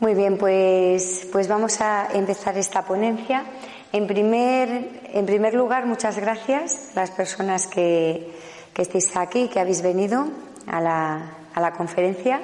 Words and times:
Muy 0.00 0.14
bien, 0.14 0.36
pues, 0.38 1.28
pues 1.30 1.46
vamos 1.48 1.80
a 1.80 2.08
empezar 2.12 2.58
esta 2.58 2.82
ponencia. 2.82 3.44
En 3.92 4.06
primer, 4.08 5.02
en 5.12 5.26
primer 5.26 5.54
lugar, 5.54 5.86
muchas 5.86 6.18
gracias 6.18 6.96
a 6.96 7.00
las 7.00 7.10
personas 7.12 7.68
que, 7.68 8.32
que 8.74 8.82
estéis 8.82 9.14
aquí, 9.16 9.48
que 9.48 9.60
habéis 9.60 9.82
venido 9.82 10.26
a 10.66 10.80
la, 10.80 11.36
a 11.54 11.60
la 11.60 11.72
conferencia. 11.72 12.40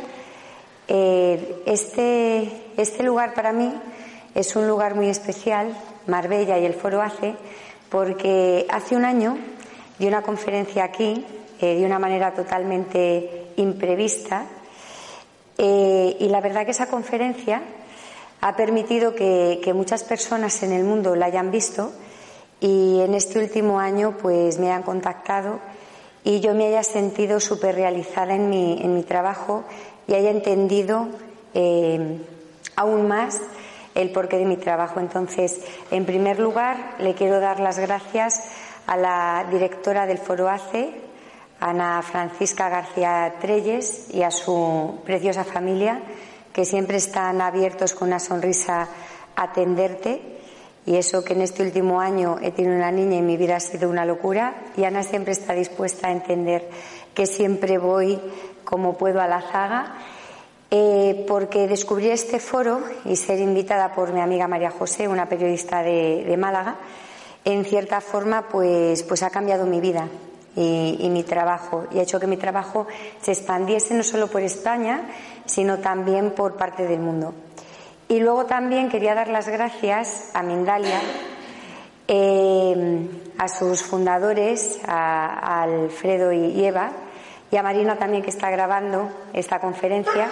Eh, 0.87 1.63
este, 1.67 2.73
este 2.77 3.03
lugar 3.03 3.35
para 3.35 3.53
mí 3.53 3.73
es 4.35 4.57
un 4.57 4.67
lugar 4.67 4.95
muy 4.95 5.09
especial, 5.09 5.77
Marbella 6.07 6.59
y 6.59 6.67
el 6.67 6.75
Foro 6.75 7.01
ACE, 7.01 7.35
porque 7.89 8.67
hace 8.69 8.97
un 8.97 9.05
año 9.05 9.39
di 9.99 10.07
una 10.07 10.23
conferencia 10.23 10.85
aquí 10.85 11.25
eh, 11.61 11.77
de 11.77 11.87
una 11.87 11.99
manera 11.99 12.35
totalmente 12.35 13.53
imprevista 13.57 14.47
eh, 15.57 16.17
y 16.19 16.29
la 16.29 16.41
verdad 16.41 16.65
que 16.65 16.73
esa 16.73 16.89
conferencia 16.89 17.63
ha 18.41 18.57
permitido 18.57 19.15
que, 19.15 19.73
muchas 19.75 20.03
personas 20.03 20.63
en 20.65 20.73
el 20.73 20.85
mundo 20.85 21.15
la 21.15 21.27
hayan 21.27 21.51
visto 21.51 21.93
y 22.61 23.01
en 23.01 23.15
este 23.15 23.39
último 23.39 23.79
año 23.79 24.17
pues 24.21 24.59
me 24.59 24.67
hayan 24.67 24.83
contactado 24.83 25.61
y 26.25 26.41
yo 26.41 26.55
me 26.55 26.67
haya 26.67 26.83
sentido 26.83 27.39
súper 27.39 27.77
realizada 27.77 28.35
en 28.35 28.51
mi, 28.51 28.81
en 28.83 28.95
mi 28.95 29.05
trabajo 29.05 29.65
y 30.09 30.15
haya 30.15 30.31
entendido 30.31 31.09
eh, 31.55 32.19
aún 32.77 33.07
más 33.07 33.41
el 33.95 34.11
porqué 34.11 34.39
de 34.39 34.45
mi 34.45 34.57
trabajo. 34.57 35.01
Entonces, 35.01 35.61
en 35.91 36.05
primer 36.05 36.39
lugar, 36.39 36.97
le 36.99 37.15
quiero 37.15 37.41
dar 37.41 37.61
las 37.61 37.79
gracias 37.79 38.45
a 38.87 38.97
la 38.97 39.47
directora 39.51 40.07
del 40.07 40.19
Foro 40.19 40.49
ACE, 40.49 41.01
Ana 41.61 42.03
Francisca 42.03 42.69
García 42.69 43.35
Treyes 43.41 44.09
y 44.13 44.23
a 44.23 44.31
su 44.31 44.99
preciosa 45.05 45.45
familia, 45.45 46.01
que 46.53 46.65
siempre 46.65 46.99
están 46.99 47.41
abiertos 47.41 47.95
con 47.95 48.09
una 48.09 48.19
sonrisa 48.19 48.89
a 49.37 49.43
atenderte. 49.43 50.21
Y 50.87 50.97
eso 50.97 51.25
que 51.25 51.33
en 51.33 51.41
este 51.41 51.63
último 51.63 52.01
año 52.01 52.37
he 52.43 52.51
tenido 52.51 52.77
una 52.77 52.91
niña 52.91 53.17
y 53.17 53.23
mi 53.23 53.39
vida 53.39 53.57
ha 53.57 53.61
sido 53.61 53.89
una 53.89 54.05
locura. 54.05 54.55
Y 54.77 54.85
Ana 54.85 55.03
siempre 55.03 55.33
está 55.33 55.55
dispuesta 55.55 56.09
a 56.09 56.13
entender 56.13 56.69
que 57.15 57.27
siempre 57.27 57.79
voy 57.79 58.21
como 58.65 58.99
puedo 58.99 59.21
a 59.21 59.27
la 59.27 59.41
zaga. 59.41 59.95
Eh, 60.77 61.25
porque 61.29 61.69
descubrí 61.69 62.11
este 62.11 62.41
foro 62.41 62.81
y 63.05 63.15
ser 63.15 63.39
invitada 63.39 63.95
por 63.95 64.13
mi 64.13 64.21
amiga 64.21 64.49
María 64.49 64.73
José, 64.73 65.07
una 65.07 65.29
periodista 65.29 65.85
de, 65.85 66.35
Málaga, 66.37 66.75
en 67.45 67.65
cierta 67.65 68.01
forma 68.01 68.49
pues, 68.49 69.05
pues 69.05 69.23
ha 69.23 69.31
cambiado 69.31 69.67
mi 69.67 69.81
vida 69.81 70.09
y, 70.57 71.09
mi 71.13 71.23
trabajo 71.23 71.87
y 71.93 72.01
ha 72.01 72.03
hecho 72.03 72.19
que 72.19 72.27
mi 72.27 72.39
trabajo 72.39 72.89
se 73.23 73.31
expandiese 73.31 73.95
no 73.95 74.03
solo 74.03 74.27
por 74.27 74.43
España, 74.43 75.03
sino 75.47 75.79
también 75.79 76.33
por 76.33 76.57
parte 76.57 76.89
del 76.89 76.99
mundo. 76.99 77.35
Y 78.09 78.19
luego 78.19 78.47
también 78.47 78.89
quería 78.89 79.15
dar 79.15 79.29
las 79.29 79.47
gracias 79.47 80.33
a 80.35 80.43
Mindalia, 80.43 81.01
eh, 82.09 83.09
a 83.39 83.47
sus 83.47 83.81
fundadores, 83.81 84.81
a, 84.89 85.63
Alfredo 85.63 86.33
y 86.33 86.65
Eva, 86.65 86.91
y 87.53 87.57
a 87.57 87.63
Marina 87.63 87.97
también 87.97 88.25
que 88.25 88.31
está 88.31 88.51
grabando 88.51 89.09
esta 89.33 89.61
conferencia, 89.61 90.29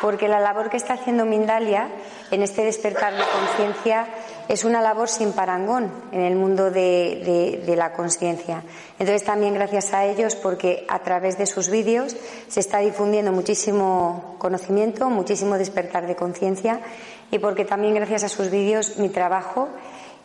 porque 0.00 0.28
la 0.28 0.40
labor 0.40 0.70
que 0.70 0.76
está 0.76 0.94
haciendo 0.94 1.24
Mindalia 1.24 1.88
en 2.30 2.42
este 2.42 2.64
despertar 2.64 3.12
de 3.14 3.22
conciencia 3.22 4.06
es 4.48 4.64
una 4.64 4.80
labor 4.82 5.08
sin 5.08 5.32
parangón 5.32 5.90
en 6.10 6.22
el 6.22 6.34
mundo 6.34 6.70
de, 6.70 7.62
la 7.76 7.92
conciencia. 7.92 8.62
Entonces 8.98 9.24
también 9.24 9.54
gracias 9.54 9.92
a 9.92 10.06
ellos 10.06 10.34
porque 10.34 10.84
a 10.88 11.00
través 11.00 11.38
de 11.38 11.46
sus 11.46 11.70
vídeos 11.70 12.16
se 12.48 12.60
está 12.60 12.78
difundiendo 12.78 13.30
muchísimo 13.30 14.36
conocimiento, 14.38 15.08
muchísimo 15.08 15.56
despertar 15.56 16.06
de 16.06 16.16
conciencia 16.16 16.80
y 17.30 17.38
porque 17.38 17.64
también 17.64 17.94
gracias 17.94 18.24
a 18.24 18.28
sus 18.28 18.50
vídeos 18.50 18.96
mi 18.98 19.08
trabajo 19.08 19.68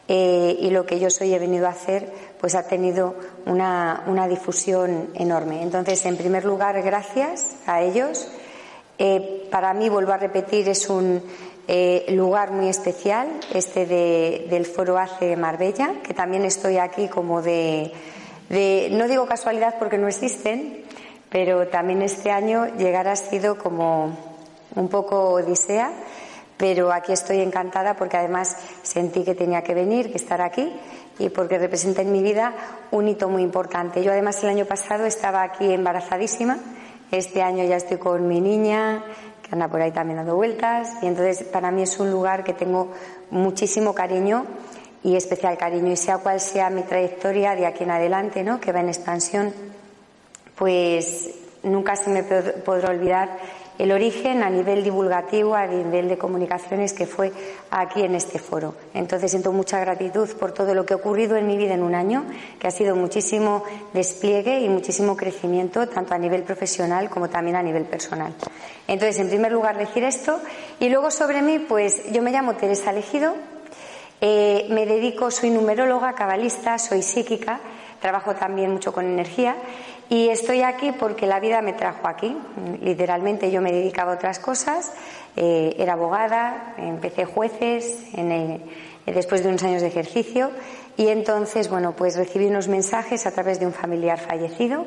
eh, 0.07 0.57
y 0.59 0.69
lo 0.69 0.85
que 0.85 0.99
yo 0.99 1.09
soy 1.09 1.33
he 1.33 1.39
venido 1.39 1.67
a 1.67 1.71
hacer 1.71 2.11
pues 2.39 2.55
ha 2.55 2.67
tenido 2.67 3.15
una, 3.45 4.27
difusión 4.29 5.09
enorme. 5.15 5.61
Entonces, 5.61 6.05
en 6.05 6.17
primer 6.17 6.45
lugar, 6.45 6.81
gracias 6.81 7.55
a 7.65 7.81
ellos. 7.81 8.27
Eh, 8.97 9.47
para 9.51 9.73
mí, 9.73 9.89
vuelvo 9.89 10.13
a 10.13 10.17
repetir, 10.17 10.69
es 10.69 10.89
un, 10.89 11.21
eh, 11.67 12.05
lugar 12.09 12.51
muy 12.51 12.69
especial, 12.69 13.27
este 13.53 13.85
del 13.85 14.65
Foro 14.65 14.97
ACE 14.97 15.35
Marbella, 15.35 15.95
que 16.03 16.13
también 16.13 16.45
estoy 16.45 16.77
aquí 16.77 17.07
como 17.07 17.41
de, 17.41 17.91
no 18.91 19.07
digo 19.07 19.25
casualidad 19.25 19.75
porque 19.79 19.97
no 19.97 20.07
existen, 20.07 20.83
pero 21.29 21.67
también 21.67 22.01
este 22.03 22.31
año 22.31 22.67
llegar 22.77 23.07
ha 23.07 23.15
sido 23.15 23.57
como 23.57 24.15
un 24.75 24.89
poco 24.89 25.31
odisea, 25.31 25.91
pero 26.57 26.91
aquí 26.91 27.11
estoy 27.11 27.41
encantada 27.41 27.95
porque 27.95 28.17
además 28.17 28.55
sentí 28.83 29.23
que 29.23 29.35
tenía 29.35 29.63
que 29.63 29.73
venir, 29.73 30.11
que 30.11 30.17
estar 30.17 30.41
aquí 30.41 30.71
y 31.19 31.29
porque 31.29 31.57
representa 31.57 32.01
en 32.01 32.11
mi 32.11 32.21
vida 32.21 32.53
un 32.91 33.07
hito 33.07 33.27
muy 33.27 33.41
importante. 33.41 34.03
Yo 34.03 34.11
además 34.11 34.41
el 34.43 34.49
año 34.49 34.65
pasado 34.65 35.05
estaba 35.05 35.43
aquí 35.43 35.71
embarazadísima, 35.71 36.59
este 37.11 37.41
año 37.41 37.63
ya 37.63 37.77
estoy 37.77 37.97
con 37.97 38.27
mi 38.27 38.41
niña, 38.41 39.03
que 39.41 39.49
anda 39.51 39.67
por 39.67 39.81
ahí 39.81 39.91
también 39.91 40.17
dando 40.17 40.35
vueltas. 40.35 40.89
Y 41.01 41.07
entonces 41.07 41.43
para 41.43 41.71
mí 41.71 41.83
es 41.83 41.99
un 41.99 42.11
lugar 42.11 42.43
que 42.43 42.53
tengo 42.53 42.91
muchísimo 43.29 43.93
cariño 43.93 44.45
y 45.03 45.15
especial 45.15 45.57
cariño. 45.57 45.91
Y 45.91 45.97
sea 45.97 46.17
cual 46.17 46.39
sea 46.39 46.69
mi 46.69 46.81
trayectoria 46.81 47.55
de 47.55 47.65
aquí 47.65 47.83
en 47.83 47.91
adelante, 47.91 48.43
¿no? 48.43 48.59
que 48.59 48.71
va 48.71 48.79
en 48.79 48.89
expansión, 48.89 49.53
pues 50.55 51.29
nunca 51.63 51.95
se 51.95 52.09
me 52.09 52.23
podrá 52.23 52.89
olvidar 52.89 53.37
el 53.77 53.91
origen 53.91 54.43
a 54.43 54.49
nivel 54.49 54.83
divulgativo, 54.83 55.55
a 55.55 55.67
nivel 55.67 56.07
de 56.07 56.17
comunicaciones 56.17 56.93
que 56.93 57.05
fue 57.05 57.31
aquí 57.71 58.03
en 58.03 58.15
este 58.15 58.39
foro. 58.39 58.75
Entonces 58.93 59.31
siento 59.31 59.51
mucha 59.51 59.79
gratitud 59.79 60.29
por 60.39 60.51
todo 60.51 60.73
lo 60.73 60.85
que 60.85 60.93
ha 60.93 60.97
ocurrido 60.97 61.35
en 61.35 61.47
mi 61.47 61.57
vida 61.57 61.73
en 61.73 61.83
un 61.83 61.95
año, 61.95 62.25
que 62.59 62.67
ha 62.67 62.71
sido 62.71 62.95
muchísimo 62.95 63.63
despliegue 63.93 64.61
y 64.61 64.69
muchísimo 64.69 65.17
crecimiento, 65.17 65.87
tanto 65.87 66.13
a 66.13 66.17
nivel 66.17 66.43
profesional 66.43 67.09
como 67.09 67.29
también 67.29 67.55
a 67.55 67.63
nivel 67.63 67.83
personal. 67.83 68.33
Entonces, 68.87 69.19
en 69.19 69.29
primer 69.29 69.51
lugar, 69.51 69.77
decir 69.77 70.03
esto. 70.03 70.39
Y 70.79 70.89
luego 70.89 71.11
sobre 71.11 71.41
mí, 71.41 71.59
pues 71.59 72.11
yo 72.11 72.21
me 72.21 72.31
llamo 72.31 72.55
Teresa 72.55 72.91
Elegido, 72.91 73.33
eh, 74.21 74.67
me 74.69 74.85
dedico, 74.85 75.29
soy 75.31 75.49
numeróloga, 75.49 76.13
cabalista, 76.13 76.77
soy 76.79 77.01
psíquica, 77.01 77.59
trabajo 77.99 78.35
también 78.35 78.71
mucho 78.71 78.93
con 78.93 79.05
energía 79.05 79.55
y 80.09 80.29
estoy 80.29 80.61
aquí 80.61 80.91
porque 80.91 81.25
la 81.25 81.39
vida 81.39 81.61
me 81.61 81.73
trajo 81.73 82.07
aquí. 82.07 82.37
Literalmente 82.81 83.51
yo 83.51 83.61
me 83.61 83.71
dedicaba 83.71 84.13
a 84.13 84.15
otras 84.15 84.39
cosas, 84.39 84.91
eh, 85.35 85.75
era 85.77 85.93
abogada, 85.93 86.75
empecé 86.77 87.25
jueces 87.25 88.05
después 89.05 89.43
de 89.43 89.49
unos 89.49 89.63
años 89.63 89.81
de 89.81 89.87
ejercicio 89.87 90.51
y 90.97 91.07
entonces, 91.07 91.69
bueno, 91.69 91.93
pues 91.95 92.15
recibí 92.17 92.45
unos 92.45 92.67
mensajes 92.67 93.25
a 93.25 93.31
través 93.31 93.59
de 93.59 93.65
un 93.65 93.73
familiar 93.73 94.19
fallecido. 94.19 94.85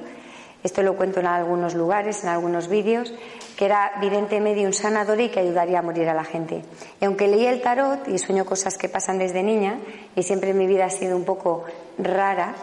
Esto 0.64 0.82
lo 0.82 0.96
cuento 0.96 1.20
en 1.20 1.26
algunos 1.26 1.74
lugares, 1.74 2.24
en 2.24 2.30
algunos 2.30 2.68
vídeos, 2.68 3.14
que 3.56 3.64
era 3.64 3.92
vidente 4.00 4.40
medio 4.40 4.66
un 4.66 4.72
sanador 4.72 5.20
y 5.20 5.28
que 5.28 5.38
ayudaría 5.38 5.78
a 5.78 5.82
morir 5.82 6.08
a 6.08 6.14
la 6.14 6.24
gente. 6.24 6.62
Y 7.00 7.04
aunque 7.04 7.28
leí 7.28 7.46
el 7.46 7.62
tarot 7.62 8.08
y 8.08 8.18
sueño 8.18 8.44
cosas 8.44 8.76
que 8.76 8.88
pasan 8.88 9.18
desde 9.18 9.44
niña, 9.44 9.78
y 10.16 10.24
siempre 10.24 10.54
mi 10.54 10.66
vida 10.66 10.86
ha 10.86 10.90
sido 10.90 11.16
un 11.16 11.24
poco 11.24 11.64
rara, 11.98 12.56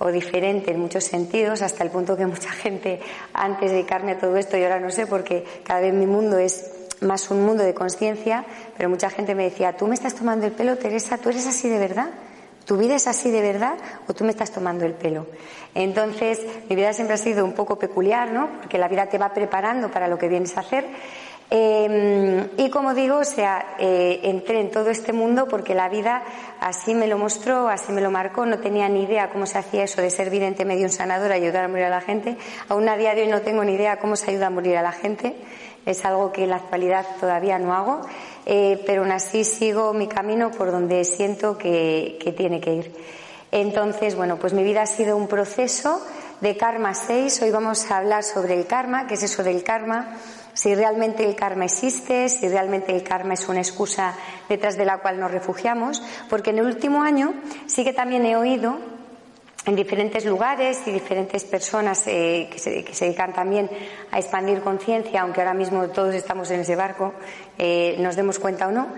o 0.00 0.10
diferente 0.10 0.72
en 0.72 0.80
muchos 0.80 1.04
sentidos, 1.04 1.62
hasta 1.62 1.84
el 1.84 1.90
punto 1.90 2.16
que 2.16 2.26
mucha 2.26 2.50
gente 2.50 3.00
antes 3.34 3.70
de 3.70 3.76
dedicarme 3.76 4.12
a 4.12 4.18
todo 4.18 4.36
esto, 4.36 4.56
y 4.56 4.64
ahora 4.64 4.80
no 4.80 4.90
sé, 4.90 5.06
porque 5.06 5.44
cada 5.62 5.80
vez 5.80 5.94
mi 5.94 6.06
mundo 6.06 6.38
es 6.38 6.70
más 7.02 7.30
un 7.30 7.44
mundo 7.44 7.62
de 7.62 7.74
conciencia, 7.74 8.44
pero 8.76 8.88
mucha 8.88 9.10
gente 9.10 9.34
me 9.34 9.44
decía, 9.44 9.76
tú 9.76 9.86
me 9.86 9.94
estás 9.94 10.14
tomando 10.14 10.46
el 10.46 10.52
pelo, 10.52 10.76
Teresa, 10.76 11.18
¿tú 11.18 11.28
eres 11.28 11.46
así 11.46 11.68
de 11.68 11.78
verdad? 11.78 12.10
¿Tu 12.64 12.76
vida 12.76 12.94
es 12.94 13.06
así 13.06 13.30
de 13.30 13.40
verdad 13.40 13.74
o 14.06 14.14
tú 14.14 14.24
me 14.24 14.30
estás 14.30 14.52
tomando 14.52 14.84
el 14.84 14.94
pelo? 14.94 15.26
Entonces, 15.74 16.40
mi 16.68 16.76
vida 16.76 16.92
siempre 16.92 17.14
ha 17.14 17.18
sido 17.18 17.44
un 17.44 17.52
poco 17.52 17.78
peculiar, 17.78 18.30
¿no? 18.30 18.48
Porque 18.60 18.78
la 18.78 18.88
vida 18.88 19.06
te 19.06 19.18
va 19.18 19.34
preparando 19.34 19.90
para 19.90 20.08
lo 20.08 20.18
que 20.18 20.28
vienes 20.28 20.56
a 20.56 20.60
hacer. 20.60 20.86
Em, 21.50 22.48
Y 22.56 22.70
como 22.70 22.94
digo, 22.94 23.16
o 23.16 23.24
sea, 23.24 23.74
eh, 23.78 24.20
entré 24.22 24.60
en 24.60 24.70
todo 24.70 24.90
este 24.90 25.12
mundo 25.12 25.48
porque 25.48 25.74
la 25.74 25.88
vida 25.88 26.22
así 26.60 26.94
me 26.94 27.08
lo 27.08 27.18
mostró, 27.18 27.68
así 27.68 27.90
me 27.90 28.00
lo 28.00 28.10
marcó. 28.10 28.46
No 28.46 28.60
tenía 28.60 28.88
ni 28.88 29.02
idea 29.02 29.30
cómo 29.30 29.46
se 29.46 29.58
hacía 29.58 29.82
eso 29.82 30.00
de 30.00 30.10
ser 30.10 30.30
vidente 30.30 30.64
medio 30.64 30.84
un 30.84 30.90
sanador, 30.90 31.32
ayudar 31.32 31.64
a 31.64 31.68
morir 31.68 31.86
a 31.86 31.90
la 31.90 32.00
gente. 32.00 32.36
Aún 32.68 32.88
a 32.88 32.96
día 32.96 33.14
de 33.14 33.22
hoy 33.22 33.28
no 33.28 33.40
tengo 33.40 33.64
ni 33.64 33.72
idea 33.74 33.98
cómo 33.98 34.14
se 34.14 34.30
ayuda 34.30 34.46
a 34.46 34.50
morir 34.50 34.76
a 34.76 34.82
la 34.82 34.92
gente. 34.92 35.34
Es 35.86 36.04
algo 36.04 36.30
que 36.30 36.44
en 36.44 36.50
la 36.50 36.56
actualidad 36.56 37.04
todavía 37.18 37.58
no 37.58 37.74
hago, 37.74 38.02
eh, 38.46 38.80
pero 38.86 39.02
aún 39.02 39.12
así 39.12 39.44
sigo 39.44 39.92
mi 39.94 40.06
camino 40.06 40.50
por 40.50 40.70
donde 40.70 41.04
siento 41.04 41.58
que, 41.58 42.18
que 42.22 42.32
tiene 42.32 42.60
que 42.60 42.74
ir. 42.74 42.92
Entonces, 43.50 44.14
bueno, 44.14 44.36
pues 44.36 44.52
mi 44.52 44.62
vida 44.62 44.82
ha 44.82 44.86
sido 44.86 45.16
un 45.16 45.26
proceso 45.26 46.00
de 46.40 46.56
Karma 46.56 46.94
6. 46.94 47.42
Hoy 47.42 47.50
vamos 47.50 47.90
a 47.90 47.96
hablar 47.96 48.22
sobre 48.22 48.54
el 48.54 48.66
karma, 48.66 49.06
qué 49.06 49.14
es 49.14 49.22
eso 49.22 49.42
del 49.42 49.62
karma, 49.62 50.16
si 50.60 50.74
realmente 50.74 51.24
el 51.24 51.36
karma 51.36 51.64
existe, 51.64 52.28
si 52.28 52.46
realmente 52.46 52.94
el 52.94 53.02
karma 53.02 53.32
es 53.32 53.48
una 53.48 53.60
excusa 53.60 54.14
detrás 54.46 54.76
de 54.76 54.84
la 54.84 54.98
cual 54.98 55.18
nos 55.18 55.30
refugiamos, 55.30 56.02
porque 56.28 56.50
en 56.50 56.58
el 56.58 56.66
último 56.66 57.02
año 57.02 57.32
sí 57.64 57.82
que 57.82 57.94
también 57.94 58.26
he 58.26 58.36
oído 58.36 58.76
en 59.64 59.74
diferentes 59.74 60.26
lugares 60.26 60.82
y 60.84 60.90
diferentes 60.90 61.44
personas 61.44 62.06
eh, 62.06 62.50
que, 62.52 62.58
se, 62.58 62.84
dedican 63.06 63.32
también 63.32 63.70
a 64.10 64.18
expandir 64.18 64.60
conciencia, 64.60 65.22
aunque 65.22 65.40
ahora 65.40 65.54
mismo 65.54 65.88
todos 65.88 66.14
estamos 66.14 66.50
en 66.50 66.60
ese 66.60 66.76
barco, 66.76 67.14
eh, 67.56 67.96
nos 67.98 68.14
demos 68.14 68.38
cuenta 68.38 68.68
o 68.68 68.70
no. 68.70 68.88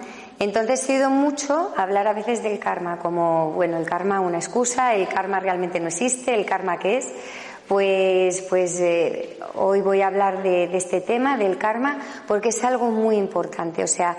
Entonces 0.41 0.89
he 0.89 0.95
oído 0.95 1.11
mucho 1.11 1.73
hablar 1.77 2.09
a 2.09 2.13
veces 2.13 2.43
del 2.43 2.59
karma, 2.59 2.99
como, 2.99 3.53
bueno, 3.53 3.77
el 3.77 3.87
karma 3.87 4.19
una 4.19 4.39
excusa, 4.39 4.97
el 4.97 5.07
karma 5.07 5.39
realmente 5.39 5.79
no 5.79 5.87
existe, 5.87 6.35
el 6.35 6.45
karma 6.45 6.81
qué 6.81 6.97
es. 6.97 7.13
Pues, 7.69 8.43
pues 8.43 8.81
eh, 8.81 9.39
hoy 9.55 9.81
voy 9.81 10.03
a 10.03 10.09
hablar 10.09 10.43
de, 10.43 10.77
este 10.77 11.01
tema, 11.01 11.37
del 11.37 11.59
karma, 11.59 11.99
porque 12.27 12.51
es 12.51 12.65
algo 12.65 12.91
muy 12.91 13.17
importante. 13.17 13.83
O 13.83 13.87
sea, 13.87 14.17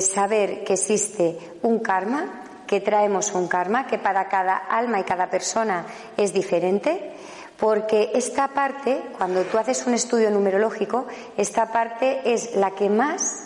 saber 0.00 0.64
que 0.64 0.74
existe 0.74 1.38
un 1.62 1.80
karma, 1.80 2.42
que 2.66 2.80
traemos 2.80 3.32
un 3.32 3.48
karma, 3.48 3.86
que 3.86 3.98
para 3.98 4.28
cada 4.28 4.56
alma 4.56 5.00
y 5.00 5.04
cada 5.04 5.28
persona 5.28 5.86
es 6.16 6.32
diferente, 6.32 7.12
porque 7.58 8.10
esta 8.14 8.48
parte, 8.48 9.02
cuando 9.16 9.42
tú 9.42 9.58
haces 9.58 9.86
un 9.86 9.94
estudio 9.94 10.30
numerológico, 10.30 11.06
esta 11.36 11.72
parte 11.72 12.20
es 12.24 12.54
la 12.56 12.72
que 12.72 12.90
más 12.90 13.44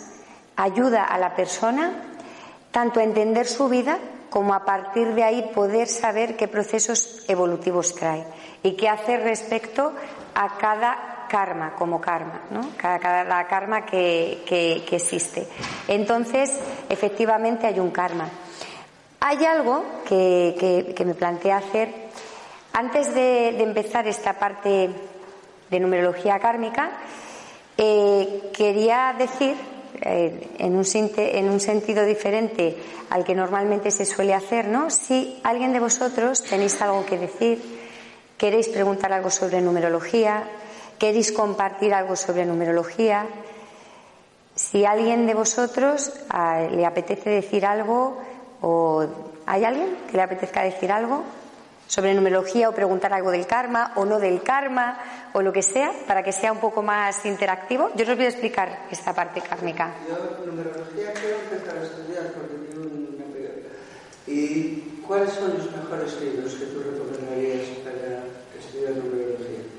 ayuda 0.55 1.03
a 1.03 1.17
la 1.17 1.35
persona 1.35 2.03
tanto 2.71 2.99
a 2.99 3.03
entender 3.03 3.47
su 3.47 3.69
vida 3.69 3.97
como 4.29 4.53
a 4.53 4.65
partir 4.65 5.15
de 5.15 5.23
ahí 5.23 5.51
poder 5.55 5.87
saber 5.87 6.35
qué 6.35 6.47
procesos 6.47 7.23
evolutivos 7.27 7.95
trae 7.95 8.25
y 8.63 8.73
qué 8.73 8.89
hacer 8.89 9.23
respecto 9.23 9.93
a 10.35 10.57
cada 10.57 11.27
karma 11.29 11.75
como 11.75 12.01
karma, 12.01 12.41
¿no? 12.49 12.71
cada, 12.77 13.47
karma 13.47 13.85
que, 13.85 14.43
que 14.47 14.95
existe. 14.95 15.47
Entonces, 15.87 16.57
efectivamente 16.89 17.67
hay 17.67 17.79
un 17.79 17.91
karma. 17.91 18.29
Hay 19.21 19.43
algo 19.45 19.83
que, 20.05 20.95
me 21.05 21.13
plantea 21.13 21.57
hacer 21.57 21.93
antes 22.71 23.13
de, 23.13 23.61
empezar 23.61 24.07
esta 24.07 24.33
parte 24.33 24.89
de 25.69 25.79
numerología 25.79 26.39
kármica. 26.39 26.91
Eh, 27.77 28.49
quería 28.53 29.13
decir, 29.17 29.55
eh, 30.01 30.49
en, 30.57 30.75
un, 30.77 30.85
en, 31.17 31.49
un, 31.49 31.59
sentido 31.59 32.05
diferente 32.05 32.77
al 33.09 33.25
que 33.25 33.35
normalmente 33.35 33.91
se 33.91 34.05
suele 34.05 34.33
hacer, 34.33 34.69
¿no? 34.69 34.89
Si 34.89 35.39
alguien 35.43 35.73
de 35.73 35.81
vosotros 35.81 36.41
tenéis 36.43 36.81
algo 36.81 37.05
que 37.05 37.17
decir, 37.17 37.78
queréis 38.39 38.69
preguntar 38.69 39.13
algo 39.13 39.29
sobre 39.29 39.61
numerología, 39.61 40.49
queréis 40.97 41.31
compartir 41.31 41.93
algo 41.93 42.15
sobre 42.15 42.45
numerología, 42.45 43.27
si 44.55 44.83
alguien 44.85 45.27
de 45.27 45.35
vosotros 45.35 46.11
ah, 46.29 46.67
le 46.71 46.85
apetece 46.85 47.29
decir 47.29 47.65
algo, 47.65 48.17
¿O 48.61 49.05
hay 49.45 49.63
alguien 49.63 49.97
que 50.09 50.17
le 50.17 50.23
apetezca 50.23 50.63
decir 50.63 50.91
algo 50.91 51.23
sobre 51.87 52.13
numerología 52.13 52.69
o 52.69 52.75
preguntar 52.75 53.13
algo 53.13 53.31
del 53.31 53.47
karma 53.47 53.93
o 53.95 54.05
no 54.05 54.19
del 54.19 54.43
karma 54.43 54.99
o 55.33 55.41
lo 55.41 55.51
que 55.53 55.63
sea 55.63 55.91
para 56.05 56.21
que 56.21 56.31
sea 56.31 56.51
un 56.51 56.59
poco 56.59 56.81
más 56.83 57.25
interactivo? 57.25 57.89
Yo 57.95 58.03
os 58.03 58.15
voy 58.15 58.25
a 58.25 58.29
explicar 58.29 58.87
esta 58.91 59.13
parte 59.13 59.41
kármica. 59.41 59.95
Yo 60.07 60.45
numerología 60.45 61.13
quiero 61.13 61.39
empezar 61.39 61.77
a 61.77 61.83
estudiar 61.83 62.33
porque 62.33 62.55
tengo 62.69 62.83
una 62.83 63.19
¿Y 64.27 65.01
cuáles 65.07 65.31
son 65.31 65.57
los 65.57 65.71
mejores 65.71 66.21
libros 66.21 66.53
que 66.53 66.65
tú 66.65 66.83
recomendarías? 66.83 67.78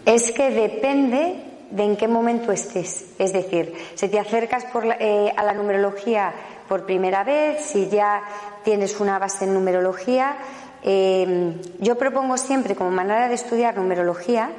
Es 0.04 0.32
que 0.32 0.50
depende 0.50 1.44
de 1.70 1.84
en 1.84 1.96
qué 1.96 2.08
momento 2.08 2.52
estés. 2.52 3.06
Es 3.18 3.32
decir, 3.32 3.72
si 3.94 4.08
te 4.08 4.18
acercas 4.18 4.64
eh, 4.98 5.32
a 5.36 5.44
la 5.44 5.54
numerología 5.54 6.32
por 6.68 6.84
primera 6.84 7.24
vez, 7.24 7.64
si 7.64 7.88
ya 7.88 8.22
tienes 8.64 9.00
una 9.00 9.18
base 9.18 9.44
en 9.44 9.54
numerología. 9.54 10.36
Eh, 10.82 11.54
yo 11.78 11.96
propongo 11.96 12.36
siempre, 12.36 12.74
como 12.74 12.90
manera 12.90 13.28
de 13.28 13.34
estudiar 13.34 13.76
numerología, 13.76 14.50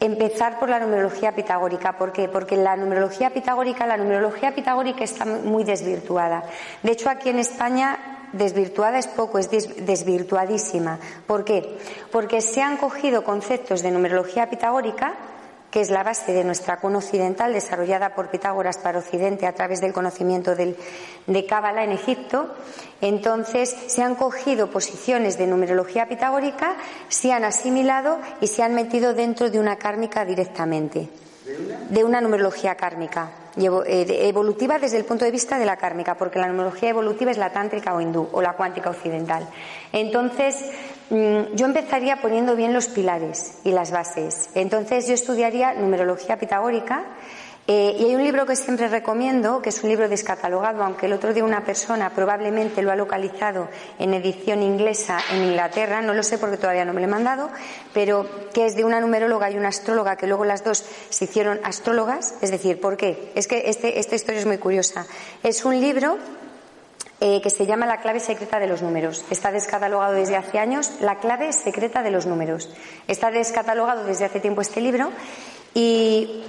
empezar 0.00 0.58
por 0.58 0.68
la 0.68 0.80
numerología 0.80 1.32
pitagórica. 1.32 1.96
¿Por 1.96 2.12
qué? 2.12 2.28
Porque 2.28 2.56
la 2.56 2.76
numerología 2.76 3.30
pitagórica, 3.30 3.86
la 3.86 3.96
numerología 3.96 4.54
pitagórica 4.54 5.04
está 5.04 5.24
muy 5.24 5.64
desvirtuada. 5.64 6.44
De 6.82 6.92
hecho, 6.92 7.08
aquí 7.08 7.28
en 7.28 7.38
España 7.38 8.11
desvirtuada 8.32 8.98
es 8.98 9.06
poco, 9.06 9.38
es 9.38 9.50
desvirtuadísima. 9.50 10.98
¿Por 11.26 11.44
qué? 11.44 11.78
Porque 12.10 12.40
se 12.40 12.62
han 12.62 12.76
cogido 12.76 13.24
conceptos 13.24 13.82
de 13.82 13.90
numerología 13.90 14.48
pitagórica 14.48 15.14
que 15.72 15.80
es 15.80 15.90
la 15.90 16.02
base 16.02 16.34
de 16.34 16.44
nuestra 16.44 16.78
cuna 16.78 16.98
occidental 16.98 17.54
desarrollada 17.54 18.14
por 18.14 18.28
Pitágoras 18.28 18.76
para 18.76 18.98
Occidente 18.98 19.46
a 19.46 19.54
través 19.54 19.80
del 19.80 19.94
conocimiento 19.94 20.54
del, 20.54 20.76
de 21.26 21.46
Cábala 21.46 21.82
en 21.82 21.92
Egipto. 21.92 22.54
Entonces 23.00 23.74
se 23.86 24.02
han 24.02 24.14
cogido 24.14 24.70
posiciones 24.70 25.38
de 25.38 25.46
numerología 25.46 26.08
pitagórica, 26.08 26.76
se 27.08 27.32
han 27.32 27.44
asimilado 27.44 28.18
y 28.42 28.48
se 28.48 28.62
han 28.62 28.74
metido 28.74 29.14
dentro 29.14 29.48
de 29.48 29.58
una 29.58 29.76
kármica 29.76 30.26
directamente. 30.26 31.08
De 31.88 32.04
una 32.04 32.20
numerología 32.20 32.74
kármica, 32.74 33.30
eh, 33.56 34.28
evolutiva 34.28 34.78
desde 34.78 34.98
el 34.98 35.04
punto 35.04 35.24
de 35.24 35.30
vista 35.30 35.58
de 35.58 35.66
la 35.66 35.76
kármica, 35.76 36.16
porque 36.16 36.38
la 36.38 36.48
numerología 36.48 36.90
evolutiva 36.90 37.30
es 37.30 37.38
la 37.38 37.52
tántrica 37.52 37.94
o 37.94 38.00
hindú 38.00 38.28
o 38.32 38.42
la 38.42 38.54
cuántica 38.54 38.90
occidental. 38.90 39.48
Entonces, 39.92 40.70
Mm, 41.12 41.54
yo 41.56 41.66
empezaría 41.66 42.22
poniendo 42.22 42.56
bien 42.56 42.72
los 42.72 42.88
pilares 42.88 43.58
y 43.64 43.72
las 43.72 43.90
bases. 43.90 44.48
Entonces 44.54 45.06
yo 45.06 45.12
estudiaría 45.12 45.74
numerología 45.74 46.38
pitagórica 46.38 47.04
eh, 47.68 47.94
y 47.96 48.04
hay 48.06 48.14
un 48.16 48.24
libro 48.24 48.44
que 48.44 48.56
siempre 48.56 48.88
recomiendo, 48.88 49.62
que 49.62 49.68
es 49.68 49.82
un 49.84 49.90
libro 49.90 50.08
descatalogado, 50.08 50.82
aunque 50.82 51.06
el 51.06 51.12
otro 51.12 51.32
día 51.32 51.44
una 51.44 51.64
persona 51.64 52.10
probablemente 52.10 52.82
lo 52.82 52.90
ha 52.90 52.96
localizado 52.96 53.68
en 54.00 54.14
edición 54.14 54.64
inglesa 54.64 55.20
en 55.30 55.44
Inglaterra, 55.44 56.02
no 56.02 56.12
lo 56.12 56.24
sé 56.24 56.38
porque 56.38 56.56
todavía 56.56 56.84
no 56.84 56.92
me 56.92 57.00
lo 57.00 57.06
he 57.06 57.10
mandado, 57.10 57.50
pero 57.94 58.26
que 58.52 58.66
es 58.66 58.74
de 58.74 58.84
una 58.84 59.00
numeróloga 59.00 59.48
y 59.48 59.56
una 59.56 59.68
astróloga 59.68 60.16
que 60.16 60.26
luego 60.26 60.44
las 60.44 60.64
dos 60.64 60.84
se 61.08 61.24
hicieron 61.24 61.60
astrólogas. 61.62 62.34
Es 62.40 62.50
decir, 62.50 62.80
¿por 62.80 62.96
qué? 62.96 63.30
Es 63.36 63.46
que 63.46 63.70
este, 63.70 64.00
esta 64.00 64.16
historia 64.16 64.40
es 64.40 64.46
muy 64.46 64.58
curiosa. 64.58 65.06
Es 65.44 65.64
un 65.64 65.80
libro 65.80 66.18
eh, 67.20 67.40
que 67.40 67.50
se 67.50 67.66
llama 67.66 67.86
La 67.86 68.00
clave 68.00 68.18
secreta 68.18 68.58
de 68.58 68.66
los 68.66 68.82
números. 68.82 69.24
Está 69.30 69.52
descatalogado 69.52 70.14
desde 70.14 70.34
hace 70.34 70.58
años, 70.58 70.90
La 71.00 71.20
clave 71.20 71.52
secreta 71.52 72.02
de 72.02 72.10
los 72.10 72.26
números. 72.26 72.68
Está 73.06 73.30
descatalogado 73.30 74.02
desde 74.02 74.24
hace 74.24 74.40
tiempo 74.40 74.62
este 74.62 74.80
libro 74.80 75.12
y 75.74 76.42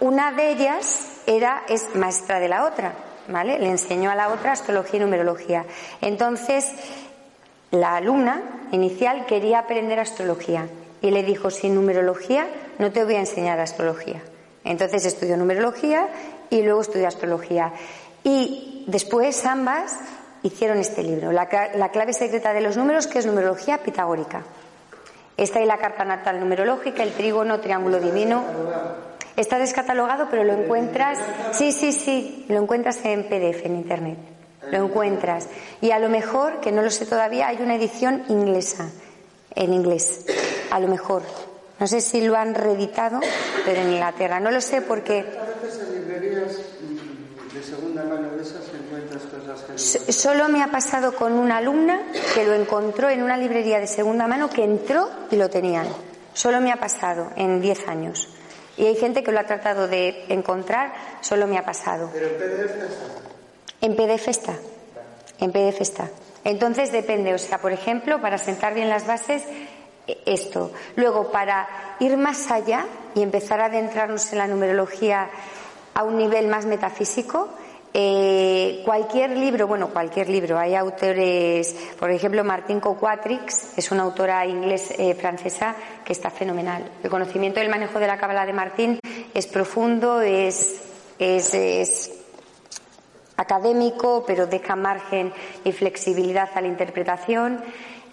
una 0.00 0.32
de 0.32 0.50
ellas 0.50 1.08
era, 1.26 1.62
es 1.68 1.94
maestra 1.94 2.40
de 2.40 2.48
la 2.48 2.64
otra, 2.64 2.92
¿vale? 3.28 3.58
Le 3.58 3.70
enseñó 3.70 4.10
a 4.10 4.14
la 4.14 4.28
otra 4.28 4.52
astrología 4.52 4.98
y 4.98 5.02
numerología. 5.02 5.64
Entonces, 6.00 6.72
la 7.70 7.96
alumna 7.96 8.42
inicial 8.72 9.26
quería 9.26 9.60
aprender 9.60 10.00
astrología 10.00 10.68
y 11.00 11.10
le 11.10 11.22
dijo, 11.22 11.50
sin 11.50 11.74
numerología 11.74 12.46
no 12.78 12.92
te 12.92 13.04
voy 13.04 13.16
a 13.16 13.20
enseñar 13.20 13.60
astrología. 13.60 14.22
Entonces 14.64 15.04
estudió 15.04 15.36
numerología 15.36 16.08
y 16.50 16.62
luego 16.62 16.80
estudió 16.80 17.08
astrología. 17.08 17.72
Y 18.24 18.84
después 18.86 19.44
ambas 19.44 19.98
hicieron 20.42 20.78
este 20.78 21.02
libro, 21.02 21.32
la, 21.32 21.48
clave 21.48 22.12
secreta 22.12 22.52
de 22.52 22.60
los 22.60 22.76
números, 22.76 23.06
que 23.06 23.18
es 23.18 23.26
numerología 23.26 23.78
pitagórica. 23.78 24.42
Está 25.36 25.60
ahí 25.60 25.66
la 25.66 25.78
carta 25.78 26.04
natal 26.04 26.40
numerológica, 26.40 27.02
el 27.02 27.12
trígono, 27.12 27.60
triángulo 27.60 28.00
divino. 28.00 28.44
Está 29.38 29.60
descatalogado, 29.60 30.26
pero 30.28 30.42
lo 30.42 30.52
encuentras. 30.52 31.16
Sí, 31.52 31.70
sí, 31.70 31.92
sí, 31.92 32.44
lo 32.48 32.60
encuentras 32.60 32.98
en 33.04 33.22
PDF, 33.22 33.66
en 33.66 33.76
Internet. 33.76 34.18
Lo 34.72 34.84
encuentras. 34.84 35.46
Y 35.80 35.92
a 35.92 36.00
lo 36.00 36.08
mejor, 36.08 36.58
que 36.58 36.72
no 36.72 36.82
lo 36.82 36.90
sé 36.90 37.06
todavía, 37.06 37.46
hay 37.46 37.62
una 37.62 37.76
edición 37.76 38.24
inglesa, 38.28 38.90
en 39.54 39.72
inglés. 39.72 40.26
A 40.72 40.80
lo 40.80 40.88
mejor. 40.88 41.22
No 41.78 41.86
sé 41.86 42.00
si 42.00 42.20
lo 42.20 42.34
han 42.34 42.52
reeditado, 42.52 43.20
pero 43.64 43.80
en 43.80 43.92
Inglaterra. 43.92 44.40
No 44.40 44.50
lo 44.50 44.60
sé 44.60 44.82
porque. 44.82 45.24
Solo 49.76 50.48
me 50.48 50.64
ha 50.64 50.66
pasado 50.72 51.14
con 51.14 51.34
una 51.34 51.58
alumna 51.58 52.02
que 52.34 52.44
lo 52.44 52.54
encontró 52.54 53.08
en 53.08 53.22
una 53.22 53.36
librería 53.36 53.78
de 53.78 53.86
segunda 53.86 54.26
mano 54.26 54.50
que 54.50 54.64
entró 54.64 55.08
y 55.30 55.36
lo 55.36 55.48
tenían. 55.48 55.86
Solo 56.34 56.60
me 56.60 56.72
ha 56.72 56.76
pasado 56.76 57.30
en 57.36 57.60
10 57.60 57.86
años. 57.86 58.34
Y 58.78 58.86
hay 58.86 58.94
gente 58.94 59.22
que 59.22 59.32
lo 59.32 59.40
ha 59.40 59.44
tratado 59.44 59.88
de 59.88 60.24
encontrar, 60.28 60.92
solo 61.20 61.46
me 61.46 61.58
ha 61.58 61.64
pasado. 61.64 62.10
Pero 62.12 62.28
en 62.28 62.36
PDF 62.36 62.68
está. 62.68 62.94
En 63.80 63.96
PDF 63.96 64.28
está. 64.28 64.54
En 65.40 65.52
PDF 65.52 65.80
está. 65.80 66.08
Entonces 66.44 66.92
depende, 66.92 67.34
o 67.34 67.38
sea, 67.38 67.58
por 67.58 67.72
ejemplo, 67.72 68.20
para 68.20 68.38
sentar 68.38 68.72
bien 68.74 68.88
las 68.88 69.06
bases, 69.06 69.42
e- 70.06 70.18
esto. 70.24 70.72
Luego, 70.96 71.30
para 71.32 71.68
ir 71.98 72.16
más 72.16 72.50
allá 72.50 72.86
y 73.14 73.22
empezar 73.22 73.60
a 73.60 73.66
adentrarnos 73.66 74.32
en 74.32 74.38
la 74.38 74.46
numerología 74.46 75.28
a 75.94 76.04
un 76.04 76.16
nivel 76.16 76.46
más 76.46 76.64
metafísico, 76.64 77.48
eh, 77.94 78.82
cualquier 78.84 79.30
libro, 79.30 79.66
bueno, 79.66 79.88
cualquier 79.88 80.28
libro, 80.28 80.58
hay 80.58 80.74
autores, 80.74 81.74
por 81.98 82.10
ejemplo, 82.10 82.44
Martín 82.44 82.80
Coquatrix, 82.80 83.78
es 83.78 83.90
una 83.90 84.02
autora 84.02 84.44
inglés 84.46 84.92
eh, 84.98 85.16
que 86.04 86.12
está 86.12 86.30
fenomenal. 86.30 86.90
El 87.02 87.10
conocimiento 87.10 87.60
del 87.60 87.70
manejo 87.70 87.98
de 87.98 88.06
la 88.06 88.18
cábala 88.18 88.44
de 88.46 88.52
Martín 88.52 88.98
es 89.32 89.46
profundo, 89.46 90.20
es, 90.20 90.80
es, 91.18 91.54
es 91.54 92.12
académico, 93.36 94.24
pero 94.26 94.46
deja 94.46 94.76
margen 94.76 95.32
y 95.64 95.72
flexibilidad 95.72 96.50
a 96.54 96.60
la 96.60 96.68
interpretación. 96.68 97.62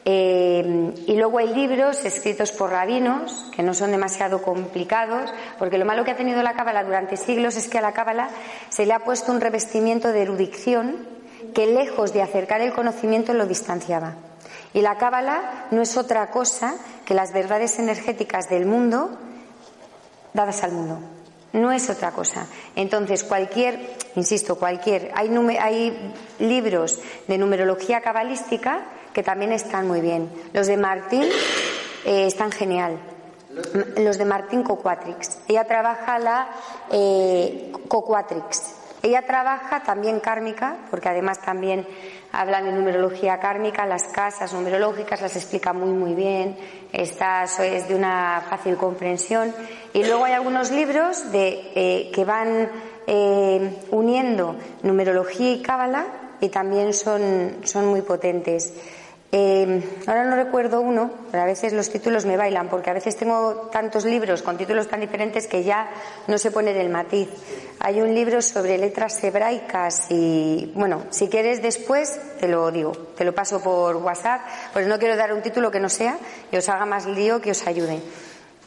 Eh, 0.07 0.93
y 1.07 1.15
luego 1.15 1.39
hay 1.39 1.53
libros 1.53 2.05
escritos 2.05 2.51
por 2.51 2.69
rabinos 2.69 3.49
que 3.55 3.63
no 3.63 3.73
son 3.73 3.91
demasiado 3.91 4.41
complicados, 4.43 5.33
porque 5.57 5.79
lo 5.79 5.85
malo 5.85 6.03
que 6.05 6.11
ha 6.11 6.15
tenido 6.15 6.43
la 6.43 6.53
cábala 6.53 6.83
durante 6.83 7.17
siglos 7.17 7.55
es 7.55 7.67
que 7.67 7.79
a 7.79 7.81
la 7.81 7.93
cábala 7.93 8.29
se 8.69 8.85
le 8.85 8.93
ha 8.93 8.99
puesto 8.99 9.31
un 9.31 9.41
revestimiento 9.41 10.11
de 10.11 10.21
erudición 10.21 11.07
que 11.55 11.65
lejos 11.65 12.13
de 12.13 12.21
acercar 12.21 12.61
el 12.61 12.73
conocimiento 12.73 13.33
lo 13.33 13.47
distanciaba. 13.47 14.13
Y 14.73 14.81
la 14.81 14.97
cábala 14.97 15.67
no 15.71 15.81
es 15.81 15.97
otra 15.97 16.29
cosa 16.29 16.75
que 17.05 17.13
las 17.13 17.33
verdades 17.33 17.79
energéticas 17.79 18.49
del 18.49 18.65
mundo 18.65 19.17
dadas 20.33 20.63
al 20.63 20.73
mundo. 20.73 20.99
No 21.53 21.71
es 21.71 21.89
otra 21.89 22.11
cosa. 22.11 22.47
Entonces, 22.75 23.23
cualquier, 23.23 23.95
insisto, 24.15 24.59
cualquier, 24.59 25.11
hay, 25.15 26.11
libros 26.39 26.99
de 27.27 27.37
numerología 27.37 28.01
cabalística 28.01 28.85
que 29.15 29.23
también 29.23 29.53
están 29.53 29.87
muy 29.87 30.01
bien. 30.01 30.29
Los 30.51 30.67
de 30.67 30.75
Martín 30.75 31.23
eh, 32.03 32.25
están 32.27 32.51
genial. 32.51 32.99
Los 33.95 34.17
de 34.17 34.25
Martín 34.25 34.61
Coquatrix. 34.61 35.39
Ella 35.47 35.63
trabaja 35.63 36.19
la 36.19 36.49
eh, 36.91 37.71
Coquatrix. 37.87 38.75
Ella 39.01 39.25
trabaja 39.25 39.83
también 39.83 40.19
kármica, 40.19 40.75
porque 40.91 41.07
además 41.07 41.39
también 41.39 41.87
habla 42.33 42.61
de 42.61 42.73
numerología 42.73 43.39
kármica, 43.39 43.85
las 43.85 44.03
casas 44.05 44.51
numerológicas 44.51 45.21
las 45.21 45.37
explica 45.37 45.71
muy 45.71 45.91
muy 45.91 46.13
bien, 46.13 46.57
Está, 46.91 47.43
es 47.43 47.87
de 47.87 47.95
una 47.95 48.43
fácil 48.49 48.75
comprensión. 48.75 49.53
Y 49.93 50.03
luego 50.03 50.25
hay 50.25 50.33
algunos 50.33 50.71
libros 50.71 51.31
de, 51.31 51.71
eh, 51.75 52.11
que 52.13 52.25
van 52.25 52.69
eh, 53.07 53.77
uniendo 53.91 54.57
numerología 54.83 55.53
y 55.53 55.61
cábala 55.61 56.05
y 56.41 56.49
también 56.49 56.93
son, 56.93 57.57
son 57.63 57.87
muy 57.87 58.01
potentes. 58.01 58.73
Eh, 59.37 59.83
ahora 60.07 60.23
no 60.23 60.37
recuerdo 60.37 60.79
uno, 60.79 61.11
pero 61.29 61.43
a 61.43 61.45
veces 61.45 61.73
los 61.73 61.89
títulos 61.89 62.25
me 62.25 62.37
bailan, 62.37 62.69
porque 62.69 62.89
a 62.89 62.93
veces 62.93 63.17
tengo 63.17 63.67
tantos 63.69 64.05
libros 64.05 64.41
con 64.41 64.55
títulos 64.55 64.87
tan 64.87 65.01
diferentes 65.01 65.45
que 65.45 65.61
ya 65.61 65.89
no 66.27 66.37
se 66.37 66.51
pone 66.51 66.79
el 66.79 66.87
matiz. 66.87 67.27
Hay 67.81 67.99
un 67.99 68.15
libro 68.15 68.41
sobre 68.41 68.77
letras 68.77 69.21
hebraicas 69.21 70.05
y, 70.09 70.71
bueno, 70.73 71.03
si 71.09 71.27
quieres 71.27 71.61
después 71.61 72.17
te 72.39 72.47
lo 72.47 72.71
digo, 72.71 72.93
te 73.17 73.25
lo 73.25 73.35
paso 73.35 73.59
por 73.61 73.97
WhatsApp, 73.97 74.39
pues 74.71 74.87
no 74.87 74.97
quiero 74.97 75.17
dar 75.17 75.33
un 75.33 75.41
título 75.41 75.69
que 75.69 75.81
no 75.81 75.89
sea 75.89 76.17
y 76.49 76.55
os 76.55 76.69
haga 76.69 76.85
más 76.85 77.05
lío 77.05 77.41
que 77.41 77.51
os 77.51 77.67
ayude. 77.67 77.99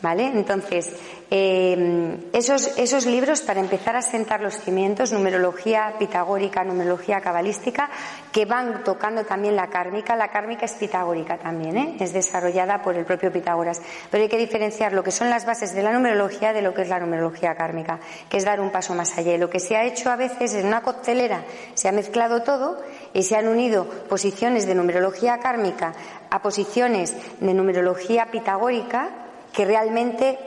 ¿Vale? 0.00 0.26
Entonces, 0.26 0.92
eh, 1.28 2.16
esos, 2.32 2.78
esos 2.78 3.04
libros 3.04 3.42
para 3.42 3.58
empezar 3.58 3.96
a 3.96 4.02
sentar 4.02 4.40
los 4.40 4.54
cimientos, 4.54 5.12
numerología 5.12 5.94
pitagórica, 5.98 6.62
numerología 6.62 7.20
cabalística, 7.20 7.90
que 8.30 8.44
van 8.44 8.84
tocando 8.84 9.24
también 9.24 9.56
la 9.56 9.68
kármica. 9.68 10.14
La 10.14 10.28
kármica 10.28 10.66
es 10.66 10.74
pitagórica 10.74 11.36
también, 11.38 11.76
¿eh? 11.76 11.96
es 11.98 12.12
desarrollada 12.12 12.80
por 12.80 12.94
el 12.94 13.04
propio 13.04 13.32
Pitágoras. 13.32 13.82
Pero 14.08 14.22
hay 14.22 14.28
que 14.28 14.38
diferenciar 14.38 14.92
lo 14.92 15.02
que 15.02 15.10
son 15.10 15.30
las 15.30 15.44
bases 15.44 15.74
de 15.74 15.82
la 15.82 15.92
numerología 15.92 16.52
de 16.52 16.62
lo 16.62 16.72
que 16.72 16.82
es 16.82 16.88
la 16.88 17.00
numerología 17.00 17.56
kármica, 17.56 17.98
que 18.28 18.36
es 18.36 18.44
dar 18.44 18.60
un 18.60 18.70
paso 18.70 18.94
más 18.94 19.18
allá. 19.18 19.36
Lo 19.36 19.50
que 19.50 19.58
se 19.58 19.76
ha 19.76 19.84
hecho 19.84 20.10
a 20.10 20.16
veces 20.16 20.54
en 20.54 20.66
una 20.66 20.82
coctelera, 20.82 21.44
se 21.74 21.88
ha 21.88 21.92
mezclado 21.92 22.42
todo 22.42 22.80
y 23.12 23.24
se 23.24 23.36
han 23.36 23.48
unido 23.48 23.84
posiciones 24.08 24.66
de 24.66 24.76
numerología 24.76 25.38
kármica 25.38 25.92
a 26.30 26.40
posiciones 26.40 27.16
de 27.40 27.52
numerología 27.52 28.26
pitagórica 28.30 29.27
que 29.52 29.64
realmente 29.64 30.38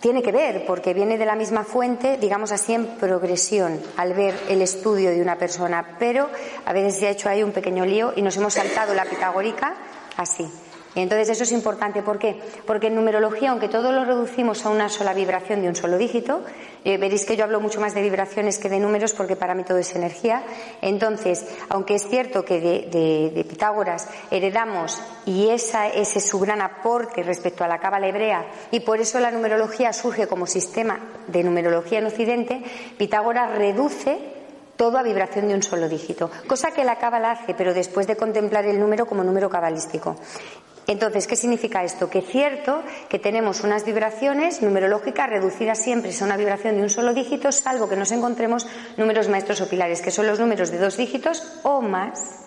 tiene 0.00 0.22
que 0.22 0.32
ver, 0.32 0.64
porque 0.66 0.94
viene 0.94 1.18
de 1.18 1.26
la 1.26 1.36
misma 1.36 1.64
fuente, 1.64 2.16
digamos 2.16 2.52
así, 2.52 2.72
en 2.72 2.86
progresión, 2.96 3.80
al 3.96 4.14
ver 4.14 4.34
el 4.48 4.62
estudio 4.62 5.10
de 5.10 5.20
una 5.20 5.36
persona. 5.36 5.96
Pero 5.98 6.28
a 6.64 6.72
veces 6.72 6.98
se 6.98 7.06
ha 7.06 7.10
hecho 7.10 7.28
ahí 7.28 7.42
un 7.42 7.52
pequeño 7.52 7.84
lío 7.84 8.12
y 8.16 8.22
nos 8.22 8.36
hemos 8.36 8.54
saltado 8.54 8.94
la 8.94 9.04
pitagórica 9.04 9.74
así. 10.16 10.48
Entonces 10.94 11.30
eso 11.30 11.44
es 11.44 11.52
importante. 11.52 12.02
¿Por 12.02 12.18
qué? 12.18 12.40
Porque 12.66 12.88
en 12.88 12.96
numerología, 12.96 13.50
aunque 13.50 13.68
todo 13.68 13.92
lo 13.92 14.04
reducimos 14.04 14.64
a 14.66 14.70
una 14.70 14.88
sola 14.88 15.14
vibración 15.14 15.62
de 15.62 15.68
un 15.68 15.76
solo 15.76 15.98
dígito, 15.98 16.42
eh, 16.84 16.96
veréis 16.96 17.24
que 17.24 17.36
yo 17.36 17.44
hablo 17.44 17.60
mucho 17.60 17.80
más 17.80 17.94
de 17.94 18.02
vibraciones 18.02 18.58
que 18.58 18.68
de 18.68 18.80
números 18.80 19.12
porque 19.12 19.36
para 19.36 19.54
mí 19.54 19.64
todo 19.64 19.78
es 19.78 19.94
energía. 19.94 20.42
Entonces, 20.80 21.46
aunque 21.68 21.94
es 21.94 22.08
cierto 22.08 22.44
que 22.44 22.60
de, 22.60 23.44
Pitágoras 23.50 24.08
heredamos 24.30 25.00
y 25.26 25.48
ese 25.48 26.00
es 26.00 26.24
su 26.24 26.38
gran 26.38 26.60
aporte 26.60 27.22
respecto 27.22 27.64
a 27.64 27.68
la 27.68 27.78
cábala 27.78 28.08
hebrea 28.08 28.46
y 28.70 28.80
por 28.80 29.00
eso 29.00 29.18
la 29.20 29.30
numerología 29.30 29.92
surge 29.92 30.26
como 30.26 30.46
sistema 30.46 30.98
de 31.26 31.42
numerología 31.42 31.98
en 31.98 32.06
Occidente, 32.06 32.62
Pitágoras 32.96 33.56
reduce 33.56 34.18
todo 34.76 34.96
a 34.96 35.02
vibración 35.02 35.48
de 35.48 35.54
un 35.54 35.62
solo 35.62 35.88
dígito, 35.90 36.30
cosa 36.46 36.70
que 36.70 36.84
la 36.84 36.96
cábala 36.96 37.32
hace, 37.32 37.52
pero 37.52 37.74
después 37.74 38.06
de 38.06 38.16
contemplar 38.16 38.64
el 38.64 38.80
número 38.80 39.04
como 39.04 39.22
número 39.22 39.50
cabalístico. 39.50 40.16
Entonces, 40.90 41.28
¿qué 41.28 41.36
significa 41.36 41.84
esto? 41.84 42.10
Que 42.10 42.18
es 42.18 42.26
cierto 42.26 42.82
que 43.08 43.20
tenemos 43.20 43.62
unas 43.62 43.84
vibraciones 43.84 44.60
numerológicas 44.60 45.30
reducidas 45.30 45.78
siempre 45.78 46.10
a 46.20 46.24
una 46.24 46.36
vibración 46.36 46.74
de 46.74 46.82
un 46.82 46.90
solo 46.90 47.14
dígito, 47.14 47.52
salvo 47.52 47.88
que 47.88 47.94
nos 47.94 48.10
encontremos 48.10 48.66
números 48.96 49.28
maestros 49.28 49.60
o 49.60 49.68
pilares, 49.68 50.02
que 50.02 50.10
son 50.10 50.26
los 50.26 50.40
números 50.40 50.72
de 50.72 50.78
dos 50.78 50.96
dígitos 50.96 51.60
o 51.62 51.80
más, 51.80 52.40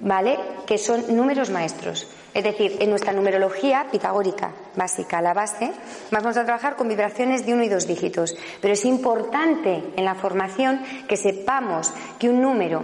¿vale? 0.00 0.36
Que 0.66 0.78
son 0.78 1.14
números 1.14 1.50
maestros. 1.50 2.08
Es 2.34 2.42
decir, 2.42 2.76
en 2.80 2.90
nuestra 2.90 3.12
numerología 3.12 3.86
pitagórica 3.88 4.50
básica, 4.74 5.22
la 5.22 5.32
base, 5.32 5.70
vamos 6.10 6.36
a 6.36 6.44
trabajar 6.44 6.74
con 6.74 6.88
vibraciones 6.88 7.46
de 7.46 7.54
uno 7.54 7.62
y 7.62 7.68
dos 7.68 7.86
dígitos. 7.86 8.36
Pero 8.60 8.74
es 8.74 8.84
importante 8.84 9.84
en 9.94 10.04
la 10.04 10.16
formación 10.16 10.82
que 11.06 11.16
sepamos 11.16 11.92
que 12.18 12.30
un 12.30 12.42
número 12.42 12.82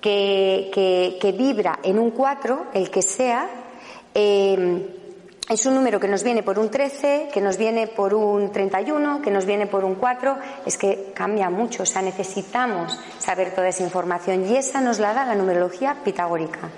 que, 0.00 1.34
vibra 1.36 1.80
en 1.82 1.98
un 1.98 2.12
4, 2.12 2.66
el 2.72 2.88
que 2.88 3.02
sea, 3.02 3.64
eh, 4.18 4.96
es 5.46 5.66
un 5.66 5.74
número 5.74 6.00
que 6.00 6.08
nos 6.08 6.24
viene 6.24 6.42
por 6.42 6.58
un 6.58 6.70
13, 6.70 7.28
que 7.30 7.40
nos 7.42 7.58
viene 7.58 7.86
por 7.86 8.14
un 8.14 8.50
31, 8.50 9.20
que 9.20 9.30
nos 9.30 9.44
viene 9.44 9.66
por 9.66 9.84
un 9.84 9.96
4, 9.96 10.38
es 10.64 10.78
que 10.78 11.12
cambia 11.14 11.50
mucho, 11.50 11.82
o 11.82 11.86
sea, 11.86 12.00
necesitamos 12.00 12.98
saber 13.18 13.54
toda 13.54 13.68
esa 13.68 13.82
información 13.82 14.48
y 14.48 14.56
esa 14.56 14.80
nos 14.80 14.98
la 14.98 15.12
da 15.12 15.26
la 15.26 15.34
numerología 15.34 15.98
pitagórica. 16.02 16.70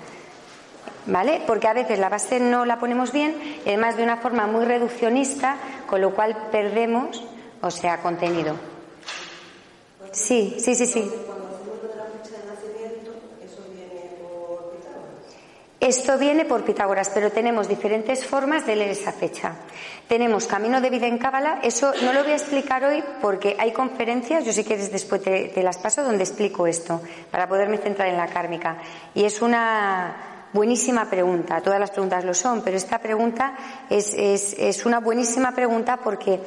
¿Vale? 1.05 1.41
Porque 1.47 1.67
a 1.69 1.73
veces 1.73 1.97
la 1.97 2.09
base 2.09 2.41
no 2.41 2.65
la 2.65 2.77
ponemos 2.77 3.13
bien, 3.13 3.35
además 3.65 3.95
de 3.95 4.03
una 4.03 4.17
forma 4.17 4.45
muy 4.45 4.65
reduccionista, 4.65 5.55
con 5.87 6.01
lo 6.01 6.13
cual 6.13 6.49
perdemos, 6.51 7.23
o 7.61 7.71
sea, 7.71 8.01
contenido. 8.01 8.55
Sí, 10.11 10.57
sí, 10.59 10.75
sí, 10.75 10.85
sí. 10.85 11.09
Esto 15.79 16.17
viene 16.17 16.43
por 16.43 16.65
Pitágoras, 16.65 17.09
pero 17.13 17.31
tenemos 17.31 17.69
diferentes 17.69 18.25
formas 18.25 18.65
de 18.65 18.75
leer 18.75 18.91
esa 18.91 19.13
fecha. 19.13 19.53
Tenemos 20.09 20.45
Camino 20.45 20.81
de 20.81 20.89
Vida 20.89 21.07
en 21.07 21.17
Cábala, 21.17 21.59
eso 21.63 21.93
no 22.03 22.11
lo 22.11 22.23
voy 22.23 22.33
a 22.33 22.35
explicar 22.35 22.83
hoy 22.83 23.01
porque 23.21 23.55
hay 23.57 23.71
conferencias, 23.71 24.43
yo 24.43 24.51
si 24.51 24.65
quieres 24.65 24.91
después 24.91 25.21
te, 25.21 25.63
las 25.63 25.77
paso, 25.77 26.03
donde 26.03 26.25
explico 26.25 26.67
esto, 26.67 27.01
para 27.31 27.47
poderme 27.47 27.77
centrar 27.77 28.09
en 28.09 28.17
la 28.17 28.27
kármica. 28.27 28.77
Y 29.15 29.23
es 29.23 29.41
una 29.41 30.47
buenísima 30.51 31.09
pregunta, 31.09 31.61
todas 31.61 31.79
las 31.79 31.91
preguntas 31.91 32.25
lo 32.25 32.33
son, 32.33 32.61
pero 32.61 32.75
esta 32.75 32.99
pregunta 32.99 33.55
es, 33.89 34.13
es 34.13 34.85
una 34.85 34.99
buenísima 34.99 35.53
pregunta 35.53 35.97
porque 35.97 36.41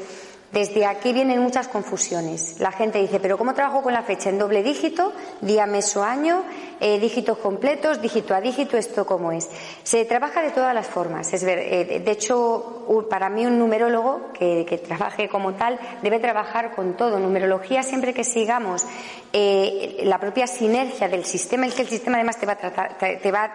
desde 0.52 0.84
aquí 0.84 1.14
vienen 1.14 1.40
muchas 1.40 1.66
confusiones. 1.66 2.60
La 2.60 2.72
gente 2.72 2.98
dice, 2.98 3.18
pero 3.20 3.38
¿cómo 3.38 3.54
trabajo 3.54 3.82
con 3.82 3.94
la 3.94 4.02
fecha? 4.02 4.28
¿En 4.28 4.38
doble 4.38 4.62
dígito? 4.62 5.12
¿Día, 5.40 5.64
mes 5.64 5.96
o 5.96 6.04
año? 6.04 6.44
Eh, 6.78 7.00
¿Dígitos 7.00 7.38
completos? 7.38 8.02
¿Dígito 8.02 8.34
a 8.34 8.40
dígito? 8.40 8.76
¿Esto 8.76 9.06
cómo 9.06 9.32
es? 9.32 9.48
Se 9.82 10.04
trabaja 10.04 10.42
de 10.42 10.50
todas 10.50 10.74
las 10.74 10.86
formas. 10.86 11.32
Es 11.32 11.42
ver, 11.42 11.58
eh, 11.58 12.00
de 12.04 12.10
hecho, 12.10 12.84
para 13.08 13.30
mí 13.30 13.46
un 13.46 13.58
numerólogo 13.58 14.30
que, 14.34 14.82
trabaje 14.86 15.28
como 15.28 15.54
tal 15.54 15.78
debe 16.02 16.18
trabajar 16.18 16.74
con 16.74 16.98
todo. 16.98 17.18
Numerología 17.18 17.82
siempre 17.82 18.12
que 18.12 18.24
sigamos 18.24 18.84
eh, 19.32 20.02
la 20.04 20.18
propia 20.18 20.46
sinergia 20.46 21.08
del 21.08 21.24
sistema, 21.24 21.64
el 21.64 21.72
que 21.72 21.82
el 21.82 21.88
sistema 21.88 22.16
además 22.16 22.38
te 22.38 22.46
va, 22.46 22.56
te 22.56 23.32
va 23.32 23.50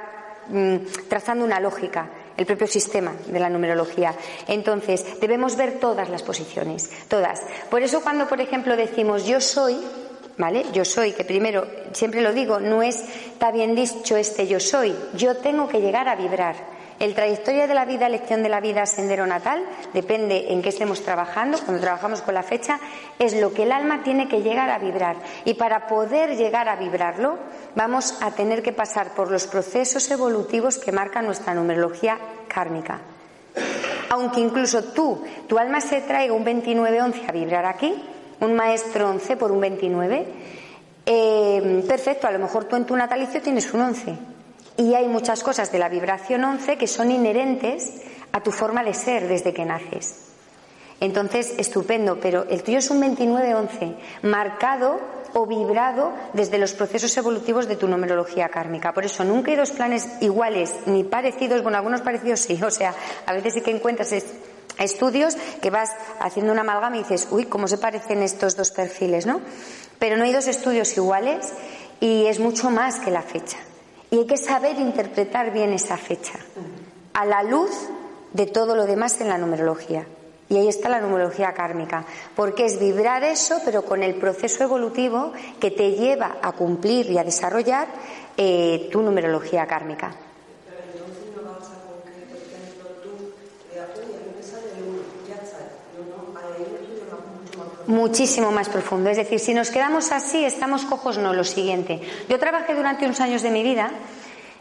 mm, 0.50 0.78
trazando 1.08 1.46
una 1.46 1.60
lógica. 1.60 2.10
El 2.38 2.46
propio 2.46 2.68
sistema 2.68 3.14
de 3.28 3.40
la 3.40 3.50
numerología. 3.50 4.16
Entonces, 4.48 5.20
debemos 5.20 5.58
ver 5.58 5.80
todas 5.80 6.10
las 6.10 6.24
posiciones, 6.24 6.90
todas. 7.08 7.42
Por 7.70 7.82
eso 7.82 8.02
cuando, 8.02 8.28
por 8.28 8.40
ejemplo, 8.40 8.78
decimos 8.78 9.26
yo 9.26 9.42
soy, 9.42 9.78
¿vale? 10.38 10.66
Yo 10.72 10.86
soy, 10.86 11.14
que 11.14 11.26
primero, 11.26 11.68
siempre 11.92 12.22
lo 12.22 12.32
digo, 12.34 12.60
no 12.60 12.84
es, 12.84 13.04
está 13.34 13.52
bien 13.52 13.76
dicho 13.76 14.16
este 14.16 14.48
yo 14.48 14.60
soy, 14.60 14.96
yo 15.16 15.38
tengo 15.38 15.68
que 15.68 15.82
llegar 15.82 16.08
a 16.08 16.16
vibrar. 16.16 16.77
El 17.00 17.14
trayectoria 17.14 17.68
de 17.68 17.76
la 17.76 17.86
vida, 17.86 18.08
elección 18.08 18.42
de 18.42 18.50
la 18.50 18.60
vida, 18.60 18.84
sendero 18.88 19.28
natal, 19.28 19.64
depende 19.94 20.52
en 20.52 20.64
qué 20.64 20.70
estemos 20.70 21.04
trabajando, 21.04 21.60
cuando 21.64 21.80
trabajamos 21.80 22.24
con 22.24 22.34
la 22.34 22.42
fecha, 22.42 22.80
es 23.20 23.40
lo 23.40 23.54
que 23.54 23.64
el 23.64 23.72
alma 23.72 24.02
tiene 24.04 24.28
que 24.28 24.42
llegar 24.42 24.72
a 24.72 24.80
vibrar. 24.80 25.18
Y 25.46 25.54
para 25.54 25.86
poder 25.86 26.36
llegar 26.38 26.68
a 26.68 26.76
vibrarlo, 26.76 27.38
vamos 27.76 28.18
a 28.22 28.32
tener 28.32 28.64
que 28.64 28.74
pasar 28.74 29.14
por 29.14 29.30
los 29.30 29.46
procesos 29.46 30.10
evolutivos 30.10 30.80
que 30.80 30.92
marca 30.92 31.22
nuestra 31.22 31.54
numerología 31.54 32.18
kármica. 32.48 33.00
Aunque 34.10 34.40
incluso 34.40 34.86
tú, 34.86 35.24
tu 35.48 35.60
alma 35.60 35.82
se 35.82 36.02
traiga 36.02 36.34
un 36.34 36.46
29-11 36.46 37.30
a 37.30 37.32
vibrar 37.32 37.66
aquí, 37.68 37.94
un 38.40 38.56
maestro 38.56 39.10
11 39.10 39.38
por 39.38 39.52
un 39.52 39.62
29, 39.62 40.26
eh, 41.06 41.84
perfecto, 41.88 42.28
a 42.28 42.32
lo 42.32 42.40
mejor 42.40 42.66
tú 42.66 42.76
en 42.76 42.86
tu 42.86 42.96
natalicio 42.96 43.40
tienes 43.40 43.72
un 43.72 43.82
11 43.82 44.37
y 44.78 44.94
hay 44.94 45.08
muchas 45.08 45.44
cosas 45.44 45.72
de 45.72 45.80
la 45.80 45.90
vibración 45.90 46.44
11 46.44 46.78
que 46.78 46.88
son 46.88 47.12
inherentes 47.12 47.94
a 48.32 48.42
tu 48.42 48.52
forma 48.52 48.84
de 48.84 48.94
ser 48.94 49.28
desde 49.28 49.54
que 49.54 49.66
naces. 49.66 50.28
Entonces, 51.00 51.54
estupendo, 51.58 52.20
pero 52.20 52.46
el 52.50 52.64
tuyo 52.64 52.80
es 52.80 52.90
un 52.90 53.02
29-11, 53.02 53.96
marcado 54.24 55.00
o 55.34 55.46
vibrado 55.46 56.12
desde 56.34 56.58
los 56.58 56.74
procesos 56.74 57.16
evolutivos 57.18 57.68
de 57.68 57.76
tu 57.76 57.88
numerología 57.88 58.50
kármica. 58.50 58.94
Por 58.94 59.06
eso 59.06 59.24
nunca 59.24 59.52
hay 59.52 59.58
dos 59.58 59.72
planes 59.72 60.08
iguales 60.22 60.74
ni 60.86 61.04
parecidos, 61.04 61.62
bueno, 61.62 61.78
algunos 61.78 62.02
parecidos 62.02 62.40
sí, 62.40 62.60
o 62.64 62.72
sea, 62.72 62.96
a 63.26 63.34
veces 63.34 63.54
sí 63.54 63.62
que 63.62 63.72
encuentras 63.72 64.14
estudios 64.80 65.36
que 65.62 65.70
vas 65.70 65.92
haciendo 66.20 66.52
una 66.52 66.62
amalgama 66.62 66.98
y 66.98 67.00
dices, 67.00 67.28
uy, 67.30 67.46
¿cómo 67.46 67.68
se 67.68 67.78
parecen 67.78 68.24
estos 68.24 68.56
dos 68.56 68.72
perfiles, 68.72 69.26
no? 69.26 69.42
Pero 70.00 70.18
no 70.18 70.24
hay 70.24 70.34
dos 70.34 70.48
estudios 70.48 70.96
iguales 70.98 71.54
y 72.00 72.26
es 72.26 72.40
mucho 72.40 72.72
más 72.72 73.00
que 73.00 73.12
la 73.12 73.22
fecha. 73.22 73.58
Y 74.10 74.20
hay 74.20 74.26
que 74.26 74.38
saber 74.38 74.80
interpretar 74.80 75.52
bien 75.52 75.74
esa 75.74 75.98
fecha, 75.98 76.40
a 77.14 77.26
la 77.26 77.44
luz 77.44 77.72
de 78.34 78.46
todo 78.46 78.76
lo 78.76 78.86
demás 78.86 79.20
en 79.22 79.30
la 79.30 79.38
numerología. 79.38 80.06
Y 80.50 80.56
ahí 80.56 80.70
está 80.70 80.88
la 80.88 81.02
numerología 81.02 81.54
kármica, 81.54 82.06
porque 82.36 82.66
es 82.66 82.80
vibrar 82.80 83.24
eso, 83.24 83.60
pero 83.66 83.84
con 83.84 84.02
el 84.02 84.16
proceso 84.16 84.64
evolutivo 84.64 85.34
que 85.60 85.72
te 85.72 85.92
lleva 85.92 86.38
a 86.42 86.54
cumplir 86.54 87.12
y 87.12 87.18
a 87.18 87.24
desarrollar 87.26 87.88
eh, 88.38 88.88
tu 88.92 89.02
numerología 89.02 89.68
kármica. 89.68 90.16
Muchísimo 97.88 98.52
más 98.52 98.70
profundo. 98.70 99.10
Es 99.10 99.18
decir, 99.18 99.40
si 99.40 99.54
nos 99.54 99.72
quedamos 99.72 100.12
así, 100.12 100.46
estamos 100.46 100.86
cojos, 100.86 101.18
no, 101.18 101.34
lo 101.34 101.44
siguiente. 101.44 102.02
Yo 102.30 102.38
trabajé 102.40 102.76
durante 102.76 103.06
unos 103.06 103.20
años 103.20 103.42
de 103.42 103.50
mi 103.50 103.64
vida 103.64 103.92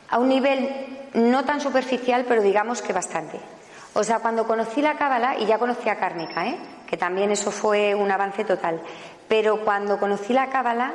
a 0.09 0.19
un 0.19 0.29
nivel 0.29 0.71
no 1.15 1.45
tan 1.45 1.61
superficial, 1.61 2.25
pero 2.27 2.43
digamos 2.43 2.83
que 2.83 2.93
bastante. 2.93 3.39
O 3.95 4.05
sea, 4.05 4.21
cuando 4.21 4.47
conocí 4.47 4.83
la 4.83 4.97
cábala, 4.97 5.39
y 5.39 5.47
ya 5.47 5.59
conocía 5.59 5.97
kármica, 5.97 6.47
¿eh? 6.47 6.57
que 6.87 6.97
también 6.97 7.31
eso 7.31 7.51
fue 7.51 7.95
un 7.95 8.11
avance 8.11 8.45
total, 8.45 8.81
pero 9.27 9.65
cuando 9.65 9.99
conocí 9.99 10.33
la 10.33 10.51
cábala, 10.51 10.93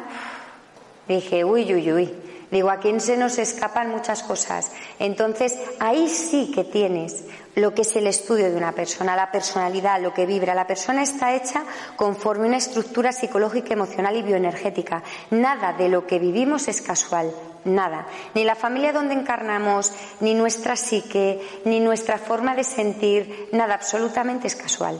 dije, 1.07 1.43
uy, 1.43 1.73
uy, 1.73 1.91
uy, 1.91 2.15
Digo, 2.51 2.69
a 2.69 2.79
quién 2.79 3.00
se 3.00 3.15
nos 3.15 3.38
escapan 3.38 3.89
muchas 3.89 4.23
cosas. 4.23 4.73
Entonces, 5.00 5.57
ahí 5.79 6.09
sí 6.09 6.51
que 6.53 6.65
tienes 6.65 7.23
lo 7.55 7.74
que 7.74 7.81
es 7.81 7.96
el 7.96 8.08
estudio 8.08 8.50
de 8.50 8.55
una 8.55 8.72
persona, 8.72 9.15
la 9.15 9.31
personalidad, 9.31 10.01
lo 10.01 10.13
que 10.13 10.25
vibra. 10.25 10.55
La 10.55 10.67
persona 10.67 11.03
está 11.03 11.34
hecha 11.36 11.63
conforme 11.96 12.48
una 12.48 12.58
estructura 12.58 13.12
psicológica, 13.12 13.74
emocional 13.74 14.15
y 14.15 14.22
bioenergética. 14.22 15.03
Nada 15.31 15.74
de 15.74 15.89
lo 15.89 16.08
que 16.08 16.20
vivimos 16.20 16.67
es 16.67 16.81
casual. 16.81 17.34
Nada. 17.65 18.08
Ni 18.34 18.43
la 18.43 18.55
familia 18.55 18.93
donde 18.93 19.13
encarnamos, 19.13 19.92
ni 20.20 20.33
nuestra 20.33 20.75
psique, 20.75 21.42
ni 21.66 21.79
nuestra 21.79 22.18
forma 22.18 22.55
de 22.55 22.64
sentir, 22.64 23.50
nada 23.51 23.75
absolutamente 23.75 24.48
es 24.48 24.55
casual. 24.55 25.00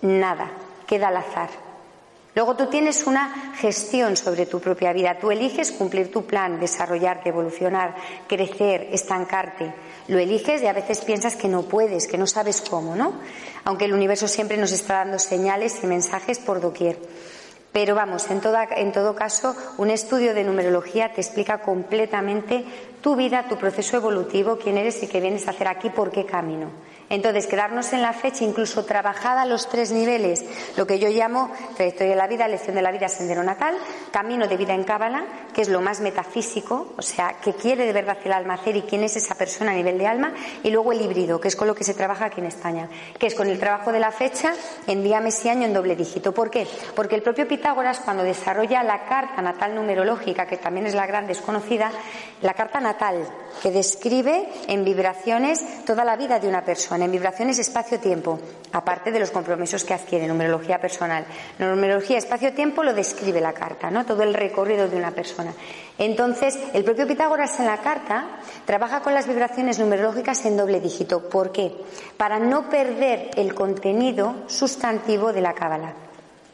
Nada. 0.00 0.50
Queda 0.86 1.08
al 1.08 1.16
azar. 1.16 1.50
Luego 2.34 2.56
tú 2.56 2.66
tienes 2.66 3.06
una 3.06 3.52
gestión 3.56 4.16
sobre 4.16 4.46
tu 4.46 4.58
propia 4.58 4.94
vida. 4.94 5.18
Tú 5.18 5.30
eliges 5.30 5.70
cumplir 5.70 6.10
tu 6.10 6.24
plan, 6.24 6.58
desarrollarte, 6.58 7.28
evolucionar, 7.28 7.94
crecer, 8.26 8.88
estancarte. 8.90 9.74
Lo 10.12 10.18
eliges 10.18 10.62
y 10.62 10.66
a 10.66 10.74
veces 10.74 11.00
piensas 11.00 11.36
que 11.36 11.48
no 11.48 11.62
puedes, 11.62 12.06
que 12.06 12.18
no 12.18 12.26
sabes 12.26 12.60
cómo, 12.60 12.94
¿no? 12.94 13.14
Aunque 13.64 13.86
el 13.86 13.94
universo 13.94 14.28
siempre 14.28 14.58
nos 14.58 14.70
está 14.70 14.96
dando 14.96 15.18
señales 15.18 15.82
y 15.82 15.86
mensajes 15.86 16.38
por 16.38 16.60
doquier. 16.60 16.98
Pero 17.72 17.94
vamos, 17.94 18.30
en, 18.30 18.42
en 18.76 18.92
todo 18.92 19.14
caso, 19.14 19.56
un 19.78 19.88
estudio 19.88 20.34
de 20.34 20.44
numerología 20.44 21.14
te 21.14 21.22
explica 21.22 21.62
completamente 21.62 22.62
tu 23.00 23.16
vida, 23.16 23.48
tu 23.48 23.56
proceso 23.56 23.96
evolutivo, 23.96 24.58
quién 24.58 24.76
eres 24.76 25.02
y 25.02 25.06
qué 25.06 25.18
vienes 25.18 25.48
a 25.48 25.52
hacer 25.52 25.66
aquí, 25.66 25.88
por 25.88 26.10
qué 26.10 26.26
camino. 26.26 26.68
Entonces, 27.12 27.46
quedarnos 27.46 27.92
en 27.92 28.00
la 28.00 28.14
fecha, 28.14 28.42
incluso 28.42 28.86
trabajada 28.86 29.44
los 29.44 29.68
tres 29.68 29.92
niveles, 29.92 30.46
lo 30.78 30.86
que 30.86 30.98
yo 30.98 31.10
llamo 31.10 31.50
trayectoria 31.76 32.12
de 32.12 32.16
la 32.16 32.26
vida, 32.26 32.48
lección 32.48 32.74
de 32.74 32.80
la 32.80 32.90
vida, 32.90 33.06
sendero 33.06 33.42
natal, 33.42 33.76
camino 34.10 34.48
de 34.48 34.56
vida 34.56 34.72
en 34.72 34.84
Cábala, 34.84 35.26
que 35.52 35.60
es 35.60 35.68
lo 35.68 35.82
más 35.82 36.00
metafísico, 36.00 36.94
o 36.96 37.02
sea, 37.02 37.36
que 37.44 37.52
quiere 37.52 37.84
de 37.84 37.92
verdad 37.92 38.16
el 38.24 38.32
alma 38.32 38.54
hacer 38.54 38.76
y 38.76 38.82
quién 38.82 39.04
es 39.04 39.14
esa 39.16 39.34
persona 39.34 39.72
a 39.72 39.74
nivel 39.74 39.98
de 39.98 40.06
alma, 40.06 40.32
y 40.62 40.70
luego 40.70 40.90
el 40.92 41.02
híbrido, 41.02 41.38
que 41.38 41.48
es 41.48 41.56
con 41.56 41.68
lo 41.68 41.74
que 41.74 41.84
se 41.84 41.92
trabaja 41.92 42.24
aquí 42.24 42.40
en 42.40 42.46
España, 42.46 42.88
que 43.18 43.26
es 43.26 43.34
con 43.34 43.46
el 43.46 43.58
trabajo 43.58 43.92
de 43.92 44.00
la 44.00 44.10
fecha 44.10 44.54
en 44.86 45.04
día, 45.04 45.20
mes 45.20 45.44
y 45.44 45.50
año 45.50 45.66
en 45.66 45.74
doble 45.74 45.96
dígito. 45.96 46.32
¿Por 46.32 46.50
qué? 46.50 46.66
Porque 46.96 47.14
el 47.14 47.22
propio 47.22 47.46
Pitágoras, 47.46 48.00
cuando 48.00 48.22
desarrolla 48.22 48.82
la 48.82 49.04
carta 49.04 49.42
natal 49.42 49.74
numerológica, 49.74 50.46
que 50.46 50.56
también 50.56 50.86
es 50.86 50.94
la 50.94 51.06
gran 51.06 51.26
desconocida, 51.26 51.92
la 52.40 52.54
carta 52.54 52.80
natal, 52.80 53.28
que 53.62 53.70
describe 53.70 54.48
en 54.66 54.82
vibraciones 54.82 55.84
toda 55.84 56.06
la 56.06 56.16
vida 56.16 56.38
de 56.38 56.48
una 56.48 56.64
persona 56.64 57.01
en 57.04 57.12
vibraciones 57.12 57.58
espacio-tiempo, 57.58 58.38
aparte 58.72 59.10
de 59.10 59.20
los 59.20 59.30
compromisos 59.30 59.84
que 59.84 59.94
adquiere, 59.94 60.26
numerología 60.26 60.80
personal. 60.80 61.24
Numerología 61.58 62.18
espacio-tiempo 62.18 62.82
lo 62.82 62.94
describe 62.94 63.40
la 63.40 63.52
carta, 63.52 63.90
¿no? 63.90 64.06
Todo 64.06 64.22
el 64.22 64.34
recorrido 64.34 64.88
de 64.88 64.96
una 64.96 65.10
persona. 65.10 65.52
Entonces, 65.98 66.58
el 66.72 66.84
propio 66.84 67.06
Pitágoras 67.06 67.58
en 67.60 67.66
la 67.66 67.78
carta 67.78 68.38
trabaja 68.64 69.00
con 69.00 69.14
las 69.14 69.26
vibraciones 69.26 69.78
numerológicas 69.78 70.44
en 70.46 70.56
doble 70.56 70.80
dígito. 70.80 71.28
¿Por 71.28 71.52
qué? 71.52 71.74
Para 72.16 72.38
no 72.38 72.68
perder 72.68 73.30
el 73.36 73.54
contenido 73.54 74.34
sustantivo 74.46 75.32
de 75.32 75.40
la 75.40 75.54
cábala. 75.54 75.94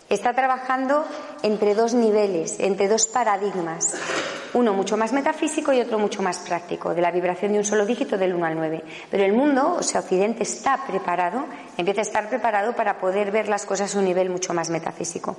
Está 0.08 0.32
trabajando 0.32 1.04
entre 1.42 1.74
dos 1.74 1.92
niveles, 1.92 2.58
entre 2.60 2.88
dos 2.88 3.06
paradigmas. 3.06 3.94
Uno 4.54 4.72
mucho 4.72 4.96
más 4.96 5.12
metafísico 5.12 5.72
y 5.74 5.80
otro 5.80 5.98
mucho 5.98 6.22
más 6.22 6.38
práctico, 6.38 6.94
de 6.94 7.02
la 7.02 7.10
vibración 7.10 7.52
de 7.52 7.58
un 7.58 7.64
solo 7.64 7.84
dígito 7.84 8.16
del 8.16 8.34
1 8.34 8.46
al 8.46 8.56
9. 8.56 8.84
Pero 9.10 9.24
el 9.24 9.34
mundo, 9.34 9.76
o 9.78 9.82
sea, 9.82 10.00
Occidente, 10.00 10.44
está 10.44 10.86
preparado, 10.86 11.44
empieza 11.76 12.00
a 12.00 12.02
estar 12.02 12.28
preparado 12.30 12.74
para 12.74 12.98
poder 12.98 13.30
ver 13.30 13.48
las 13.48 13.66
cosas 13.66 13.94
a 13.94 13.98
un 13.98 14.06
nivel 14.06 14.30
mucho 14.30 14.54
más 14.54 14.70
metafísico. 14.70 15.36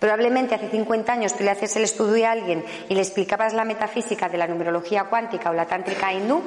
Probablemente 0.00 0.56
hace 0.56 0.68
50 0.68 1.12
años 1.12 1.34
tú 1.34 1.44
le 1.44 1.50
haces 1.50 1.76
el 1.76 1.84
estudio 1.84 2.26
a 2.26 2.32
alguien 2.32 2.64
y 2.88 2.94
le 2.96 3.02
explicabas 3.02 3.54
la 3.54 3.64
metafísica 3.64 4.28
de 4.28 4.36
la 4.36 4.48
numerología 4.48 5.04
cuántica 5.04 5.50
o 5.50 5.52
la 5.52 5.66
tántrica 5.66 6.12
hindú 6.12 6.42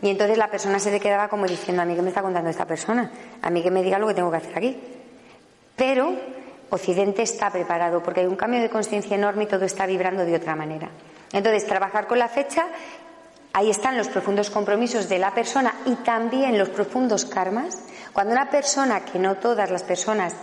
y 0.00 0.08
entonces 0.08 0.38
la 0.38 0.48
persona 0.48 0.78
se 0.78 0.90
le 0.90 1.00
quedaba 1.00 1.28
como 1.28 1.46
diciendo, 1.46 1.82
a 1.82 1.84
mí 1.84 1.94
qué 1.94 2.00
me 2.00 2.08
está 2.08 2.22
contando 2.22 2.48
esta 2.48 2.64
persona, 2.64 3.10
a 3.42 3.50
mí 3.50 3.62
que 3.62 3.70
me 3.70 3.82
diga 3.82 3.98
lo 3.98 4.06
que 4.06 4.14
tengo 4.14 4.30
que 4.30 4.38
hacer 4.38 4.56
aquí. 4.56 4.80
Pero 5.76 6.14
Occidente 6.70 7.22
está 7.22 7.50
preparado 7.50 8.02
porque 8.02 8.20
hay 8.20 8.26
un 8.26 8.36
cambio 8.36 8.60
de 8.60 8.70
conciencia 8.70 9.16
enorme 9.16 9.44
y 9.44 9.46
todo 9.46 9.64
está 9.64 9.86
vibrando 9.86 10.24
de 10.24 10.36
otra 10.36 10.56
manera. 10.56 10.88
Entonces, 11.32 11.66
trabajar 11.66 12.06
con 12.06 12.18
la 12.18 12.28
fecha, 12.28 12.66
ahí 13.52 13.70
están 13.70 13.96
los 13.96 14.08
profundos 14.08 14.50
compromisos 14.50 15.08
de 15.08 15.18
la 15.18 15.32
persona 15.32 15.74
y 15.86 15.94
también 15.96 16.58
los 16.58 16.70
profundos 16.70 17.24
karmas. 17.24 17.78
Cuando 18.12 18.32
una 18.32 18.50
persona, 18.50 19.04
que 19.04 19.18
no 19.18 19.36
todas 19.36 19.70
las 19.70 19.82
personas 19.82 20.34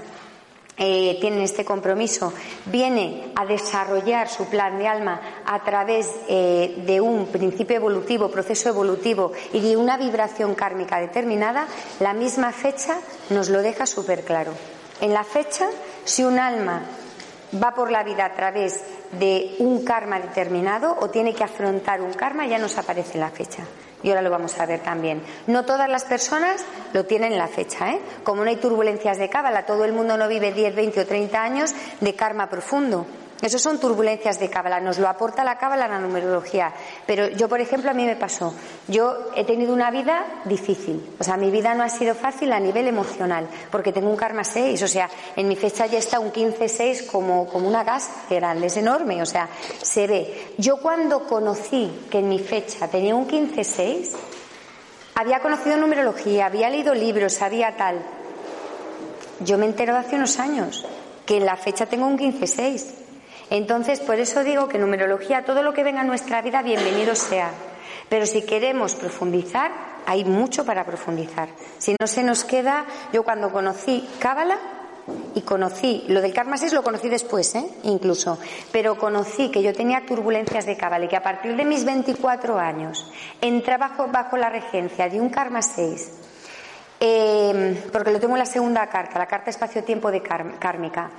eh, 0.77 1.17
tienen 1.21 1.41
este 1.41 1.63
compromiso, 1.63 2.33
viene 2.65 3.31
a 3.35 3.45
desarrollar 3.45 4.27
su 4.29 4.45
plan 4.47 4.79
de 4.79 4.87
alma 4.87 5.21
a 5.45 5.63
través 5.63 6.09
eh, 6.27 6.81
de 6.85 6.99
un 6.99 7.27
principio 7.27 7.75
evolutivo, 7.75 8.31
proceso 8.31 8.69
evolutivo 8.69 9.31
y 9.53 9.59
de 9.59 9.77
una 9.77 9.97
vibración 9.97 10.55
kármica 10.55 10.99
determinada, 10.99 11.67
la 11.99 12.13
misma 12.13 12.51
fecha 12.51 12.97
nos 13.29 13.49
lo 13.49 13.61
deja 13.61 13.85
súper 13.85 14.23
claro. 14.23 14.53
En 15.01 15.13
la 15.13 15.23
fecha, 15.23 15.67
si 16.05 16.23
un 16.23 16.39
alma 16.39 16.81
va 17.61 17.73
por 17.73 17.91
la 17.91 18.03
vida 18.03 18.25
a 18.25 18.33
través 18.33 18.81
de 19.11 19.55
un 19.59 19.83
karma 19.83 20.19
determinado 20.19 20.97
o 20.99 21.09
tiene 21.09 21.33
que 21.33 21.43
afrontar 21.43 22.01
un 22.01 22.13
karma, 22.13 22.45
ya 22.47 22.57
nos 22.57 22.77
aparece 22.77 23.17
la 23.17 23.29
fecha. 23.29 23.63
Y 24.03 24.09
ahora 24.09 24.21
lo 24.21 24.31
vamos 24.31 24.57
a 24.59 24.65
ver 24.65 24.79
también. 24.79 25.21
No 25.47 25.63
todas 25.63 25.87
las 25.87 26.05
personas 26.05 26.65
lo 26.93 27.05
tienen 27.05 27.33
en 27.33 27.37
la 27.37 27.47
fecha. 27.47 27.91
¿eh? 27.91 28.01
Como 28.23 28.43
no 28.43 28.49
hay 28.49 28.55
turbulencias 28.55 29.17
de 29.17 29.29
cábala, 29.29 29.65
todo 29.65 29.85
el 29.85 29.93
mundo 29.93 30.17
no 30.17 30.27
vive 30.27 30.53
10, 30.53 30.75
20 30.75 31.01
o 31.01 31.05
30 31.05 31.41
años 31.41 31.75
de 31.99 32.15
karma 32.15 32.49
profundo. 32.49 33.05
Eso 33.41 33.57
son 33.57 33.79
turbulencias 33.79 34.39
de 34.39 34.49
cábala, 34.49 34.79
nos 34.79 34.99
lo 34.99 35.07
aporta 35.07 35.43
la 35.43 35.57
cábala, 35.57 35.87
la 35.87 35.97
numerología. 35.97 36.73
Pero 37.07 37.29
yo, 37.29 37.49
por 37.49 37.59
ejemplo, 37.59 37.89
a 37.89 37.93
mí 37.93 38.05
me 38.05 38.15
pasó. 38.15 38.53
Yo 38.87 39.31
he 39.35 39.43
tenido 39.43 39.73
una 39.73 39.89
vida 39.89 40.41
difícil. 40.45 41.15
O 41.19 41.23
sea, 41.23 41.37
mi 41.37 41.49
vida 41.49 41.73
no 41.73 41.83
ha 41.83 41.89
sido 41.89 42.13
fácil 42.13 42.53
a 42.53 42.59
nivel 42.59 42.87
emocional, 42.87 43.47
porque 43.71 43.91
tengo 43.91 44.09
un 44.09 44.15
karma 44.15 44.43
6. 44.43 44.83
O 44.83 44.87
sea, 44.87 45.09
en 45.35 45.47
mi 45.47 45.55
fecha 45.55 45.87
ya 45.87 45.97
está 45.97 46.19
un 46.19 46.31
15-6 46.31 47.07
como, 47.07 47.47
como 47.47 47.67
una 47.67 47.83
casa 47.83 48.11
grande, 48.29 48.67
es 48.67 48.77
enorme. 48.77 49.21
O 49.23 49.25
sea, 49.25 49.49
se 49.81 50.05
ve. 50.05 50.53
Yo 50.57 50.77
cuando 50.77 51.25
conocí 51.27 51.91
que 52.11 52.19
en 52.19 52.29
mi 52.29 52.37
fecha 52.37 52.87
tenía 52.87 53.15
un 53.15 53.27
15-6, 53.27 54.11
había 55.15 55.39
conocido 55.39 55.77
numerología, 55.77 56.45
había 56.45 56.69
leído 56.69 56.93
libros, 56.93 57.33
sabía 57.33 57.75
tal. 57.75 58.01
Yo 59.39 59.57
me 59.57 59.65
entero 59.65 59.95
hace 59.97 60.15
unos 60.15 60.37
años 60.37 60.85
que 61.25 61.37
en 61.37 61.45
la 61.45 61.57
fecha 61.57 61.87
tengo 61.87 62.05
un 62.05 62.17
15-6. 62.17 63.00
Entonces, 63.51 63.99
por 63.99 64.17
eso 64.17 64.45
digo 64.45 64.69
que 64.69 64.79
numerología, 64.79 65.43
todo 65.43 65.61
lo 65.61 65.73
que 65.73 65.83
venga 65.83 66.01
a 66.01 66.05
nuestra 66.05 66.41
vida, 66.41 66.61
bienvenido 66.61 67.15
sea. 67.15 67.51
Pero 68.07 68.25
si 68.25 68.43
queremos 68.43 68.95
profundizar, 68.95 69.71
hay 70.05 70.23
mucho 70.23 70.63
para 70.65 70.85
profundizar. 70.85 71.49
Si 71.77 71.93
no 71.99 72.07
se 72.07 72.23
nos 72.23 72.45
queda, 72.45 72.85
yo 73.11 73.23
cuando 73.23 73.51
conocí 73.51 74.07
Cábala 74.19 74.57
y 75.35 75.41
conocí, 75.41 76.05
lo 76.07 76.21
del 76.21 76.31
Karma 76.31 76.55
6 76.55 76.71
lo 76.71 76.81
conocí 76.81 77.09
después, 77.09 77.53
¿eh? 77.55 77.65
incluso, 77.83 78.39
pero 78.71 78.97
conocí 78.97 79.51
que 79.51 79.61
yo 79.61 79.73
tenía 79.73 80.05
turbulencias 80.05 80.65
de 80.65 80.77
Cábala 80.77 81.05
y 81.05 81.07
que 81.09 81.17
a 81.17 81.23
partir 81.23 81.53
de 81.57 81.65
mis 81.65 81.83
24 81.83 82.57
años 82.57 83.11
entraba 83.41 83.89
bajo, 83.89 84.07
bajo 84.07 84.37
la 84.37 84.49
regencia 84.49 85.09
de 85.09 85.19
un 85.19 85.29
Karma 85.29 85.61
6 85.61 86.21
eh, 87.03 87.83
porque 87.91 88.11
lo 88.11 88.19
tengo 88.19 88.35
en 88.35 88.39
la 88.39 88.45
segunda 88.45 88.85
carta, 88.87 89.17
la 89.17 89.25
carta 89.25 89.49
espacio-tiempo 89.49 90.11
de 90.11 90.21
kármica, 90.21 91.09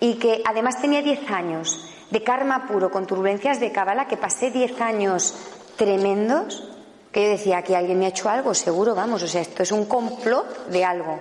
y 0.00 0.14
que 0.14 0.42
además 0.44 0.80
tenía 0.80 1.02
10 1.02 1.30
años 1.30 1.90
de 2.10 2.22
karma 2.22 2.66
puro 2.66 2.90
con 2.90 3.06
turbulencias 3.06 3.60
de 3.60 3.72
cábala, 3.72 4.06
que 4.06 4.16
pasé 4.16 4.50
10 4.50 4.80
años 4.80 5.34
tremendos, 5.76 6.68
que 7.12 7.24
yo 7.24 7.30
decía, 7.30 7.62
que 7.62 7.76
alguien 7.76 7.98
me 7.98 8.06
ha 8.06 8.10
hecho 8.10 8.28
algo, 8.28 8.54
seguro, 8.54 8.94
vamos, 8.94 9.22
o 9.22 9.28
sea, 9.28 9.40
esto 9.40 9.62
es 9.62 9.72
un 9.72 9.86
complot 9.86 10.68
de 10.68 10.84
algo. 10.84 11.20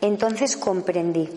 Entonces 0.00 0.56
comprendí 0.56 1.28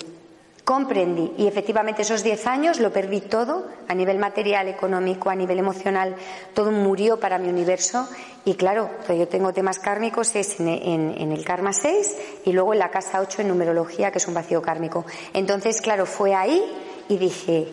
Comprendí 0.64 1.34
y 1.38 1.48
efectivamente 1.48 2.04
esos 2.04 2.24
10 2.24 2.48
años 2.48 2.80
lo 2.80 2.94
perdí 2.94 3.20
todo 3.20 3.68
a 3.90 3.94
nivel 3.94 4.18
material, 4.18 4.70
económico, 4.70 5.30
a 5.30 5.36
nivel 5.36 5.60
emocional, 5.60 6.16
todo 6.54 6.72
murió 6.72 7.20
para 7.20 7.38
mi 7.38 7.50
universo 7.50 8.08
y 8.46 8.54
claro, 8.54 8.90
yo 9.10 9.28
tengo 9.28 9.52
temas 9.52 9.80
kármicos 9.80 10.34
es 10.38 10.62
en, 10.62 11.32
el 11.32 11.44
karma 11.44 11.74
6 11.74 12.18
y 12.46 12.54
luego 12.54 12.72
en 12.72 12.80
la 12.80 12.92
casa 12.92 13.20
8 13.20 13.42
en 13.42 13.50
numerología 13.50 14.10
que 14.12 14.20
es 14.20 14.28
un 14.28 14.36
vacío 14.36 14.62
kármico. 14.62 15.06
Entonces, 15.34 15.82
claro, 15.82 16.06
fue 16.06 16.34
ahí 16.34 16.64
y 17.10 17.18
dije, 17.18 17.68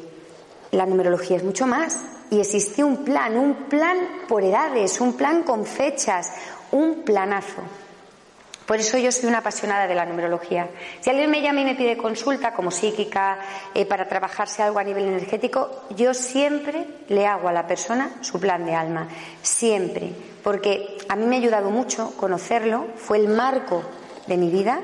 la 0.73 0.85
numerología 0.85 1.37
es 1.37 1.45
mucho 1.45 1.69
más 1.69 2.03
y 2.29 2.41
existe 2.41 2.83
un 2.83 3.05
plan, 3.05 3.37
un 3.37 3.55
plan 3.69 3.99
por 4.27 4.43
edades, 4.43 5.01
un 5.01 5.13
plan 5.13 5.45
con 5.45 5.65
fechas, 5.65 6.33
un 6.73 7.05
planazo. 7.05 7.63
Por 8.71 8.79
eso 8.79 8.99
yo 8.99 9.11
soy 9.11 9.29
una 9.29 9.39
apasionada 9.39 9.89
de 9.89 9.97
la 9.97 10.07
numerología. 10.07 10.71
Si 11.01 11.11
alguien 11.11 11.29
me 11.29 11.43
llama 11.43 11.63
y 11.63 11.65
me 11.65 11.75
pide 11.75 11.97
consulta 11.97 12.53
como 12.53 12.71
psíquica 12.71 13.41
eh, 13.75 13.85
para 13.85 14.07
trabajarse 14.07 14.63
algo 14.63 14.79
a 14.79 14.85
nivel 14.85 15.07
energético, 15.07 15.87
yo 15.97 16.15
siempre 16.15 16.87
le 17.09 17.27
hago 17.27 17.49
a 17.49 17.53
la 17.53 17.67
persona 17.67 18.19
su 18.21 18.39
plan 18.39 18.65
de 18.65 18.77
alma. 18.77 19.09
Siempre. 19.43 20.13
Porque 20.45 20.99
a 21.09 21.17
mí 21.17 21.27
me 21.27 21.35
ha 21.35 21.39
ayudado 21.41 21.71
mucho 21.71 22.17
conocerlo. 22.17 22.87
Fue 22.95 23.19
el 23.19 23.27
marco 23.27 23.83
de 24.29 24.37
mi 24.37 24.51
vida. 24.51 24.79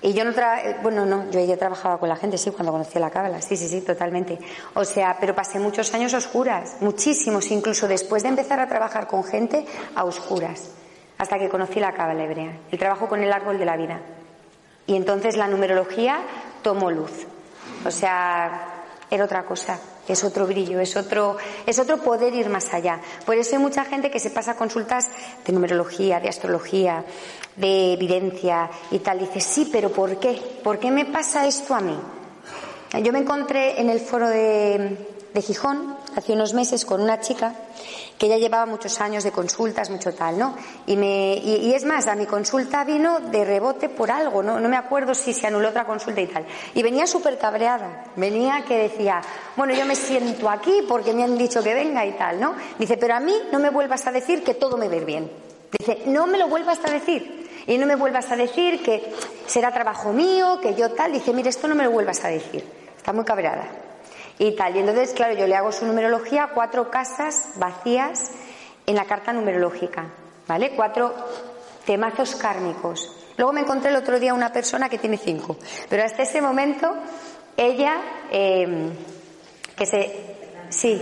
Y 0.00 0.14
yo 0.14 0.24
no 0.24 0.32
tra 0.32 0.78
bueno, 0.82 1.04
no, 1.04 1.30
yo 1.30 1.44
ya 1.44 1.58
trabajaba 1.58 1.98
con 1.98 2.08
la 2.08 2.16
gente, 2.16 2.38
sí, 2.38 2.50
cuando 2.52 2.72
conocí 2.72 2.98
la 2.98 3.10
cábala, 3.10 3.42
sí, 3.42 3.58
sí, 3.58 3.68
sí, 3.68 3.82
totalmente. 3.82 4.38
O 4.72 4.84
sea, 4.86 5.14
pero 5.20 5.34
pasé 5.34 5.58
muchos 5.58 5.92
años 5.92 6.14
oscuras, 6.14 6.78
muchísimos, 6.80 7.50
incluso 7.50 7.86
después 7.86 8.22
de 8.22 8.30
empezar 8.30 8.60
a 8.60 8.66
trabajar 8.66 9.06
con 9.06 9.24
gente 9.24 9.66
a 9.94 10.06
oscuras 10.06 10.70
hasta 11.18 11.38
que 11.38 11.48
conocí 11.48 11.80
la 11.80 11.92
cábala 11.92 12.24
hebrea, 12.24 12.58
el 12.70 12.78
trabajo 12.78 13.08
con 13.08 13.22
el 13.22 13.32
árbol 13.32 13.58
de 13.58 13.64
la 13.64 13.76
vida. 13.76 14.00
Y 14.86 14.96
entonces 14.96 15.36
la 15.36 15.48
numerología 15.48 16.20
tomó 16.62 16.90
luz. 16.90 17.26
O 17.84 17.90
sea, 17.90 18.84
era 19.10 19.24
otra 19.24 19.44
cosa, 19.44 19.78
es 20.08 20.22
otro 20.24 20.46
brillo, 20.46 20.80
es 20.80 20.96
otro, 20.96 21.36
es 21.66 21.78
otro 21.78 21.98
poder 21.98 22.34
ir 22.34 22.48
más 22.48 22.72
allá. 22.72 23.00
Por 23.24 23.36
eso 23.36 23.56
hay 23.56 23.62
mucha 23.62 23.84
gente 23.84 24.10
que 24.10 24.20
se 24.20 24.30
pasa 24.30 24.52
a 24.52 24.56
consultas 24.56 25.08
de 25.44 25.52
numerología, 25.52 26.20
de 26.20 26.28
astrología, 26.28 27.04
de 27.56 27.94
evidencia 27.94 28.70
y 28.90 28.98
tal. 29.00 29.18
Dice, 29.18 29.40
sí, 29.40 29.68
pero 29.72 29.90
¿por 29.90 30.18
qué? 30.18 30.40
¿Por 30.62 30.78
qué 30.78 30.90
me 30.90 31.06
pasa 31.06 31.46
esto 31.46 31.74
a 31.74 31.80
mí? 31.80 31.98
Yo 33.02 33.12
me 33.12 33.18
encontré 33.18 33.80
en 33.80 33.90
el 33.90 34.00
foro 34.00 34.28
de, 34.28 34.96
de 35.34 35.42
Gijón 35.42 35.95
hace 36.16 36.32
unos 36.32 36.54
meses 36.54 36.84
con 36.84 37.00
una 37.00 37.20
chica 37.20 37.52
que 38.18 38.28
ya 38.28 38.38
llevaba 38.38 38.64
muchos 38.64 39.00
años 39.00 39.22
de 39.22 39.30
consultas, 39.30 39.90
mucho 39.90 40.14
tal, 40.14 40.38
¿no? 40.38 40.56
Y, 40.86 40.96
me, 40.96 41.34
y, 41.36 41.74
es 41.74 41.84
más, 41.84 42.06
a 42.06 42.14
mi 42.14 42.24
consulta 42.24 42.84
vino 42.84 43.20
de 43.20 43.44
rebote 43.44 43.90
por 43.90 44.10
algo, 44.10 44.42
¿no? 44.42 44.58
No 44.58 44.68
me 44.68 44.76
acuerdo 44.76 45.14
si 45.14 45.34
se 45.34 45.46
anuló 45.46 45.68
otra 45.68 45.84
consulta 45.84 46.22
y 46.22 46.26
tal. 46.26 46.46
Y 46.74 46.82
venía 46.82 47.06
súper 47.06 47.38
cabreada. 47.38 48.06
Venía 48.16 48.64
que 48.66 48.78
decía, 48.78 49.20
bueno, 49.56 49.74
yo 49.74 49.84
me 49.84 49.94
siento 49.94 50.48
aquí 50.48 50.84
porque 50.88 51.12
me 51.12 51.24
han 51.24 51.36
dicho 51.36 51.62
que 51.62 51.74
venga 51.74 52.06
y 52.06 52.12
tal, 52.12 52.40
¿no? 52.40 52.54
Dice, 52.78 52.96
pero 52.96 53.14
a 53.14 53.20
mí 53.20 53.34
no 53.52 53.58
me 53.58 53.68
vuelvas 53.68 54.06
a 54.06 54.12
decir 54.12 54.42
que 54.42 54.54
todo 54.54 54.78
me 54.78 54.88
ve 54.88 55.04
bien. 55.04 55.30
Dice, 55.78 56.04
no 56.06 56.26
me 56.26 56.38
lo 56.38 56.48
vuelvas 56.48 56.78
a 56.84 56.90
decir. 56.90 57.44
Y 57.66 57.76
no 57.76 57.86
me 57.86 57.96
vuelvas 57.96 58.30
a 58.30 58.36
decir 58.36 58.82
que 58.82 59.12
será 59.46 59.72
trabajo 59.72 60.12
mío, 60.12 60.60
que 60.62 60.74
yo 60.74 60.92
tal. 60.92 61.12
Dice, 61.12 61.34
mire, 61.34 61.50
esto 61.50 61.68
no 61.68 61.74
me 61.74 61.84
lo 61.84 61.90
vuelvas 61.90 62.24
a 62.24 62.28
decir. 62.28 62.64
Está 62.96 63.12
muy 63.12 63.24
cabreada 63.24 63.85
y 64.38 64.52
tal. 64.56 64.76
Y 64.76 64.80
entonces, 64.80 65.12
claro, 65.12 65.34
yo 65.34 65.46
le 65.46 65.56
hago 65.56 65.72
su 65.72 65.86
numerología, 65.86 66.50
cuatro 66.54 66.90
casas 66.90 67.50
vacías 67.56 68.30
en 68.86 68.96
la 68.96 69.04
carta 69.04 69.32
numerológica, 69.32 70.06
¿vale? 70.46 70.72
Cuatro 70.76 71.14
temazos 71.84 72.34
kármicos. 72.36 73.12
Luego 73.36 73.52
me 73.52 73.60
encontré 73.60 73.90
el 73.90 73.96
otro 73.96 74.18
día 74.18 74.34
una 74.34 74.52
persona 74.52 74.88
que 74.88 74.98
tiene 74.98 75.18
cinco, 75.18 75.56
pero 75.88 76.04
hasta 76.04 76.22
ese 76.22 76.40
momento 76.40 76.94
ella, 77.56 78.00
em, 78.30 78.92
que 79.76 79.86
se, 79.86 80.36
sí, 80.70 81.00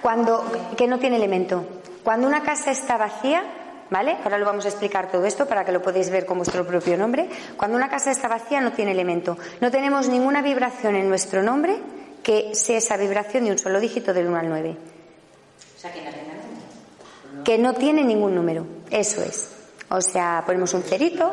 cuando, 0.00 0.44
que 0.76 0.86
no 0.86 0.98
tiene 0.98 1.16
elemento. 1.16 1.64
Cuando 2.02 2.26
una 2.26 2.42
casa 2.42 2.70
está 2.70 2.96
vacía, 2.96 3.44
¿Vale? 3.92 4.16
Ahora 4.24 4.38
lo 4.38 4.46
vamos 4.46 4.64
a 4.64 4.68
explicar 4.68 5.10
todo 5.10 5.26
esto 5.26 5.44
para 5.44 5.66
que 5.66 5.70
lo 5.70 5.82
podáis 5.82 6.08
ver 6.08 6.24
con 6.24 6.38
vuestro 6.38 6.66
propio 6.66 6.96
nombre. 6.96 7.28
Cuando 7.58 7.76
una 7.76 7.90
casa 7.90 8.10
está 8.10 8.26
vacía 8.26 8.58
no 8.62 8.72
tiene 8.72 8.92
elemento. 8.92 9.36
No 9.60 9.70
tenemos 9.70 10.08
ninguna 10.08 10.40
vibración 10.40 10.96
en 10.96 11.10
nuestro 11.10 11.42
nombre 11.42 11.76
que 12.22 12.54
sea 12.54 12.78
esa 12.78 12.96
vibración 12.96 13.44
de 13.44 13.50
un 13.50 13.58
solo 13.58 13.78
dígito 13.80 14.14
del 14.14 14.28
1 14.28 14.36
al 14.38 14.48
9. 14.48 14.76
O 15.76 15.78
sea, 15.78 15.92
que 15.92 16.00
no 16.00 16.10
tiene 16.10 16.32
número. 16.32 17.44
Que 17.44 17.58
no 17.58 17.74
tiene 17.74 18.02
ningún 18.02 18.34
número. 18.34 18.66
Eso 18.90 19.22
es. 19.22 19.50
O 19.90 20.00
sea, 20.00 20.42
ponemos 20.46 20.72
un 20.72 20.84
cerito. 20.84 21.30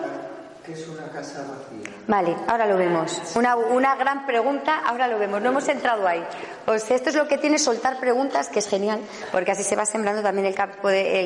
¿Qué 0.69 0.75
es 0.79 0.87
una 0.87 1.09
casa 1.09 1.39
vacía? 1.39 1.95
Vale, 2.05 2.35
ahora 2.47 2.67
lo 2.67 2.77
vemos. 2.77 3.19
Una, 3.33 3.55
una 3.55 3.95
gran 3.95 4.27
pregunta, 4.27 4.81
ahora 4.85 5.07
lo 5.07 5.17
vemos. 5.17 5.41
No 5.41 5.49
hemos 5.49 5.67
entrado 5.67 6.07
ahí. 6.07 6.23
O 6.67 6.77
sea, 6.77 6.95
esto 6.95 7.09
es 7.09 7.15
lo 7.15 7.27
que 7.27 7.39
tiene 7.39 7.57
soltar 7.57 7.99
preguntas, 7.99 8.49
que 8.49 8.59
es 8.59 8.67
genial, 8.69 9.01
porque 9.31 9.49
así 9.49 9.63
se 9.63 9.75
va 9.75 9.87
sembrando 9.87 10.21
también 10.21 10.45
el, 10.45 10.53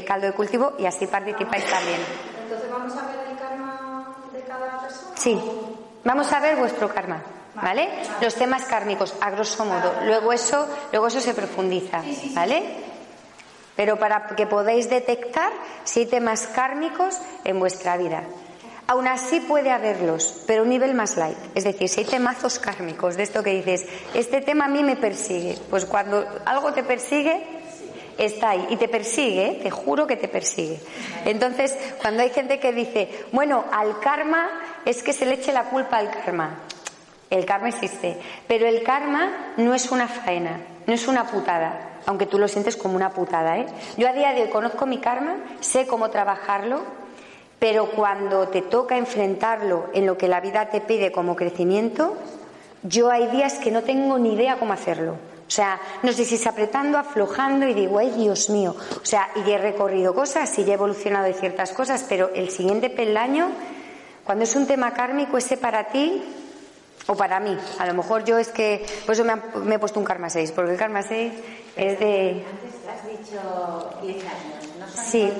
caldo 0.06 0.28
de 0.28 0.32
cultivo 0.32 0.76
y 0.80 0.86
así 0.86 1.08
participáis 1.08 1.66
también. 1.66 2.00
Entonces, 2.44 2.72
¿vamos 2.72 2.96
a 2.96 3.06
ver 3.08 3.28
el 3.32 3.38
karma 3.38 4.16
de 4.32 4.42
cada 4.44 4.80
persona? 4.80 5.12
Sí, 5.18 5.38
vamos 6.06 6.32
a 6.32 6.40
ver 6.40 6.56
vuestro 6.56 6.88
karma. 6.88 7.22
¿Vale? 7.56 7.90
Los 8.22 8.36
temas 8.36 8.64
kármicos, 8.64 9.14
a 9.20 9.30
grosso 9.30 9.66
modo. 9.66 9.94
Luego 10.06 10.32
eso, 10.32 10.68
luego 10.94 11.08
eso 11.08 11.20
se 11.20 11.34
profundiza, 11.34 12.02
¿vale? 12.34 12.64
Pero 13.76 14.00
para 14.00 14.26
que 14.28 14.48
podáis 14.48 14.90
detectar 14.90 15.52
si 15.84 16.02
hay 16.02 16.06
temas 16.06 16.48
kármicos 16.48 17.20
en 17.44 17.60
vuestra 17.60 17.98
vida. 17.98 18.24
Aún 18.94 19.08
así 19.08 19.40
puede 19.40 19.72
haberlos, 19.72 20.44
pero 20.46 20.62
un 20.62 20.70
nivel 20.70 20.94
más 20.94 21.18
light. 21.18 21.36
Es 21.56 21.64
decir, 21.64 21.90
si 21.90 22.02
hay 22.02 22.06
temazos 22.06 22.60
kármicos 22.60 23.18
de 23.18 23.24
esto 23.24 23.42
que 23.42 23.50
dices, 23.50 23.88
este 24.14 24.40
tema 24.40 24.66
a 24.66 24.68
mí 24.68 24.84
me 24.84 24.96
persigue, 24.96 25.58
pues 25.72 25.88
cuando 25.88 26.24
algo 26.46 26.74
te 26.74 26.84
persigue, 26.84 27.42
está 28.20 28.52
ahí 28.52 28.68
y 28.70 28.76
te 28.76 28.88
persigue, 28.88 29.62
te 29.64 29.72
juro 29.72 30.06
que 30.06 30.16
te 30.16 30.28
persigue. 30.28 30.80
Entonces, 31.26 31.76
cuando 32.04 32.22
hay 32.22 32.30
gente 32.30 32.60
que 32.60 32.72
dice, 32.72 33.10
bueno, 33.32 33.66
al 33.72 34.00
karma 34.00 34.48
es 34.86 35.02
que 35.02 35.12
se 35.12 35.26
le 35.26 35.34
eche 35.34 35.52
la 35.52 35.72
culpa 35.72 35.98
al 35.98 36.12
karma. 36.12 36.60
El 37.32 37.48
karma 37.48 37.70
existe, 37.70 38.20
pero 38.48 38.68
el 38.68 38.84
karma 38.84 39.56
no 39.58 39.74
es 39.74 39.90
una 39.92 40.08
faena, 40.08 40.62
no 40.86 40.94
es 40.94 41.08
una 41.08 41.26
putada, 41.26 41.98
aunque 42.06 42.28
tú 42.28 42.38
lo 42.38 42.48
sientes 42.48 42.78
como 42.78 42.96
una 42.96 43.10
putada. 43.10 43.58
¿eh? 43.58 43.66
Yo 43.98 44.08
a 44.08 44.14
día 44.14 44.34
de 44.34 44.44
hoy 44.44 44.50
conozco 44.50 44.86
mi 44.86 45.00
karma, 45.00 45.38
sé 45.62 45.88
cómo 45.88 46.12
trabajarlo, 46.12 47.02
pero 47.64 47.86
cuando 47.92 48.50
te 48.50 48.62
toca 48.62 48.98
enfrentarlo 48.98 49.86
en 49.94 50.06
lo 50.06 50.18
que 50.18 50.28
la 50.28 50.42
vida 50.42 50.70
te 50.70 50.82
pide 50.82 51.14
como 51.14 51.34
crecimiento, 51.34 52.18
yo 52.82 53.10
hay 53.10 53.28
días 53.28 53.54
que 53.54 53.72
no 53.72 53.84
tengo 53.84 54.20
ni 54.20 54.34
idea 54.34 54.58
cómo 54.60 54.74
hacerlo. 54.74 55.14
O 55.48 55.50
sea, 55.50 55.80
no 56.02 56.12
sé 56.12 56.26
si 56.26 56.36
es 56.36 56.46
apretando, 56.46 56.98
aflojando 56.98 57.66
y 57.66 57.74
digo, 57.74 58.00
ay 58.00 58.10
Dios 58.18 58.50
mío. 58.50 58.76
O 59.02 59.06
sea, 59.06 59.30
y 59.46 59.50
he 59.50 59.58
recorrido 59.58 60.14
cosas 60.14 60.60
y 60.60 60.70
he 60.70 60.74
evolucionado 60.74 61.24
de 61.24 61.34
ciertas 61.36 61.72
cosas, 61.72 62.06
pero 62.10 62.32
el 62.36 62.50
siguiente 62.50 62.90
peldaño, 62.90 63.48
cuando 64.26 64.44
es 64.44 64.54
un 64.58 64.68
tema 64.68 64.92
kármico, 64.94 65.38
ese 65.38 65.56
para 65.56 65.86
ti 65.86 66.22
O 67.08 67.16
para 67.16 67.40
mí. 67.40 67.58
A 67.80 67.86
lo 67.86 67.94
mejor 67.94 68.26
yo 68.26 68.38
es 68.38 68.50
que. 68.50 68.86
Por 69.06 69.14
eso 69.16 69.24
me, 69.24 69.32
han- 69.34 69.44
me 69.64 69.76
he 69.76 69.80
puesto 69.80 70.00
un 70.02 70.06
karma 70.06 70.30
6, 70.30 70.52
porque 70.52 70.72
el 70.72 70.78
karma 70.78 71.02
6 71.02 71.32
es 71.78 71.98
de. 72.00 72.44
Antes 72.46 72.76
has 72.90 73.08
dicho 73.08 73.90
10 74.02 74.18
años, 74.24 74.80
¿no 74.80 74.88
son 74.88 75.06
Sí. 75.06 75.32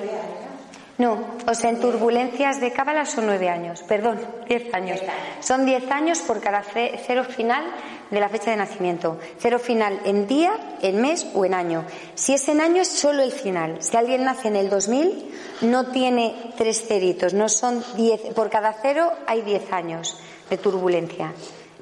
No, 1.04 1.20
o 1.46 1.54
sea, 1.54 1.70
en 1.70 1.82
turbulencias 1.82 2.62
de 2.62 2.72
cábala 2.72 3.06
son 3.06 3.26
nueve 3.26 3.50
años, 3.50 3.84
perdón, 3.84 4.22
diez 4.48 4.74
años. 4.74 5.02
Son 5.42 5.66
diez 5.66 5.92
años 5.92 6.20
por 6.20 6.40
cada 6.40 6.64
ce- 6.64 6.98
cero 7.06 7.26
final 7.26 7.66
de 8.10 8.20
la 8.22 8.30
fecha 8.30 8.52
de 8.52 8.58
nacimiento. 8.58 9.18
Cero 9.38 9.60
final 9.60 10.00
en 10.06 10.28
día, 10.28 10.54
en 10.82 11.02
mes 11.02 11.28
o 11.34 11.44
en 11.44 11.56
año. 11.56 11.84
Si 12.16 12.34
es 12.34 12.48
en 12.48 12.62
año 12.62 12.82
es 12.84 12.88
solo 12.88 13.22
el 13.22 13.34
final. 13.34 13.82
Si 13.82 13.98
alguien 13.98 14.24
nace 14.24 14.48
en 14.48 14.56
el 14.56 14.70
2000, 14.70 15.32
no 15.64 15.88
tiene 15.92 16.54
tres 16.58 16.88
ceritos, 16.88 17.34
no 17.34 17.50
son 17.50 17.84
diez. 17.98 18.22
Por 18.34 18.50
cada 18.50 18.72
cero 18.82 19.12
hay 19.28 19.42
diez 19.42 19.74
años 19.74 20.18
de 20.50 20.58
turbulencia. 20.58 21.34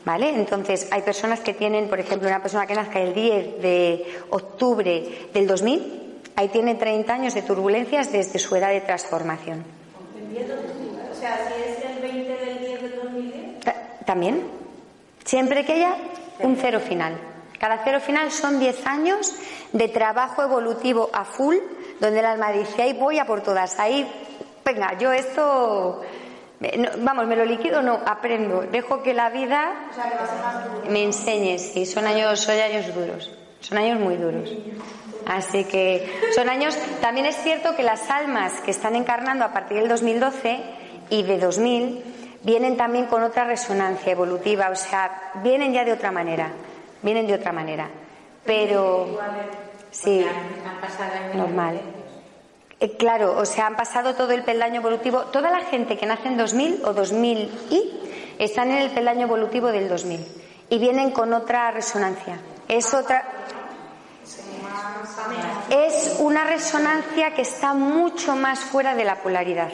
¿Vale? 0.03 0.29
Entonces, 0.29 0.88
hay 0.89 1.03
personas 1.03 1.41
que 1.41 1.53
tienen, 1.53 1.88
por 1.88 1.99
ejemplo, 1.99 2.27
una 2.27 2.41
persona 2.41 2.65
que 2.65 2.73
nazca 2.73 2.99
el 2.99 3.13
10 3.13 3.62
de 3.62 4.03
octubre 4.31 5.27
del 5.31 5.45
2000, 5.45 6.00
ahí 6.41 6.49
tiene 6.49 6.75
30 6.75 7.13
años 7.13 7.34
de 7.34 7.41
turbulencias 7.43 8.12
desde 8.12 8.39
su 8.39 8.56
edad 8.56 8.69
de 8.69 8.82
transformación. 8.82 9.63
O 11.12 11.15
sea, 11.19 11.38
si 11.47 11.69
es 11.71 11.86
el 11.95 12.01
20 12.01 12.45
del 12.45 12.60
10 12.60 12.82
del 12.82 12.95
2010. 12.95 13.60
Ta- 13.62 13.75
También, 14.06 14.43
siempre 15.23 15.63
que 15.65 15.73
haya 15.73 15.95
un 16.39 16.56
cero 16.58 16.80
final. 16.80 17.15
Cada 17.60 17.82
cero 17.84 17.99
final 17.99 18.32
son 18.32 18.60
10 18.60 18.88
años 18.88 19.34
de 19.71 19.88
trabajo 19.88 20.41
evolutivo 20.41 21.10
a 21.13 21.25
full, 21.25 21.56
donde 21.99 22.19
el 22.19 22.25
alma 22.25 22.51
dice, 22.51 22.82
ahí 22.82 22.93
voy 22.93 23.19
a 23.19 23.25
por 23.25 23.41
todas, 23.41 23.77
ahí, 23.80 24.10
venga, 24.65 24.97
yo 24.97 25.12
esto, 25.12 26.01
no, 26.60 26.89
vamos, 26.99 27.27
me 27.27 27.36
lo 27.36 27.45
liquido, 27.45 27.84
no, 27.84 27.99
aprendo, 28.04 28.62
dejo 28.62 29.04
que 29.04 29.13
la 29.13 29.30
vida 29.30 29.73
me 30.89 31.04
enseñe, 31.04 31.60
sí, 31.60 31.86
son 31.86 32.08
años, 32.08 32.39
son 32.39 32.56
años 32.60 32.88
duros, 32.95 33.32
son 33.60 33.77
años 33.77 33.99
muy 33.99 34.15
duros. 34.17 34.49
Así 35.25 35.63
que 35.65 36.10
son 36.36 36.49
años, 36.49 36.77
también 37.01 37.25
es 37.25 37.38
cierto 37.38 37.75
que 37.75 37.84
las 37.84 38.10
almas 38.10 38.53
que 38.62 38.71
están 38.71 38.95
encarnando 38.95 39.45
a 39.45 39.53
partir 39.53 39.77
del 39.77 39.88
2012 39.88 40.60
y 41.10 41.23
de 41.23 41.38
2000 41.38 42.03
vienen 42.43 42.77
también 42.77 43.05
con 43.05 43.23
otra 43.23 43.45
resonancia 43.45 44.12
evolutiva, 44.12 44.69
o 44.69 44.75
sea, 44.75 45.31
vienen 45.43 45.73
ya 45.73 45.86
de 45.86 45.93
otra 45.93 46.12
manera, 46.12 46.51
vienen 47.01 47.27
de 47.27 47.36
otra 47.36 47.51
manera. 47.51 47.89
Pero, 48.45 49.19
sí, 49.91 50.25
normal. 51.36 51.79
Eh, 52.79 52.97
claro, 52.97 53.38
o 53.38 53.45
sea, 53.45 53.67
han 53.67 53.75
pasado 53.75 54.15
todo 54.15 54.31
el 54.31 54.43
peldaño 54.43 54.79
evolutivo. 54.81 55.25
Toda 55.25 55.51
la 55.51 55.60
gente 55.65 55.97
que 55.97 56.07
nace 56.07 56.27
en 56.27 56.38
2000 56.38 56.81
o 56.84 56.93
2000 56.93 57.51
y 57.69 57.93
están 58.39 58.71
en 58.71 58.79
el 58.79 58.89
peldaño 58.89 59.27
evolutivo 59.27 59.67
del 59.71 59.88
2000 59.88 60.25
y 60.69 60.79
vienen 60.79 61.12
con 61.12 61.31
otra 61.34 61.69
resonancia. 61.69 62.39
Es 62.67 62.91
otra. 62.95 63.23
Es 65.69 66.17
una 66.19 66.43
resonancia 66.43 67.34
que 67.34 67.41
está 67.41 67.73
mucho 67.73 68.36
más 68.36 68.60
fuera 68.60 68.95
de 68.95 69.03
la 69.03 69.21
polaridad. 69.21 69.71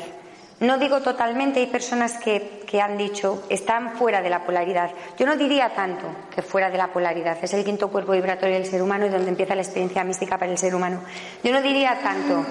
No 0.60 0.80
digo 0.80 1.02
totalmente, 1.02 1.60
hay 1.60 1.68
personas 1.68 2.18
que, 2.18 2.64
que 2.66 2.82
han 2.82 2.98
dicho 2.98 3.44
están 3.50 3.96
fuera 3.96 4.24
de 4.24 4.30
la 4.32 4.44
polaridad. 4.44 4.90
Yo 5.18 5.28
no 5.28 5.38
diría 5.38 5.76
tanto 5.76 6.08
que 6.34 6.42
fuera 6.42 6.72
de 6.72 6.80
la 6.80 6.88
polaridad. 6.88 7.38
Es 7.42 7.54
el 7.54 7.64
quinto 7.64 7.90
cuerpo 7.90 8.14
vibratorio 8.14 8.56
del 8.56 8.66
ser 8.66 8.82
humano 8.82 9.06
y 9.06 9.10
donde 9.10 9.30
empieza 9.30 9.54
la 9.54 9.62
experiencia 9.62 10.04
mística 10.04 10.38
para 10.40 10.52
el 10.52 10.58
ser 10.58 10.74
humano. 10.74 11.02
Yo 11.44 11.52
no 11.52 11.62
diría 11.62 12.00
tanto. 12.02 12.44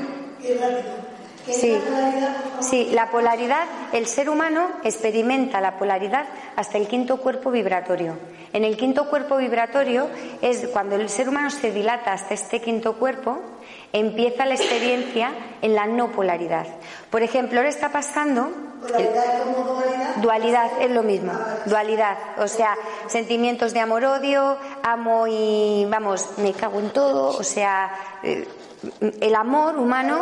Sí, 1.51 1.79
sí, 2.61 2.89
la 2.93 3.11
polaridad, 3.11 3.65
el 3.93 4.07
ser 4.07 4.29
humano 4.29 4.69
experimenta 4.83 5.61
la 5.61 5.79
polaridad 5.79 6.27
hasta 6.57 6.79
el 6.79 6.89
quinto 6.89 7.19
cuerpo 7.19 7.51
vibratorio. 7.51 8.19
En 8.53 8.65
el 8.65 8.77
quinto 8.77 9.09
cuerpo 9.09 9.37
vibratorio 9.37 10.09
es 10.43 10.67
cuando 10.69 10.97
el 10.97 11.09
ser 11.09 11.29
humano 11.29 11.51
se 11.51 11.71
dilata 11.71 12.13
hasta 12.13 12.35
este 12.35 12.61
quinto 12.61 12.95
cuerpo, 12.95 13.41
empieza 13.93 14.47
la 14.47 14.55
experiencia 14.55 15.33
en 15.63 15.75
la 15.75 15.87
no 15.87 16.11
polaridad. 16.13 16.67
Por 17.11 17.23
ejemplo, 17.23 17.59
ahora 17.59 17.69
está 17.69 17.91
pasando 17.91 18.51
¿Polaridad 18.81 19.43
como 19.43 19.65
dualidad? 19.65 20.17
Dualidad 20.17 20.71
es 20.81 20.91
lo 20.91 21.03
mismo, 21.03 21.33
dualidad, 21.65 22.17
o 22.39 22.47
sea, 22.47 22.77
sentimientos 23.07 23.73
de 23.73 23.81
amor-odio, 23.81 24.59
amo 24.83 25.27
y 25.27 25.87
vamos, 25.89 26.29
me 26.37 26.53
cago 26.53 26.79
en 26.81 26.91
todo, 26.91 27.29
o 27.29 27.43
sea, 27.43 27.91
eh, 28.23 28.47
el 29.21 29.35
amor 29.35 29.77
humano 29.77 30.21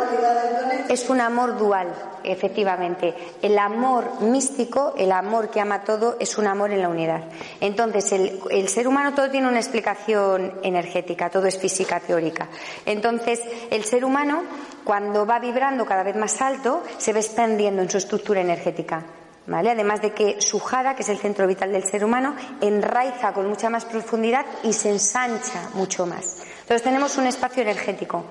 es 0.89 1.09
un 1.09 1.21
amor 1.21 1.57
dual, 1.57 1.87
efectivamente. 2.23 3.13
El 3.41 3.57
amor 3.57 4.21
místico, 4.21 4.93
el 4.97 5.11
amor 5.11 5.49
que 5.49 5.61
ama 5.61 5.83
todo, 5.83 6.17
es 6.19 6.37
un 6.37 6.47
amor 6.47 6.71
en 6.71 6.81
la 6.81 6.89
unidad. 6.89 7.23
Entonces, 7.59 8.11
el, 8.11 8.69
ser 8.69 8.87
humano 8.87 9.13
todo 9.13 9.29
tiene 9.29 9.47
una 9.47 9.59
explicación 9.59 10.59
energética, 10.63 11.29
todo 11.29 11.47
es 11.47 11.57
física 11.57 11.99
teórica. 11.99 12.47
Entonces, 12.85 13.41
el 13.69 13.83
ser 13.83 14.05
humano, 14.05 14.43
cuando 14.83 15.25
va 15.25 15.39
vibrando 15.39 15.85
cada 15.85 16.03
vez 16.03 16.15
más 16.15 16.41
alto, 16.41 16.83
se 16.97 17.13
va 17.13 17.19
expandiendo 17.19 17.81
en 17.81 17.89
su 17.89 17.97
estructura 17.97 18.41
energética. 18.41 19.03
¿Vale? 19.47 19.69
Además 19.69 20.01
de 20.01 20.11
que 20.11 20.41
su 20.41 20.59
jara, 20.59 20.95
que 20.95 21.03
es 21.03 21.09
el 21.09 21.19
centro 21.19 21.45
vital 21.45 21.71
del 21.71 21.83
ser 21.83 22.03
humano, 22.03 22.35
enraiza 22.61 23.31
con 23.31 23.47
mucha 23.47 23.69
más 23.69 23.85
profundidad 23.85 24.43
y 24.63 24.73
se 24.73 24.89
ensancha 24.89 25.69
mucho 25.75 26.07
más. 26.07 26.37
Entonces 26.61 26.81
tenemos 26.81 27.15
un 27.19 27.27
espacio 27.27 27.61
energético, 27.61 28.25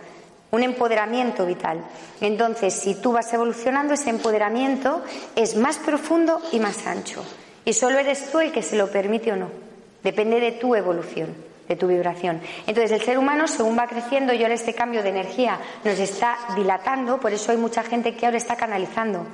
un 0.54 0.62
empoderamiento 0.62 1.44
vital. 1.44 1.84
Entonces, 2.20 2.74
si 2.74 2.94
tú 2.94 3.12
vas 3.12 3.32
evolucionando, 3.32 3.94
ese 3.94 4.10
empoderamiento 4.10 5.02
es 5.34 5.56
más 5.56 5.78
profundo 5.78 6.40
y 6.52 6.60
más 6.60 6.86
ancho. 6.86 7.24
Y 7.64 7.72
solo 7.72 7.98
eres 7.98 8.30
tú 8.30 8.40
el 8.40 8.52
que 8.52 8.62
se 8.62 8.76
lo 8.76 8.90
permite 8.90 9.32
o 9.32 9.36
no. 9.36 9.48
Depende 10.02 10.38
de 10.38 10.52
tu 10.52 10.74
evolución, 10.74 11.34
de 11.68 11.76
tu 11.76 11.88
vibración. 11.88 12.40
Entonces, 12.66 12.92
el 12.92 13.02
ser 13.02 13.18
humano, 13.18 13.48
según 13.48 13.76
va 13.76 13.88
creciendo 13.88 14.32
y 14.32 14.42
ahora 14.42 14.54
este 14.54 14.74
cambio 14.74 15.02
de 15.02 15.08
energía 15.08 15.58
nos 15.82 15.98
está 15.98 16.38
dilatando, 16.54 17.18
por 17.18 17.32
eso 17.32 17.50
hay 17.50 17.58
mucha 17.58 17.82
gente 17.82 18.14
que 18.14 18.26
ahora 18.26 18.38
está 18.38 18.54
canalizando. 18.54 19.26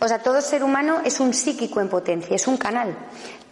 O 0.00 0.06
sea, 0.06 0.22
todo 0.22 0.40
ser 0.42 0.62
humano 0.62 1.00
es 1.04 1.18
un 1.18 1.32
psíquico 1.32 1.80
en 1.80 1.88
potencia, 1.88 2.36
es 2.36 2.46
un 2.46 2.58
canal, 2.58 2.94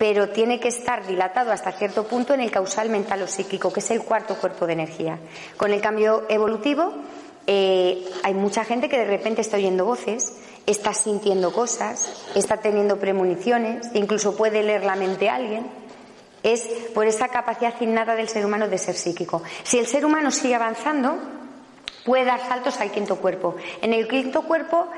pero 0.01 0.31
tiene 0.31 0.59
que 0.59 0.69
estar 0.69 1.07
dilatado 1.07 1.53
hasta 1.53 1.73
cierto 1.73 2.05
punto 2.05 2.33
en 2.33 2.41
el 2.41 2.51
causal 2.51 2.89
mental 2.89 3.21
o 3.21 3.27
psíquico, 3.27 3.71
que 3.71 3.81
es 3.81 3.91
el 3.91 4.01
cuarto 4.01 4.35
cuerpo 4.35 4.67
de 4.67 4.73
energía. 4.73 5.19
Con 5.59 5.75
el 5.75 5.83
cambio 5.83 6.25
evolutivo, 6.31 6.91
eh, 7.47 8.03
hay 8.23 8.33
mucha 8.33 8.65
gente 8.65 8.89
que 8.89 8.97
de 8.97 9.05
repente 9.05 9.43
está 9.43 9.59
oyendo 9.59 9.85
voces, 9.85 10.39
está 10.65 10.95
sintiendo 10.95 11.53
cosas, 11.53 12.27
está 12.35 12.57
teniendo 12.57 12.97
premoniciones, 12.97 13.89
incluso 13.93 14.35
puede 14.39 14.63
leer 14.63 14.85
la 14.85 14.97
mente 14.97 15.29
a 15.29 15.35
alguien. 15.35 15.67
Es 16.43 16.63
por 16.95 17.07
esa 17.07 17.29
capacidad 17.29 17.79
innata 17.79 18.15
del 18.15 18.31
ser 18.31 18.47
humano 18.47 18.69
de 18.69 18.79
ser 18.79 18.95
psíquico. 18.95 19.43
Si 19.65 19.79
el 19.79 19.87
ser 19.87 20.07
humano 20.07 20.31
sigue 20.31 20.55
avanzando, 20.55 21.19
puede 22.07 22.25
dar 22.25 22.41
saltos 22.41 22.81
al 22.81 22.91
quinto 22.91 23.17
cuerpo. 23.17 23.57
En 23.83 23.93
el 23.93 24.09
quinto 24.09 24.45
cuerpo 24.45 24.89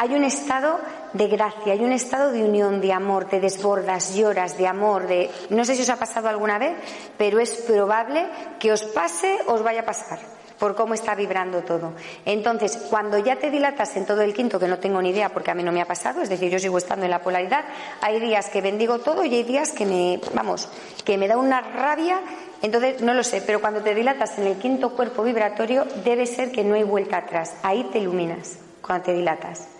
hay 0.00 0.14
un 0.14 0.24
estado 0.24 0.80
de 1.12 1.28
gracia, 1.28 1.74
hay 1.74 1.84
un 1.84 1.92
estado 1.92 2.32
de 2.32 2.42
unión, 2.42 2.80
de 2.80 2.90
amor, 2.90 3.26
te 3.26 3.38
desbordas, 3.38 4.14
lloras 4.14 4.56
de 4.56 4.66
amor, 4.66 5.06
de 5.06 5.28
no 5.50 5.62
sé 5.62 5.76
si 5.76 5.82
os 5.82 5.90
ha 5.90 5.98
pasado 5.98 6.26
alguna 6.30 6.58
vez, 6.58 6.74
pero 7.18 7.38
es 7.38 7.52
probable 7.68 8.24
que 8.58 8.72
os 8.72 8.82
pase 8.82 9.36
os 9.46 9.62
vaya 9.62 9.82
a 9.82 9.84
pasar 9.84 10.18
por 10.58 10.74
cómo 10.74 10.94
está 10.94 11.14
vibrando 11.14 11.64
todo. 11.64 11.92
Entonces, 12.24 12.78
cuando 12.88 13.18
ya 13.18 13.36
te 13.36 13.50
dilatas 13.50 13.94
en 13.98 14.06
todo 14.06 14.22
el 14.22 14.32
quinto, 14.32 14.58
que 14.58 14.68
no 14.68 14.78
tengo 14.78 15.02
ni 15.02 15.10
idea 15.10 15.28
porque 15.28 15.50
a 15.50 15.54
mí 15.54 15.62
no 15.62 15.70
me 15.70 15.82
ha 15.82 15.86
pasado, 15.86 16.22
es 16.22 16.30
decir, 16.30 16.50
yo 16.50 16.58
sigo 16.58 16.78
estando 16.78 17.04
en 17.04 17.10
la 17.10 17.20
polaridad, 17.20 17.66
hay 18.00 18.20
días 18.20 18.48
que 18.48 18.62
bendigo 18.62 19.00
todo 19.00 19.22
y 19.26 19.34
hay 19.34 19.42
días 19.42 19.70
que 19.70 19.84
me, 19.84 20.18
vamos, 20.32 20.70
que 21.04 21.18
me 21.18 21.28
da 21.28 21.36
una 21.36 21.60
rabia, 21.60 22.22
entonces 22.62 23.02
no 23.02 23.12
lo 23.12 23.22
sé, 23.22 23.42
pero 23.42 23.60
cuando 23.60 23.82
te 23.82 23.94
dilatas 23.94 24.38
en 24.38 24.46
el 24.46 24.56
quinto 24.56 24.96
cuerpo 24.96 25.22
vibratorio, 25.22 25.84
debe 26.02 26.24
ser 26.24 26.52
que 26.52 26.64
no 26.64 26.74
hay 26.74 26.84
vuelta 26.84 27.18
atrás, 27.18 27.54
ahí 27.62 27.86
te 27.92 27.98
iluminas 27.98 28.56
cuando 28.80 29.04
te 29.04 29.12
dilatas. 29.12 29.79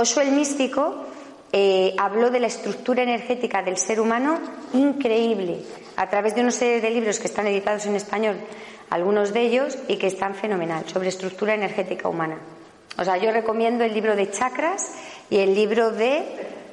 Osho 0.00 0.22
el 0.22 0.32
místico 0.32 1.04
eh, 1.52 1.94
habló 1.98 2.30
de 2.30 2.40
la 2.40 2.46
estructura 2.46 3.02
energética 3.02 3.62
del 3.62 3.76
ser 3.76 4.00
humano 4.00 4.38
increíble 4.72 5.58
a 5.96 6.08
través 6.08 6.34
de 6.34 6.40
una 6.40 6.52
serie 6.52 6.80
de 6.80 6.90
libros 6.90 7.18
que 7.18 7.26
están 7.26 7.46
editados 7.46 7.84
en 7.84 7.96
español, 7.96 8.36
algunos 8.88 9.34
de 9.34 9.42
ellos, 9.42 9.76
y 9.88 9.96
que 9.98 10.06
están 10.06 10.34
fenomenal, 10.34 10.88
sobre 10.88 11.10
estructura 11.10 11.54
energética 11.54 12.08
humana. 12.08 12.38
O 12.96 13.04
sea, 13.04 13.18
yo 13.18 13.30
recomiendo 13.30 13.84
el 13.84 13.92
libro 13.92 14.16
de 14.16 14.30
chakras 14.30 14.94
y 15.28 15.36
el 15.36 15.54
libro 15.54 15.90
de 15.90 16.24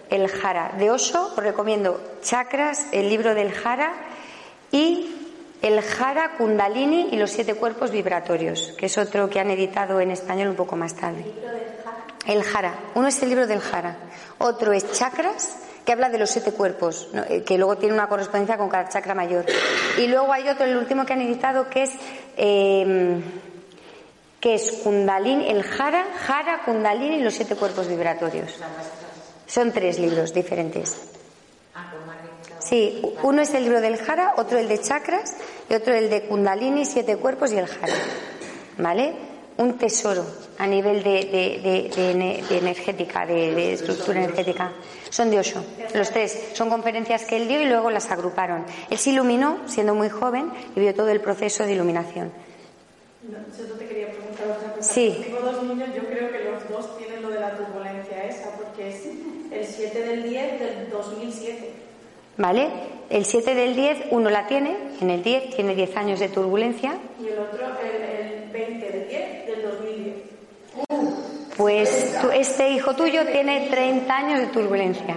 el 0.10 0.30
jara. 0.30 0.74
De 0.78 0.90
Osho 0.90 1.34
os 1.36 1.44
recomiendo 1.44 2.00
chakras, 2.22 2.88
el 2.94 3.10
libro 3.10 3.36
del 3.36 3.52
jara 3.52 3.94
y 4.72 5.14
el 5.62 5.82
jara 5.82 6.38
kundalini 6.38 7.10
y 7.12 7.18
los 7.18 7.32
siete 7.32 7.56
cuerpos 7.56 7.92
vibratorios, 7.92 8.74
que 8.78 8.86
es 8.86 8.98
otro 8.98 9.30
que 9.30 9.40
han 9.42 9.52
editado 9.52 10.00
en 10.00 10.12
español 10.12 10.50
un 10.50 10.56
poco 10.56 10.78
más 10.78 10.96
tarde. 10.96 11.26
Jara. 12.44 12.76
Uno 12.96 13.08
es 13.08 13.22
el 13.22 13.30
libro 13.30 13.48
del 13.48 13.60
jara. 13.60 13.98
Otro 14.38 14.74
es 14.74 14.92
chakras, 14.92 15.58
que 15.86 15.94
habla 15.94 16.10
de 16.10 16.18
los 16.18 16.30
siete 16.30 16.52
cuerpos. 16.52 17.10
Eh, 17.30 17.44
que 17.44 17.58
luego 17.58 17.78
tiene 17.78 17.94
una 17.94 18.08
correspondencia 18.08 18.58
con 18.58 18.70
cada 18.70 18.90
chakra 18.90 19.16
mayor. 19.16 19.46
Y 19.98 20.08
luego 20.08 20.32
hay 20.34 20.48
otro, 20.50 20.66
el 20.66 20.78
último 20.78 21.06
que 21.06 21.14
han 21.14 21.22
editado, 21.22 21.70
que 21.70 21.84
es 21.84 21.92
eh, 22.38 23.22
que 24.40 24.56
es 24.56 24.72
kundalini, 24.84 25.50
el 25.50 25.64
jara, 25.64 26.06
jara, 26.26 26.62
kundalini 26.64 27.18
y 27.18 27.22
los 27.24 27.34
siete 27.34 27.56
cuerpos 27.56 27.88
vibratorios. 27.88 28.60
Son 29.48 29.72
tres 29.72 29.98
libros 29.98 30.34
diferentes. 30.34 31.14
Sí, 32.60 33.02
uno 33.24 33.42
es 33.42 33.54
el 33.54 33.64
libro 33.64 33.80
del 33.80 33.96
Jara, 33.96 34.34
otro 34.36 34.58
el 34.58 34.68
de 34.68 34.82
chakras 34.82 35.38
y 35.70 35.74
otro 35.74 35.94
el 35.94 36.10
de 36.10 36.24
Kundalini, 36.24 36.86
siete 36.86 37.16
cuerpos 37.16 37.54
y 37.54 37.58
el 37.58 37.66
Jara. 37.66 37.94
¿Vale? 38.78 39.16
Un 39.58 39.74
tesoro 39.78 40.24
a 40.60 40.68
nivel 40.68 41.02
de, 41.04 41.12
de- 41.26 41.60
de- 41.64 41.90
de 41.96 42.12
ene- 42.12 42.44
de 42.48 42.58
energética, 42.60 43.26
de, 43.26 43.56
de 43.56 43.74
estructura 43.74 44.20
energética. 44.24 44.72
Son 45.10 45.32
de 45.32 45.40
Osho, 45.40 45.64
los 45.96 46.12
tres. 46.12 46.50
Son 46.54 46.70
conferencias 46.70 47.26
que 47.26 47.38
él 47.38 47.48
dio 47.48 47.60
y 47.62 47.66
luego 47.66 47.90
las 47.90 48.12
agruparon. 48.12 48.66
Él 48.90 48.98
se 49.00 49.10
iluminó 49.10 49.58
siendo 49.66 49.96
muy 49.96 50.10
joven 50.10 50.52
y 50.76 50.80
vio 50.80 50.94
todo 50.94 51.10
el 51.10 51.22
proceso 51.22 51.64
de 51.66 51.74
iluminación. 51.74 52.32
No, 53.24 53.38
yo 53.58 53.74
te 53.74 53.86
quería 53.88 54.12
preguntar 54.12 54.46
otra 54.58 54.74
cosa. 54.74 54.84
Sí. 54.94 55.22
Tengo 55.26 55.40
dos 55.42 55.64
niños, 55.64 55.90
yo 55.96 56.04
creo 56.04 56.32
que 56.32 56.44
los 56.44 56.70
dos 56.70 56.98
tienen 57.00 57.22
lo 57.24 57.30
de 57.30 57.40
la 57.40 57.58
turbulencia 57.58 58.26
esa, 58.26 58.52
porque 58.56 58.90
es 58.90 59.06
el 59.52 59.66
7 59.66 60.04
del 60.06 60.24
10 60.24 60.60
del 60.60 60.90
2007. 60.92 61.72
¿Vale? 62.38 62.70
El 63.10 63.26
7 63.26 63.56
del 63.56 63.76
10, 63.76 63.98
uno 64.12 64.30
la 64.30 64.46
tiene, 64.48 64.78
en 65.02 65.10
el 65.10 65.24
10 65.24 65.56
tiene 65.56 65.74
10 65.74 65.98
años 65.98 66.20
de 66.20 66.30
turbulencia. 66.30 66.96
Y 67.20 67.28
el 67.30 67.40
otro, 67.40 67.66
el, 67.82 68.04
el 68.44 68.50
20 68.52 68.92
del 68.92 69.08
10 69.10 69.48
del 69.48 69.62
2010. 69.64 70.16
Pues 71.58 72.07
este 72.34 72.70
hijo 72.70 72.96
tuyo 72.96 73.26
tiene 73.26 73.68
30 73.70 74.16
años 74.16 74.40
de 74.40 74.48
turbulencia. 74.48 75.16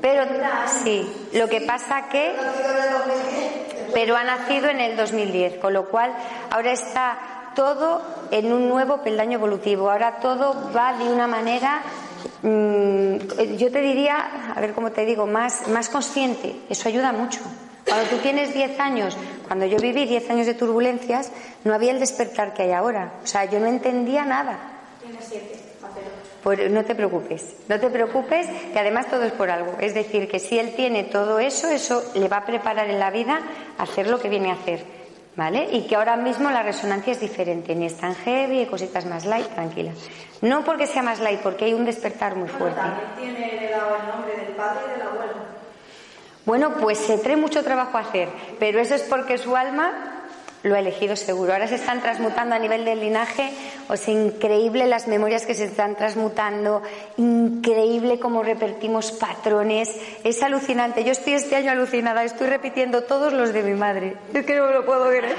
Pero 0.00 0.24
sí, 0.82 1.28
lo 1.32 1.48
que 1.48 1.62
pasa 1.62 2.08
que 2.10 2.34
pero 3.94 4.16
ha 4.16 4.24
nacido 4.24 4.68
en 4.68 4.80
el 4.80 4.96
2010, 4.96 5.58
con 5.58 5.72
lo 5.72 5.88
cual 5.88 6.12
ahora 6.50 6.72
está 6.72 7.52
todo 7.54 8.02
en 8.30 8.52
un 8.52 8.68
nuevo 8.68 8.98
peldaño 8.98 9.38
evolutivo. 9.38 9.90
Ahora 9.90 10.18
todo 10.18 10.70
va 10.76 10.98
de 10.98 11.04
una 11.04 11.28
manera, 11.28 11.82
mm, 12.42 13.16
yo 13.56 13.70
te 13.70 13.80
diría, 13.80 14.52
a 14.54 14.60
ver 14.60 14.74
cómo 14.74 14.90
te 14.90 15.06
digo, 15.06 15.26
más, 15.26 15.68
más 15.68 15.88
consciente. 15.88 16.56
Eso 16.68 16.88
ayuda 16.88 17.12
mucho. 17.12 17.40
Cuando 17.86 18.08
tú 18.08 18.16
tienes 18.18 18.52
10 18.52 18.80
años, 18.80 19.16
cuando 19.46 19.66
yo 19.66 19.78
viví 19.78 20.06
10 20.06 20.28
años 20.30 20.46
de 20.46 20.54
turbulencias, 20.54 21.30
no 21.64 21.74
había 21.74 21.92
el 21.92 22.00
despertar 22.00 22.54
que 22.54 22.62
hay 22.62 22.72
ahora. 22.72 23.12
O 23.22 23.26
sea, 23.26 23.44
yo 23.44 23.60
no 23.60 23.66
entendía 23.66 24.24
nada. 24.24 24.58
Tiene 25.00 25.18
7, 25.20 25.60
va 25.82 25.88
a 25.88 25.90
hacer 25.90 26.02
8. 26.02 26.33
Por- 26.44 26.70
no 26.70 26.84
te 26.84 26.94
preocupes, 26.94 27.56
no 27.68 27.80
te 27.80 27.88
preocupes, 27.90 28.46
que 28.72 28.78
además 28.78 29.06
todo 29.08 29.24
es 29.24 29.32
por 29.32 29.50
algo. 29.50 29.76
Es 29.80 29.94
decir, 29.94 30.28
que 30.28 30.38
si 30.38 30.58
él 30.58 30.74
tiene 30.76 31.02
todo 31.04 31.38
eso, 31.40 31.68
eso 31.68 32.04
le 32.14 32.28
va 32.28 32.36
a 32.36 32.44
preparar 32.46 32.88
en 32.90 33.00
la 33.00 33.10
vida 33.10 33.40
a 33.78 33.82
hacer 33.82 34.06
lo 34.08 34.20
que 34.20 34.28
viene 34.28 34.50
a 34.50 34.54
hacer. 34.54 34.84
¿Vale? 35.36 35.66
Y 35.72 35.88
que 35.88 35.96
ahora 35.96 36.14
mismo 36.14 36.48
la 36.50 36.62
resonancia 36.62 37.12
es 37.12 37.18
diferente, 37.18 37.74
ni 37.74 37.86
es 37.86 37.96
tan 37.96 38.14
heavy, 38.14 38.58
hay 38.60 38.66
cositas 38.66 39.04
más 39.04 39.24
light, 39.26 39.48
tranquila. 39.48 39.90
No 40.42 40.62
porque 40.62 40.86
sea 40.86 41.02
más 41.02 41.18
light, 41.18 41.40
porque 41.40 41.64
hay 41.64 41.74
un 41.74 41.84
despertar 41.84 42.36
muy 42.36 42.46
fuerte. 42.48 42.78
También 42.78 43.34
tiene 43.34 43.56
heredado 43.56 43.96
el 43.96 44.06
nombre 44.06 44.36
del 44.36 44.54
padre 44.54 44.80
y 44.86 44.90
del 44.92 45.02
abuelo. 45.08 45.32
Bueno, 46.44 46.74
pues 46.80 46.98
se 46.98 47.18
trae 47.18 47.36
mucho 47.36 47.64
trabajo 47.64 47.98
a 47.98 48.02
hacer, 48.02 48.28
pero 48.60 48.78
eso 48.78 48.94
es 48.94 49.02
porque 49.02 49.36
su 49.36 49.56
alma 49.56 50.13
lo 50.64 50.74
ha 50.74 50.80
elegido 50.80 51.14
seguro. 51.14 51.52
Ahora 51.52 51.68
se 51.68 51.76
están 51.76 52.00
transmutando 52.00 52.54
a 52.54 52.58
nivel 52.58 52.84
del 52.84 52.98
linaje, 52.98 53.52
o 53.88 53.96
sea, 53.96 54.12
increíble 54.12 54.86
las 54.86 55.06
memorias 55.06 55.46
que 55.46 55.54
se 55.54 55.66
están 55.66 55.94
transmutando, 55.94 56.82
increíble 57.18 58.18
cómo 58.18 58.42
repetimos 58.42 59.12
patrones, 59.12 59.94
es 60.24 60.42
alucinante. 60.42 61.04
Yo 61.04 61.12
estoy 61.12 61.34
este 61.34 61.56
año 61.56 61.70
alucinada, 61.70 62.24
estoy 62.24 62.48
repitiendo 62.48 63.04
todos 63.04 63.32
los 63.32 63.52
de 63.52 63.62
mi 63.62 63.74
madre. 63.74 64.16
Es 64.32 64.44
que 64.44 64.56
no 64.56 64.70
lo 64.70 64.84
puedo 64.84 65.08
creer. 65.08 65.36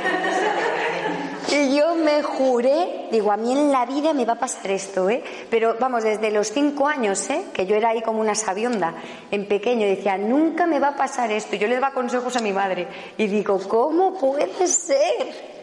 Y 1.52 1.76
yo 1.78 1.96
me 1.96 2.24
juré, 2.24 3.08
digo, 3.12 3.32
a 3.32 3.38
mí 3.38 3.52
en 3.52 3.72
la 3.72 3.86
vida 3.86 4.14
me 4.14 4.26
va 4.26 4.34
a 4.34 4.40
pasar 4.40 4.72
esto, 4.72 5.10
¿eh? 5.10 5.24
Pero 5.50 5.76
vamos, 5.80 6.04
desde 6.04 6.32
los 6.32 6.52
cinco 6.52 6.88
años, 6.88 7.30
¿eh? 7.30 7.46
Que 7.54 7.66
yo 7.66 7.76
era 7.76 7.90
ahí 7.90 8.02
como 8.02 8.20
una 8.20 8.36
sabionda, 8.36 8.96
en 9.30 9.48
pequeño, 9.48 9.86
decía, 9.86 10.18
nunca 10.18 10.66
me 10.66 10.80
va 10.80 10.90
a 10.90 10.96
pasar 10.96 11.32
esto. 11.32 11.56
Yo 11.56 11.68
le 11.68 11.76
daba 11.76 11.92
consejos 11.92 12.36
a 12.36 12.42
mi 12.42 12.52
madre. 12.52 12.88
Y 13.18 13.28
digo, 13.28 13.60
¿cómo 13.68 14.18
puede 14.18 14.68
ser? 14.68 15.56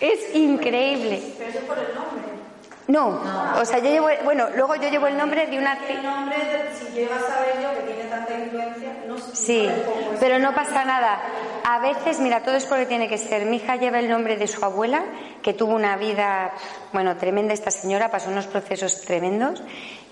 Es 0.00 0.34
increíble. 0.34 1.22
Pero 1.38 1.60
por 1.66 1.78
el 1.78 1.94
nombre. 1.94 2.41
No, 2.88 3.20
o 3.58 3.64
sea, 3.64 3.78
yo 3.78 3.90
llevo, 3.90 4.08
bueno, 4.24 4.48
luego 4.56 4.74
yo 4.74 4.88
llevo 4.88 5.06
el 5.06 5.16
nombre 5.16 5.46
de 5.46 5.58
una... 5.58 5.78
El 5.88 6.02
nombre, 6.02 6.36
si 6.74 6.92
llego 6.92 7.14
a 7.14 7.20
saber 7.20 7.62
yo 7.62 7.70
que 7.76 7.92
tiene 7.92 8.10
tanta 8.10 8.34
influencia, 8.34 8.96
no 9.06 9.18
sé. 9.18 9.36
Sí, 9.36 9.68
pero 10.18 10.38
no 10.40 10.52
pasa 10.54 10.84
nada. 10.84 11.20
A 11.64 11.78
veces, 11.78 12.18
mira, 12.18 12.42
todo 12.42 12.56
es 12.56 12.66
porque 12.66 12.86
tiene 12.86 13.08
que 13.08 13.18
ser. 13.18 13.46
Mi 13.46 13.56
hija 13.56 13.76
lleva 13.76 14.00
el 14.00 14.10
nombre 14.10 14.36
de 14.36 14.48
su 14.48 14.64
abuela, 14.64 15.04
que 15.42 15.52
tuvo 15.54 15.74
una 15.74 15.96
vida, 15.96 16.52
bueno, 16.92 17.16
tremenda 17.16 17.54
esta 17.54 17.70
señora, 17.70 18.10
pasó 18.10 18.30
unos 18.30 18.48
procesos 18.48 19.02
tremendos, 19.02 19.62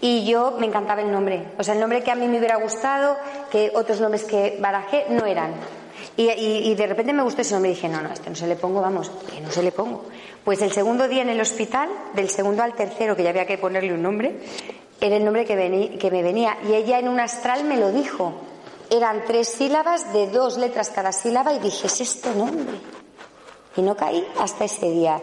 y 0.00 0.24
yo 0.24 0.56
me 0.59 0.66
encantaba 0.66 1.02
el 1.02 1.11
nombre. 1.11 1.48
O 1.59 1.64
sea, 1.64 1.74
el 1.74 1.80
nombre 1.80 2.02
que 2.02 2.12
a 2.12 2.14
mí 2.14 2.28
me 2.28 2.38
hubiera 2.38 2.56
gustado, 2.56 3.16
que 3.50 3.72
otros 3.74 4.00
nombres 4.00 4.24
que 4.24 4.59
barajé 4.61 5.06
no 5.09 5.26
eran. 5.26 5.54
Y, 6.16 6.25
y- 6.31 6.70
y 6.70 6.75
de 6.75 6.87
repente 6.87 7.12
me 7.12 7.23
gustó 7.23 7.40
ese 7.42 7.55
nombre 7.55 7.70
y 7.70 7.75
dije, 7.75 7.88
no, 7.88 8.01
no, 8.03 8.12
este 8.12 8.29
no 8.31 8.37
se 8.37 8.46
le 8.46 8.57
pongo, 8.57 8.81
vamos, 8.81 9.11
que 9.33 9.40
no 9.40 9.51
se 9.51 9.62
le 9.62 9.73
pongo. 9.73 10.05
Pues 10.44 10.61
el 10.62 10.73
segundo 10.73 11.09
día 11.09 11.23
en 11.23 11.29
el 11.31 11.40
hospital, 11.40 11.88
del 12.14 12.29
segundo 12.29 12.62
al 12.62 12.75
tercero, 12.75 13.16
que 13.16 13.23
ya 13.23 13.31
había 13.31 13.46
que 13.46 13.59
ponerle 13.59 13.94
un 13.94 14.03
nombre, 14.03 14.38
era 15.01 15.16
el 15.16 15.25
nombre 15.25 15.44
que, 15.46 15.96
que 15.99 16.11
me 16.11 16.23
venía. 16.23 16.59
Y 16.68 16.75
ella 16.75 16.99
en 16.99 17.09
un 17.09 17.20
astral 17.20 17.64
me 17.64 17.77
lo 17.79 17.90
dijo. 17.92 18.35
Eran 18.90 19.23
tres 19.27 19.49
sílabas 19.49 20.12
de 20.12 20.27
dos 20.29 20.59
letras 20.59 20.90
cada 20.90 21.12
sílaba 21.12 21.53
y 21.55 21.59
dije, 21.61 21.87
es 21.87 22.01
este 22.01 22.35
nombre. 22.35 22.75
Y 23.77 23.83
no 23.83 23.96
caí 23.96 24.27
hasta 24.38 24.64
ese 24.64 24.90
día. 24.90 25.20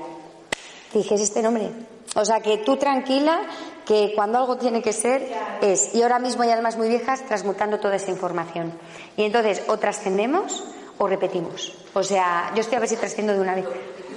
Dije, 0.94 1.16
es 1.16 1.22
este 1.22 1.42
nombre. 1.44 1.70
O 2.16 2.26
sea 2.26 2.40
que 2.40 2.58
tú 2.60 2.78
tranquila, 2.78 3.42
que 3.86 4.14
cuando 4.16 4.38
algo 4.40 4.58
tiene 4.58 4.82
que 4.82 4.94
ser, 4.94 5.28
es. 5.62 5.94
Y 5.94 6.02
ahora 6.02 6.20
mismo 6.20 6.44
hay 6.44 6.50
almas 6.52 6.78
muy 6.78 6.88
viejas 6.90 7.24
transmutando 7.26 7.80
toda 7.80 7.96
esa 7.98 8.10
información. 8.12 8.74
Y 9.18 9.24
entonces, 9.24 9.62
o 9.68 9.78
trascendemos 9.78 10.64
o 10.98 11.08
repetimos. 11.08 11.76
O 11.94 12.02
sea, 12.04 12.52
yo 12.56 12.62
estoy 12.62 12.78
a 12.78 12.80
ver 12.80 12.90
si 12.90 12.96
trasciendo 12.96 13.34
de 13.34 13.40
una 13.40 13.54
vez. 13.56 13.66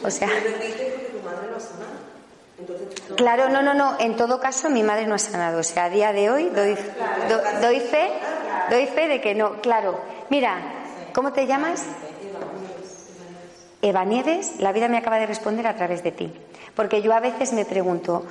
O 0.03 0.11
sea. 0.11 0.29
Claro, 3.17 3.49
no, 3.49 3.63
no, 3.63 3.75
no. 3.75 3.97
En 3.99 4.17
todo 4.17 4.41
caso, 4.41 4.71
mi 4.71 4.83
madre 4.83 5.07
no 5.07 5.15
ha 5.15 5.19
sanado. 5.19 5.61
O 5.61 5.63
sea, 5.63 5.85
a 5.85 5.91
día 5.91 6.13
de 6.13 6.31
hoy 6.31 6.49
doy, 6.51 6.75
do- 6.75 7.61
doy 7.61 7.81
fe, 7.81 8.11
doy 8.71 8.87
fe 8.87 9.09
de 9.09 9.21
que 9.21 9.35
no. 9.35 9.61
Claro. 9.61 10.01
Mira, 10.31 10.59
¿cómo 11.15 11.33
te 11.33 11.47
llamas? 11.47 11.85
Eva 13.83 14.05
Nieves, 14.05 14.61
la 14.61 14.73
vida 14.73 14.89
me 14.89 14.99
acaba 14.99 15.19
de 15.19 15.27
responder 15.27 15.67
a 15.67 15.75
través 15.77 16.03
de 16.03 16.13
ti. 16.13 16.33
Porque 16.75 17.03
yo 17.03 17.13
a 17.13 17.21
veces 17.21 17.53
me 17.53 17.65
pregunto, 17.65 18.25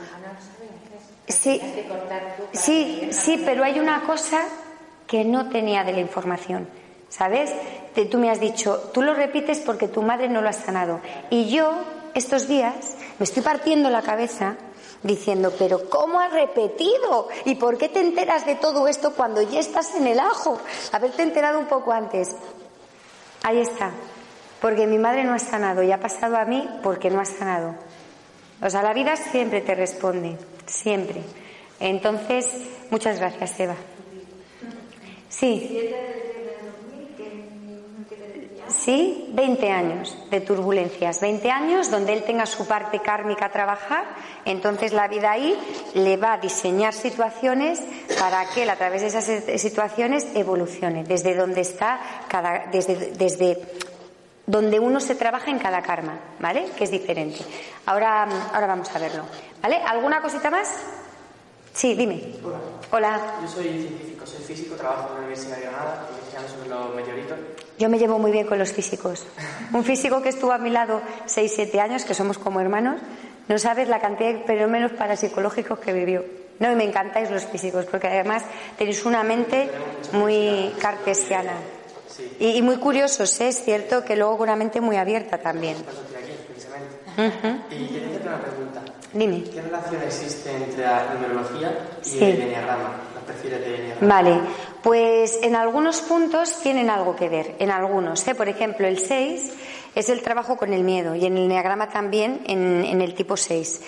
sí, 1.27 1.61
sí, 2.53 3.09
sí, 3.11 3.41
pero 3.45 3.63
hay 3.63 3.79
una 3.79 4.03
cosa 4.03 4.41
que 5.07 5.23
no 5.23 5.49
tenía 5.49 5.83
de 5.83 5.93
la 5.93 5.99
información. 5.99 6.67
¿Sabes? 7.09 7.51
Tú 8.09 8.17
me 8.19 8.29
has 8.29 8.39
dicho, 8.39 8.91
tú 8.93 9.01
lo 9.01 9.13
repites 9.13 9.59
porque 9.59 9.87
tu 9.87 10.01
madre 10.01 10.29
no 10.29 10.41
lo 10.41 10.49
ha 10.49 10.53
sanado. 10.53 11.01
Y 11.29 11.49
yo, 11.49 11.73
estos 12.13 12.47
días, 12.47 12.95
me 13.17 13.23
estoy 13.23 13.41
partiendo 13.43 13.89
la 13.89 14.03
cabeza 14.03 14.55
diciendo, 15.03 15.51
pero 15.57 15.89
¿cómo 15.89 16.19
has 16.19 16.31
repetido? 16.31 17.27
¿Y 17.45 17.55
por 17.55 17.77
qué 17.77 17.89
te 17.89 17.99
enteras 18.01 18.45
de 18.45 18.55
todo 18.55 18.87
esto 18.87 19.13
cuando 19.13 19.41
ya 19.41 19.59
estás 19.59 19.95
en 19.95 20.07
el 20.07 20.19
ajo? 20.19 20.59
Haberte 20.91 21.23
enterado 21.23 21.59
un 21.59 21.65
poco 21.65 21.91
antes. 21.91 22.35
Ahí 23.43 23.59
está. 23.59 23.91
Porque 24.61 24.87
mi 24.87 24.97
madre 24.97 25.23
no 25.23 25.33
ha 25.33 25.39
sanado 25.39 25.83
y 25.83 25.91
ha 25.91 25.99
pasado 25.99 26.37
a 26.37 26.45
mí 26.45 26.69
porque 26.83 27.09
no 27.09 27.21
ha 27.21 27.25
sanado. 27.25 27.75
O 28.61 28.69
sea, 28.69 28.81
la 28.81 28.93
vida 28.93 29.15
siempre 29.15 29.61
te 29.61 29.75
responde, 29.75 30.37
siempre. 30.65 31.21
Entonces, 31.79 32.47
muchas 32.89 33.19
gracias, 33.19 33.59
Eva. 33.59 33.75
Sí. 35.29 35.89
Sí, 38.67 39.29
20 39.33 39.71
años 39.71 40.15
de 40.29 40.41
turbulencias, 40.41 41.21
20 41.21 41.49
años 41.49 41.89
donde 41.89 42.13
él 42.13 42.23
tenga 42.23 42.45
su 42.45 42.67
parte 42.67 42.99
kármica 42.99 43.45
a 43.45 43.51
trabajar, 43.51 44.03
entonces 44.45 44.93
la 44.93 45.07
vida 45.07 45.31
ahí 45.31 45.57
le 45.95 46.17
va 46.17 46.33
a 46.33 46.37
diseñar 46.37 46.93
situaciones 46.93 47.81
para 48.19 48.45
que 48.49 48.63
él 48.63 48.69
a 48.69 48.75
través 48.75 49.01
de 49.01 49.07
esas 49.07 49.25
situaciones 49.59 50.27
evolucione, 50.35 51.03
desde 51.03 51.35
donde 51.35 51.61
está 51.61 51.99
cada, 52.27 52.67
desde, 52.71 53.11
desde 53.17 53.57
donde 54.49 54.79
uno 54.79 54.99
se 54.99 55.13
trabaja 55.13 55.51
en 55.51 55.59
cada 55.59 55.83
karma, 55.83 56.17
¿vale? 56.39 56.71
Que 56.75 56.85
es 56.85 56.89
diferente. 56.89 57.37
Ahora, 57.85 58.27
ahora 58.51 58.65
vamos 58.65 58.89
a 58.95 58.97
verlo, 58.97 59.23
¿vale? 59.61 59.77
¿Alguna 59.77 60.21
cosita 60.21 60.49
más? 60.49 60.73
Sí, 61.71 61.93
dime. 61.93 62.33
Hola. 62.43 62.57
Hola. 62.91 63.21
Yo 63.43 63.47
soy 63.47 63.63
científico, 63.63 64.25
soy 64.25 64.43
físico, 64.43 64.75
trabajo 64.75 65.09
en 65.09 65.13
la 65.13 65.19
Universidad 65.19 65.57
de 65.57 65.61
Granada, 65.61 66.07
investigando 66.09 66.49
sobre 66.49 66.69
los 66.69 66.95
meteoritos. 66.95 67.37
Yo 67.77 67.89
me 67.89 67.99
llevo 67.99 68.17
muy 68.17 68.31
bien 68.31 68.47
con 68.47 68.57
los 68.57 68.73
físicos. 68.73 69.27
Un 69.71 69.83
físico 69.83 70.23
que 70.23 70.29
estuvo 70.29 70.51
a 70.51 70.57
mi 70.57 70.71
lado 70.71 70.99
6-7 71.27 71.79
años, 71.79 72.03
que 72.03 72.15
somos 72.15 72.39
como 72.39 72.59
hermanos, 72.59 72.99
no 73.47 73.59
sabes 73.59 73.87
la 73.87 73.99
cantidad 73.99 74.33
de 74.33 74.43
fenómenos 74.45 74.93
parapsicológicos 74.93 75.77
que 75.77 75.93
vivió. 75.93 76.25
No, 76.57 76.71
y 76.71 76.75
me 76.75 76.85
encantáis 76.85 77.29
los 77.29 77.45
físicos, 77.45 77.85
porque 77.85 78.07
además 78.07 78.43
tenéis 78.79 79.05
una 79.05 79.23
mente 79.23 79.69
muy 80.11 80.73
cartesiana. 80.81 81.53
Y, 82.39 82.57
y 82.57 82.61
muy 82.61 82.77
curiosos, 82.77 83.39
¿eh? 83.41 83.49
es 83.49 83.63
cierto 83.63 84.03
que 84.05 84.15
luego 84.15 84.37
con 84.37 84.49
una 84.49 84.55
mente 84.55 84.81
muy 84.81 84.97
abierta 84.97 85.37
también. 85.37 85.77
Y 87.17 87.87
quería 87.87 88.07
hacerte 88.07 88.27
una 88.27 88.41
pregunta. 88.41 88.81
Dime. 89.13 89.43
¿Qué 89.43 89.61
relación 89.61 90.01
existe 90.03 90.51
entre 90.55 90.83
la 90.85 91.13
numerología 91.13 91.79
y 92.03 92.05
Sí. 92.07 92.23
el 92.23 92.41
enneagrama? 92.41 92.97
Los 93.15 93.23
perfiles 93.23 93.59
de 93.61 93.75
enneagrama. 93.75 94.07
Vale, 94.15 94.41
Pues 94.83 95.39
en 95.41 95.55
algunos 95.57 95.99
puntos 96.01 96.59
tienen 96.61 96.89
algo 96.89 97.15
que 97.15 97.27
ver, 97.27 97.55
en 97.59 97.69
algunos. 97.71 98.25
¿eh? 98.27 98.35
Por 98.35 98.47
ejemplo, 98.47 98.87
el 98.87 98.97
6 98.99 99.51
es 99.95 100.07
el 100.09 100.21
trabajo 100.21 100.55
con 100.55 100.71
el 100.73 100.83
miedo 100.85 101.15
y 101.15 101.25
en 101.25 101.37
el 101.37 101.49
neagrama 101.49 101.89
también 101.89 102.41
en, 102.47 102.85
en 102.85 103.01
el 103.01 103.13
tipo 103.13 103.35
6. 103.35 103.81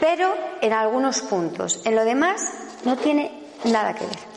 Pero 0.00 0.32
en 0.60 0.72
algunos 0.72 1.22
puntos. 1.22 1.80
En 1.84 1.96
lo 1.96 2.04
demás 2.04 2.52
no 2.84 2.96
tiene 2.98 3.32
nada 3.64 3.94
que 3.94 4.04
ver. 4.06 4.31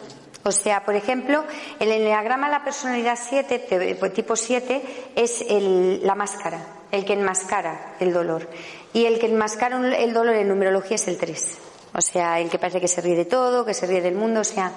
O 0.47 0.51
sea, 0.51 0.85
por 0.85 0.93
ejemplo, 0.93 1.43
el 1.79 1.91
enneagrama 1.91 2.47
la 2.49 2.63
personalidad 2.63 3.17
7, 3.19 3.95
pues 3.99 4.13
tipo 4.13 4.35
7, 4.35 4.79
es 5.15 5.41
el- 5.49 6.05
la 6.05 6.13
máscara, 6.13 6.59
el 6.91 7.03
que 7.03 7.13
enmascara 7.13 7.95
el 7.99 8.13
dolor. 8.13 8.47
Y 8.93 9.05
el 9.05 9.17
que 9.17 9.25
enmascara 9.25 9.77
el 9.97 10.13
dolor 10.13 10.35
en 10.35 10.47
numerología 10.47 10.95
es 10.97 11.07
el 11.07 11.17
3. 11.17 11.57
O 11.95 12.01
sea, 12.01 12.39
el 12.39 12.51
que 12.51 12.59
parece 12.59 12.79
que 12.79 12.87
se 12.87 13.01
ríe 13.01 13.15
de 13.15 13.25
todo, 13.25 13.65
que 13.65 13.73
se 13.73 13.87
ríe 13.87 14.01
del 14.01 14.13
mundo, 14.13 14.41
o 14.41 14.43
sea, 14.43 14.71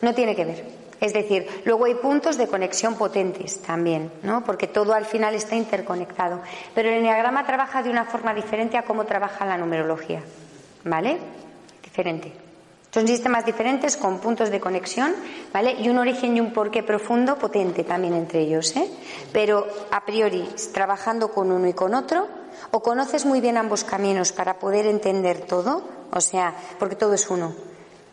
no 0.00 0.14
tiene 0.14 0.36
que 0.36 0.44
ver. 0.44 0.64
Es 1.00 1.12
decir, 1.12 1.44
luego 1.64 1.86
hay 1.86 1.94
puntos 1.94 2.38
de 2.38 2.46
conexión 2.46 2.94
potentes 2.94 3.60
también, 3.62 4.12
¿no? 4.22 4.44
Porque 4.44 4.68
todo 4.68 4.92
al 4.92 5.06
final 5.06 5.34
está 5.34 5.56
interconectado. 5.56 6.40
Pero 6.72 6.88
el 6.88 6.98
enneagrama 6.98 7.44
trabaja 7.44 7.82
de 7.82 7.90
una 7.90 8.04
forma 8.04 8.32
diferente 8.32 8.76
a 8.78 8.82
cómo 8.84 9.04
trabaja 9.06 9.44
la 9.44 9.58
numerología. 9.58 10.22
¿Vale? 10.84 11.18
Diferente. 11.82 12.32
Son 12.92 13.06
sistemas 13.06 13.46
diferentes 13.46 13.96
con 13.96 14.18
puntos 14.18 14.50
de 14.50 14.58
conexión, 14.58 15.14
¿vale? 15.52 15.76
Y 15.78 15.88
un 15.88 15.98
origen 15.98 16.36
y 16.36 16.40
un 16.40 16.52
porqué 16.52 16.82
profundo 16.82 17.36
potente 17.36 17.84
también 17.84 18.14
entre 18.14 18.40
ellos, 18.40 18.74
¿eh? 18.76 18.90
Pero 19.32 19.64
a 19.92 20.04
priori, 20.04 20.48
trabajando 20.74 21.30
con 21.30 21.52
uno 21.52 21.68
y 21.68 21.72
con 21.72 21.94
otro, 21.94 22.26
o 22.72 22.80
conoces 22.82 23.24
muy 23.26 23.40
bien 23.40 23.56
ambos 23.56 23.84
caminos 23.84 24.32
para 24.32 24.58
poder 24.58 24.86
entender 24.86 25.42
todo, 25.42 25.82
o 26.12 26.20
sea, 26.20 26.52
porque 26.80 26.96
todo 26.96 27.14
es 27.14 27.30
uno. 27.30 27.54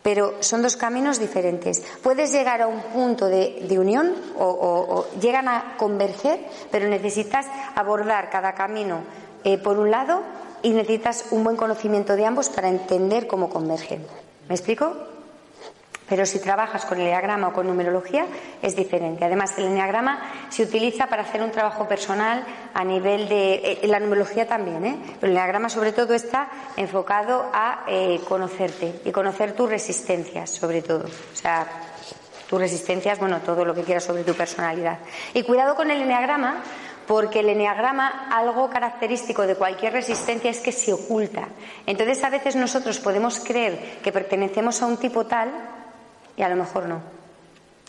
Pero 0.04 0.34
son 0.40 0.62
dos 0.62 0.76
caminos 0.76 1.18
diferentes. 1.18 1.82
Puedes 2.02 2.30
llegar 2.30 2.62
a 2.62 2.68
un 2.68 2.80
punto 2.80 3.26
de, 3.26 3.66
unión 3.78 4.14
o, 4.38 4.44
o- 4.46 4.94
o 5.00 5.06
llegan 5.20 5.48
a 5.48 5.74
converger, 5.76 6.38
pero 6.70 6.88
necesitas 6.88 7.46
abordar 7.74 8.30
cada 8.30 8.54
camino 8.54 9.00
eh, 9.42 9.58
por 9.58 9.78
un 9.80 9.90
lado 9.90 10.22
y 10.62 10.70
necesitas 10.70 11.26
un 11.32 11.42
buen 11.42 11.56
conocimiento 11.56 12.14
de 12.14 12.26
ambos 12.26 12.48
para 12.48 12.68
entender 12.68 13.26
cómo 13.26 13.50
convergen. 13.50 14.06
¿Me 14.48 14.54
explico? 14.54 14.96
Pero 16.08 16.24
si 16.24 16.38
trabajas 16.38 16.86
con 16.86 16.98
el 16.98 17.06
enneagrama 17.06 17.48
o 17.48 17.52
con 17.52 17.66
numerología 17.66 18.24
es 18.62 18.74
diferente. 18.74 19.26
Además, 19.26 19.58
el 19.58 19.66
enneagrama 19.66 20.46
se 20.48 20.62
utiliza 20.62 21.06
para 21.06 21.20
hacer 21.22 21.42
un 21.42 21.50
trabajo 21.50 21.86
personal 21.86 22.44
a 22.72 22.82
nivel 22.82 23.28
de. 23.28 23.54
eh, 23.54 23.80
la 23.86 24.00
numerología 24.00 24.48
también, 24.48 24.84
¿eh? 24.86 24.98
Pero 25.20 25.30
el 25.30 25.36
enneagrama, 25.36 25.68
sobre 25.68 25.92
todo, 25.92 26.14
está 26.14 26.48
enfocado 26.78 27.50
a 27.52 27.84
eh, 27.86 28.20
conocerte 28.26 29.02
y 29.04 29.12
conocer 29.12 29.52
tus 29.52 29.68
resistencias, 29.68 30.48
sobre 30.48 30.80
todo. 30.80 31.04
O 31.04 31.36
sea, 31.36 31.66
tus 32.48 32.58
resistencias, 32.58 33.18
bueno, 33.18 33.40
todo 33.42 33.62
lo 33.66 33.74
que 33.74 33.82
quieras 33.82 34.04
sobre 34.04 34.24
tu 34.24 34.32
personalidad. 34.32 35.00
Y 35.34 35.42
cuidado 35.42 35.74
con 35.74 35.90
el 35.90 36.00
enneagrama, 36.00 36.62
porque 37.08 37.40
el 37.40 37.48
enneagrama, 37.48 38.28
algo 38.30 38.68
característico 38.68 39.46
de 39.46 39.56
cualquier 39.56 39.94
resistencia 39.94 40.50
es 40.50 40.60
que 40.60 40.72
se 40.72 40.92
oculta. 40.92 41.48
Entonces, 41.86 42.22
a 42.22 42.28
veces 42.28 42.54
nosotros 42.54 43.00
podemos 43.00 43.40
creer 43.40 43.98
que 44.02 44.12
pertenecemos 44.12 44.82
a 44.82 44.86
un 44.86 44.98
tipo 44.98 45.24
tal 45.24 45.50
y 46.36 46.42
a 46.42 46.50
lo 46.50 46.56
mejor 46.56 46.86
no. 46.86 47.00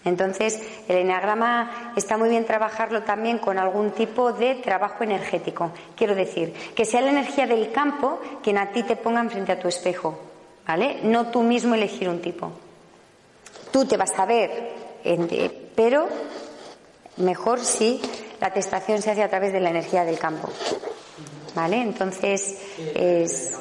Entonces, 0.06 0.58
el 0.88 0.96
enneagrama 0.96 1.92
está 1.98 2.18
muy 2.18 2.30
bien 2.30 2.46
trabajarlo 2.46 3.04
también 3.04 3.40
con 3.40 3.60
algún 3.60 3.92
tipo 3.92 4.32
de 4.32 4.56
trabajo 4.56 5.04
energético. 5.04 5.74
Quiero 5.98 6.16
decir, 6.16 6.54
que 6.74 6.86
sea 6.86 7.02
la 7.02 7.12
energía 7.12 7.46
del 7.46 7.74
campo 7.74 8.22
quien 8.42 8.58
a 8.58 8.72
ti 8.72 8.84
te 8.84 8.96
ponga 8.96 9.22
frente 9.26 9.52
a 9.52 9.60
tu 9.60 9.68
espejo, 9.68 10.18
¿vale? 10.66 11.02
No 11.04 11.28
tú 11.28 11.44
mismo 11.44 11.76
elegir 11.76 12.08
un 12.08 12.22
tipo. 12.22 12.54
Tú 13.72 13.84
te 13.84 13.98
vas 13.98 14.18
a 14.18 14.26
ver, 14.26 14.72
eh, 15.04 15.72
pero 15.76 16.08
mejor 17.18 17.60
si 17.60 18.02
la 18.40 18.52
testación 18.52 19.02
se 19.02 19.12
hace 19.12 19.24
a 19.24 19.30
través 19.30 19.54
de 19.54 19.60
la 19.60 19.70
energía 19.70 20.04
del 20.04 20.20
campo. 20.20 20.50
¿Vale? 21.56 21.82
Entonces, 21.82 22.58
es. 22.96 23.58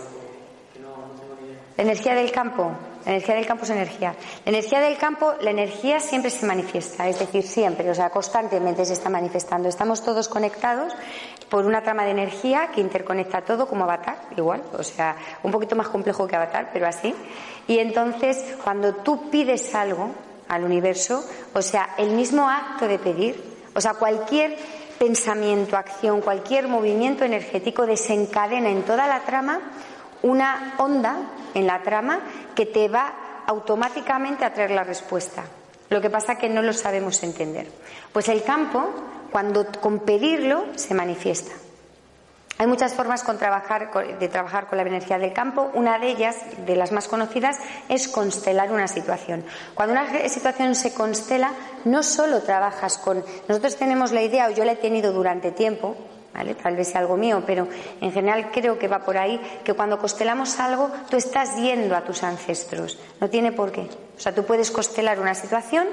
La 1.76 1.84
energía 1.84 2.14
del 2.14 2.30
campo. 2.30 2.72
La 3.04 3.12
energía 3.12 3.36
del 3.36 3.46
campo 3.46 3.64
es 3.64 3.70
energía. 3.70 4.14
La 4.44 4.50
energía 4.50 4.80
del 4.80 4.98
campo, 4.98 5.32
la 5.40 5.50
energía 5.50 5.98
siempre 5.98 6.30
se 6.30 6.44
manifiesta, 6.44 7.08
es 7.08 7.18
decir, 7.18 7.42
siempre, 7.42 7.88
o 7.88 7.94
sea, 7.94 8.10
constantemente 8.10 8.84
se 8.84 8.92
está 8.92 9.08
manifestando. 9.08 9.68
Estamos 9.68 10.02
todos 10.02 10.28
conectados 10.28 10.92
por 11.48 11.64
una 11.64 11.82
trama 11.82 12.04
de 12.04 12.10
energía 12.10 12.68
que 12.74 12.82
interconecta 12.82 13.40
todo 13.40 13.66
como 13.66 13.84
Avatar, 13.84 14.18
igual, 14.36 14.62
o 14.76 14.82
sea, 14.82 15.16
un 15.42 15.50
poquito 15.50 15.74
más 15.74 15.88
complejo 15.88 16.26
que 16.26 16.36
Avatar, 16.36 16.68
pero 16.70 16.86
así. 16.86 17.14
Y 17.66 17.78
entonces, 17.78 18.56
cuando 18.62 18.96
tú 18.96 19.30
pides 19.30 19.74
algo 19.74 20.10
al 20.48 20.64
universo, 20.64 21.24
o 21.54 21.62
sea, 21.62 21.94
el 21.96 22.10
mismo 22.10 22.46
acto 22.46 22.86
de 22.88 22.98
pedir, 22.98 23.47
o 23.78 23.80
sea, 23.80 23.94
cualquier 23.94 24.56
pensamiento, 24.98 25.76
acción, 25.76 26.20
cualquier 26.20 26.66
movimiento 26.66 27.24
energético 27.24 27.86
desencadena 27.86 28.70
en 28.70 28.82
toda 28.82 29.06
la 29.06 29.20
trama 29.20 29.60
una 30.22 30.74
onda 30.78 31.16
en 31.54 31.68
la 31.68 31.80
trama 31.84 32.18
que 32.56 32.66
te 32.66 32.88
va 32.88 33.44
automáticamente 33.46 34.44
a 34.44 34.52
traer 34.52 34.72
la 34.72 34.82
respuesta. 34.82 35.44
Lo 35.90 36.00
que 36.00 36.10
pasa 36.10 36.38
que 36.38 36.48
no 36.48 36.60
lo 36.60 36.72
sabemos 36.72 37.22
entender. 37.22 37.68
Pues 38.12 38.28
el 38.28 38.42
campo, 38.42 38.84
cuando 39.30 39.64
con 39.80 40.00
pedirlo, 40.00 40.66
se 40.74 40.94
manifiesta. 40.94 41.52
Hay 42.58 42.66
muchas 42.66 42.92
formas 42.94 43.22
con 43.22 43.38
trabajar, 43.38 43.90
de 44.18 44.28
trabajar 44.28 44.66
con 44.66 44.78
la 44.78 44.82
energía 44.82 45.16
del 45.16 45.32
campo. 45.32 45.70
Una 45.74 46.00
de 46.00 46.08
ellas, 46.08 46.36
de 46.66 46.74
las 46.74 46.90
más 46.90 47.06
conocidas, 47.06 47.56
es 47.88 48.08
constelar 48.08 48.72
una 48.72 48.88
situación. 48.88 49.44
Cuando 49.74 49.92
una 49.92 50.28
situación 50.28 50.74
se 50.74 50.92
constela, 50.92 51.52
no 51.84 52.02
solo 52.02 52.42
trabajas 52.42 52.98
con. 52.98 53.24
Nosotros 53.46 53.76
tenemos 53.76 54.10
la 54.10 54.22
idea, 54.22 54.48
o 54.48 54.50
yo 54.50 54.64
la 54.64 54.72
he 54.72 54.76
tenido 54.76 55.12
durante 55.12 55.52
tiempo, 55.52 55.96
¿vale? 56.34 56.56
tal 56.56 56.74
vez 56.74 56.88
sea 56.88 57.00
algo 57.00 57.16
mío, 57.16 57.44
pero 57.46 57.68
en 58.00 58.10
general 58.10 58.50
creo 58.50 58.76
que 58.76 58.88
va 58.88 59.04
por 59.04 59.18
ahí, 59.18 59.40
que 59.62 59.74
cuando 59.74 60.00
constelamos 60.00 60.58
algo, 60.58 60.90
tú 61.08 61.16
estás 61.16 61.56
yendo 61.56 61.94
a 61.94 62.02
tus 62.02 62.24
ancestros. 62.24 62.98
No 63.20 63.30
tiene 63.30 63.52
por 63.52 63.70
qué. 63.70 63.82
O 64.16 64.20
sea, 64.20 64.34
tú 64.34 64.44
puedes 64.44 64.72
constelar 64.72 65.20
una 65.20 65.36
situación 65.36 65.86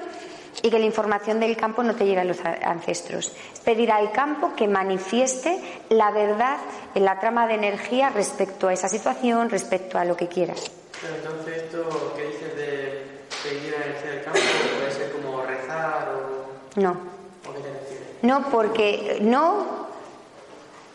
y 0.61 0.69
que 0.69 0.79
la 0.79 0.85
información 0.85 1.39
del 1.39 1.57
campo 1.57 1.83
no 1.83 1.95
te 1.95 2.05
llegue 2.05 2.21
a 2.21 2.23
los 2.23 2.39
ancestros. 2.43 3.31
Es 3.53 3.59
pedir 3.59 3.91
al 3.91 4.11
campo 4.11 4.53
que 4.55 4.67
manifieste 4.67 5.59
la 5.89 6.11
verdad 6.11 6.57
en 6.93 7.05
la 7.05 7.19
trama 7.19 7.47
de 7.47 7.55
energía 7.55 8.09
respecto 8.09 8.67
a 8.67 8.73
esa 8.73 8.87
situación, 8.89 9.49
respecto 9.49 9.97
a 9.97 10.05
lo 10.05 10.15
que 10.15 10.27
quieras. 10.27 10.71
Pero 11.01 11.15
entonces 11.15 11.63
esto 11.63 12.13
que 12.15 12.25
dices 12.25 12.55
de 12.55 13.03
pedir 13.43 13.71
la 13.71 13.85
energía 13.85 14.11
del 14.11 14.23
campo 14.23 14.39
puede 14.79 14.91
ser 14.91 15.11
como 15.11 15.41
rezar 15.43 16.09
o... 16.09 16.79
No. 16.79 16.91
¿O 16.91 17.53
qué 17.53 17.59
te 17.59 17.71
refieres? 17.71 18.07
No, 18.21 18.49
porque 18.49 19.17
no, 19.21 19.87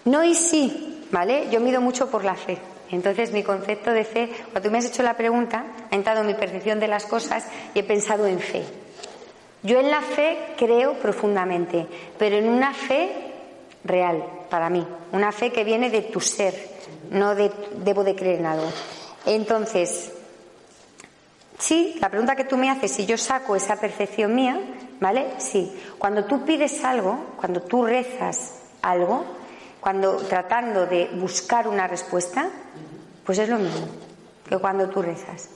no 0.04 0.24
y 0.24 0.34
sí, 0.34 1.06
¿vale? 1.10 1.48
Yo 1.50 1.60
mido 1.60 1.80
mucho 1.80 2.10
por 2.10 2.24
la 2.24 2.34
fe. 2.34 2.58
Entonces, 2.90 3.32
mi 3.32 3.44
concepto 3.44 3.92
de 3.92 4.04
fe, 4.04 4.30
cuando 4.50 4.62
tú 4.62 4.70
me 4.70 4.78
has 4.78 4.86
hecho 4.86 5.02
la 5.02 5.16
pregunta, 5.16 5.64
ha 5.90 5.94
entrado 5.94 6.22
en 6.22 6.26
mi 6.26 6.34
percepción 6.34 6.80
de 6.80 6.88
las 6.88 7.06
cosas 7.06 7.46
y 7.72 7.78
he 7.78 7.84
pensado 7.84 8.26
en 8.26 8.40
fe. 8.40 8.64
Yo 9.62 9.78
en 9.78 9.90
la 9.90 10.00
fe 10.00 10.54
creo 10.56 10.94
profundamente, 10.94 11.86
pero 12.18 12.36
en 12.36 12.48
una 12.48 12.72
fe 12.72 13.10
real, 13.84 14.24
para 14.48 14.70
mí. 14.70 14.86
Una 15.12 15.32
fe 15.32 15.52
que 15.52 15.64
viene 15.64 15.90
de 15.90 16.02
tu 16.02 16.20
ser, 16.20 16.54
no 17.10 17.34
de 17.34 17.50
debo 17.76 18.04
de 18.04 18.14
creer 18.14 18.40
en 18.40 18.46
algo. 18.46 18.70
Entonces, 19.26 20.12
Sí, 21.60 21.98
la 22.00 22.08
pregunta 22.08 22.34
que 22.34 22.44
tú 22.44 22.56
me 22.56 22.70
haces, 22.70 22.90
si 22.90 23.04
yo 23.04 23.18
saco 23.18 23.54
esa 23.54 23.76
percepción 23.76 24.34
mía, 24.34 24.58
¿vale? 24.98 25.34
Sí. 25.36 25.70
Cuando 25.98 26.24
tú 26.24 26.42
pides 26.46 26.82
algo, 26.84 27.34
cuando 27.36 27.60
tú 27.60 27.84
rezas 27.84 28.54
algo, 28.80 29.26
cuando 29.78 30.16
tratando 30.16 30.86
de 30.86 31.10
buscar 31.12 31.68
una 31.68 31.86
respuesta, 31.86 32.48
pues 33.26 33.38
es 33.38 33.50
lo 33.50 33.58
mismo 33.58 33.88
que 34.48 34.56
cuando 34.56 34.88
tú 34.88 35.02
rezas. 35.02 35.50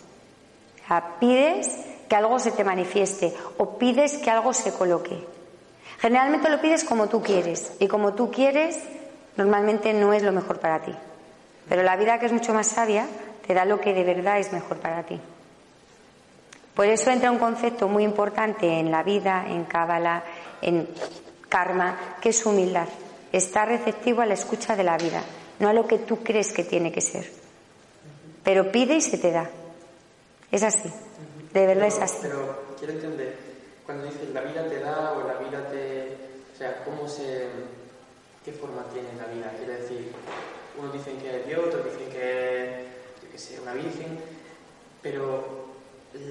O 0.84 0.86
sea, 0.86 1.16
pides 1.18 1.70
que 2.08 2.16
algo 2.16 2.38
se 2.38 2.52
te 2.52 2.64
manifieste 2.64 3.34
o 3.58 3.78
pides 3.78 4.18
que 4.18 4.30
algo 4.30 4.52
se 4.52 4.72
coloque. 4.72 5.18
Generalmente 5.98 6.50
lo 6.50 6.60
pides 6.60 6.84
como 6.84 7.08
tú 7.08 7.22
quieres 7.22 7.72
y 7.78 7.88
como 7.88 8.14
tú 8.14 8.30
quieres 8.30 8.78
normalmente 9.36 9.92
no 9.92 10.12
es 10.12 10.22
lo 10.22 10.32
mejor 10.32 10.60
para 10.60 10.82
ti. 10.82 10.94
Pero 11.68 11.82
la 11.82 11.96
vida 11.96 12.18
que 12.18 12.26
es 12.26 12.32
mucho 12.32 12.52
más 12.52 12.68
sabia 12.68 13.06
te 13.46 13.54
da 13.54 13.64
lo 13.64 13.80
que 13.80 13.94
de 13.94 14.04
verdad 14.04 14.38
es 14.38 14.52
mejor 14.52 14.78
para 14.78 15.02
ti. 15.04 15.20
Por 16.74 16.86
eso 16.86 17.10
entra 17.10 17.30
un 17.30 17.38
concepto 17.38 17.88
muy 17.88 18.02
importante 18.02 18.66
en 18.80 18.90
la 18.90 19.02
vida, 19.02 19.46
en 19.48 19.64
Cábala, 19.64 20.24
en 20.60 20.88
karma, 21.48 22.16
que 22.20 22.30
es 22.30 22.44
humildad. 22.44 22.88
Estar 23.30 23.68
receptivo 23.68 24.22
a 24.22 24.26
la 24.26 24.34
escucha 24.34 24.74
de 24.74 24.82
la 24.82 24.96
vida, 24.96 25.22
no 25.60 25.68
a 25.68 25.72
lo 25.72 25.86
que 25.86 25.98
tú 25.98 26.22
crees 26.22 26.52
que 26.52 26.64
tiene 26.64 26.90
que 26.90 27.00
ser. 27.00 27.30
Pero 28.42 28.72
pide 28.72 28.96
y 28.96 29.00
se 29.00 29.18
te 29.18 29.30
da. 29.30 29.48
Es 30.50 30.62
así. 30.62 30.90
De 31.54 31.66
verdad 31.66 31.86
es 31.86 31.98
así. 32.00 32.18
Pero 32.22 32.64
quiero 32.76 32.94
entender, 32.94 33.36
cuando 33.86 34.04
dices 34.06 34.28
la 34.30 34.40
vida 34.40 34.66
te 34.68 34.80
da 34.80 35.12
o 35.12 35.26
la 35.26 35.34
vida 35.34 35.68
te... 35.70 36.16
O 36.52 36.58
sea, 36.58 36.82
¿cómo 36.84 37.08
se... 37.08 37.46
qué 38.44 38.52
forma 38.52 38.82
tiene 38.92 39.08
la 39.16 39.32
vida? 39.32 39.52
Quiero 39.56 39.80
decir, 39.80 40.12
unos 40.76 40.92
dicen 40.92 41.16
que 41.18 41.40
es 41.40 41.46
Dios, 41.46 41.60
otros 41.64 41.84
dicen 41.84 42.10
que 42.10 42.64
es, 42.64 42.86
yo 43.22 43.30
qué 43.30 43.38
sé, 43.38 43.60
una 43.60 43.72
virgen, 43.72 44.18
pero 45.00 45.68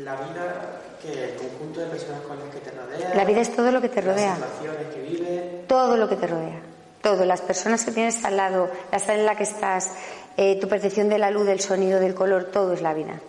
la 0.03 0.15
vida, 0.15 0.82
que 1.01 1.32
el 1.32 1.36
conjunto 1.36 1.80
de 1.80 1.88
personas 1.88 2.21
con 2.24 2.39
las 2.39 2.49
que 2.49 2.59
te 2.59 2.71
rodeas. 2.71 3.15
La 3.15 3.24
vida 3.24 3.41
es 3.41 3.55
todo 3.55 3.71
lo 3.71 3.80
que 3.80 3.89
te 3.89 4.01
rodea. 4.01 4.38
Las 4.38 4.49
situaciones 4.49 4.93
que 4.93 5.01
vives. 5.01 5.67
Todo 5.67 5.95
lo 5.95 6.09
que 6.09 6.17
te 6.17 6.28
rodea. 6.28 6.59
Todo. 7.01 7.26
Las 7.26 7.41
personas 7.41 7.86
que 7.86 7.91
tienes 7.91 8.26
al 8.26 8.36
lado, 8.36 8.69
la 8.91 8.99
sala 8.99 9.19
en 9.19 9.26
la 9.26 9.36
que 9.38 9.43
estás, 9.43 9.91
eh, 10.36 10.59
tu 10.59 10.67
percepción 10.67 11.07
de 11.07 11.17
la 11.17 11.32
luz, 11.32 11.45
del 11.45 11.61
sonido, 11.61 12.01
del 12.01 12.13
color, 12.13 12.45
todo 12.45 12.74
es 12.74 12.82
la 12.82 12.93
vida. 12.93 13.21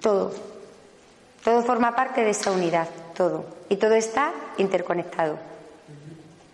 Todo. 0.00 0.49
Todo 1.44 1.62
forma 1.62 1.94
parte 1.94 2.22
de 2.22 2.30
esa 2.30 2.50
unidad. 2.50 2.88
Todo. 3.16 3.44
Y 3.68 3.76
todo 3.76 3.94
está 3.94 4.32
interconectado. 4.58 5.38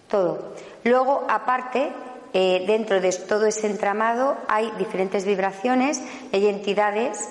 Todo. 0.09 0.55
Luego, 0.85 1.25
aparte, 1.29 1.93
eh, 2.33 2.65
dentro 2.67 3.01
de 3.01 3.13
todo 3.13 3.47
ese 3.47 3.67
entramado 3.67 4.37
hay 4.47 4.71
diferentes 4.79 5.25
vibraciones, 5.25 6.03
hay 6.33 6.47
entidades 6.47 7.29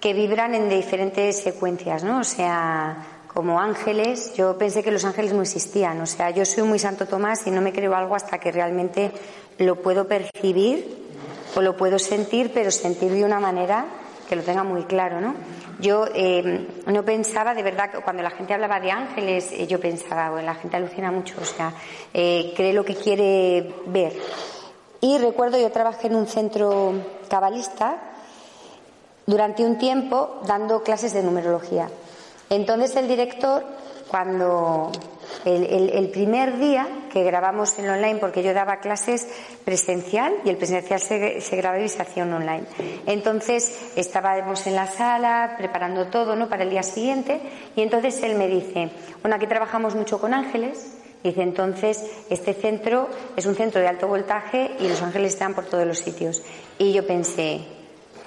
que 0.00 0.14
vibran 0.14 0.54
en 0.54 0.68
diferentes 0.68 1.42
secuencias, 1.42 2.02
¿no? 2.02 2.20
O 2.20 2.24
sea, 2.24 2.96
como 3.26 3.60
ángeles, 3.60 4.32
yo 4.34 4.56
pensé 4.56 4.82
que 4.82 4.90
los 4.90 5.04
ángeles 5.04 5.32
no 5.32 5.42
existían, 5.42 6.00
o 6.00 6.06
sea, 6.06 6.30
yo 6.30 6.44
soy 6.44 6.62
muy 6.62 6.78
Santo 6.78 7.06
Tomás 7.06 7.46
y 7.46 7.50
no 7.50 7.60
me 7.60 7.72
creo 7.72 7.94
algo 7.94 8.14
hasta 8.14 8.38
que 8.38 8.50
realmente 8.50 9.12
lo 9.58 9.76
puedo 9.76 10.08
percibir 10.08 11.06
o 11.54 11.60
lo 11.60 11.76
puedo 11.76 11.98
sentir, 11.98 12.52
pero 12.54 12.70
sentir 12.70 13.12
de 13.12 13.24
una 13.24 13.40
manera 13.40 13.86
que 14.28 14.36
lo 14.36 14.42
tenga 14.42 14.62
muy 14.62 14.84
claro, 14.84 15.20
¿no? 15.20 15.34
Yo 15.80 16.06
eh, 16.14 16.66
no 16.86 17.04
pensaba, 17.04 17.54
de 17.54 17.62
verdad, 17.62 17.90
cuando 18.04 18.22
la 18.22 18.30
gente 18.30 18.52
hablaba 18.52 18.78
de 18.78 18.90
ángeles, 18.90 19.50
eh, 19.52 19.66
yo 19.66 19.80
pensaba, 19.80 20.30
bueno, 20.30 20.46
la 20.46 20.54
gente 20.54 20.76
alucina 20.76 21.10
mucho, 21.10 21.36
o 21.40 21.44
sea, 21.44 21.72
eh, 22.12 22.52
cree 22.54 22.72
lo 22.72 22.84
que 22.84 22.94
quiere 22.94 23.74
ver. 23.86 24.12
Y 25.00 25.16
recuerdo, 25.18 25.58
yo 25.58 25.70
trabajé 25.70 26.08
en 26.08 26.16
un 26.16 26.26
centro 26.26 26.92
cabalista 27.28 27.96
durante 29.24 29.64
un 29.64 29.78
tiempo 29.78 30.40
dando 30.46 30.82
clases 30.82 31.12
de 31.14 31.22
numerología. 31.22 31.88
Entonces 32.50 32.96
el 32.96 33.08
director, 33.08 33.64
cuando 34.08 34.90
el, 35.44 36.08
primer 36.10 36.58
día 36.58 36.86
que 37.12 37.22
grabamos 37.22 37.78
en 37.78 37.88
online, 37.88 38.18
porque 38.18 38.42
yo 38.42 38.52
daba 38.54 38.78
clases 38.78 39.28
presencial 39.64 40.34
y 40.44 40.50
el 40.50 40.56
presencial 40.56 41.00
se, 41.00 41.40
se 41.40 41.56
grababa 41.56 41.82
y 41.82 41.88
se 41.88 42.02
hacía 42.02 42.24
en 42.24 42.32
online. 42.32 42.64
Entonces 43.06 43.92
estábamos 43.96 44.66
en 44.66 44.74
la 44.74 44.86
sala 44.86 45.54
preparando 45.56 46.06
todo 46.06 46.36
¿no? 46.36 46.48
para 46.48 46.64
el 46.64 46.70
día 46.70 46.82
siguiente 46.82 47.40
y 47.76 47.82
entonces 47.82 48.22
él 48.22 48.36
me 48.36 48.48
dice, 48.48 48.90
bueno, 49.22 49.36
aquí 49.36 49.46
trabajamos 49.46 49.94
mucho 49.94 50.20
con 50.20 50.34
ángeles. 50.34 50.94
Dice, 51.22 51.42
entonces, 51.42 52.04
este 52.30 52.54
centro 52.54 53.08
es 53.36 53.44
un 53.44 53.56
centro 53.56 53.80
de 53.80 53.88
alto 53.88 54.06
voltaje 54.06 54.70
y 54.78 54.88
los 54.88 55.02
ángeles 55.02 55.32
están 55.32 55.52
por 55.52 55.64
todos 55.64 55.84
los 55.84 55.98
sitios. 55.98 56.42
Y 56.78 56.92
yo 56.92 57.04
pensé, 57.08 57.62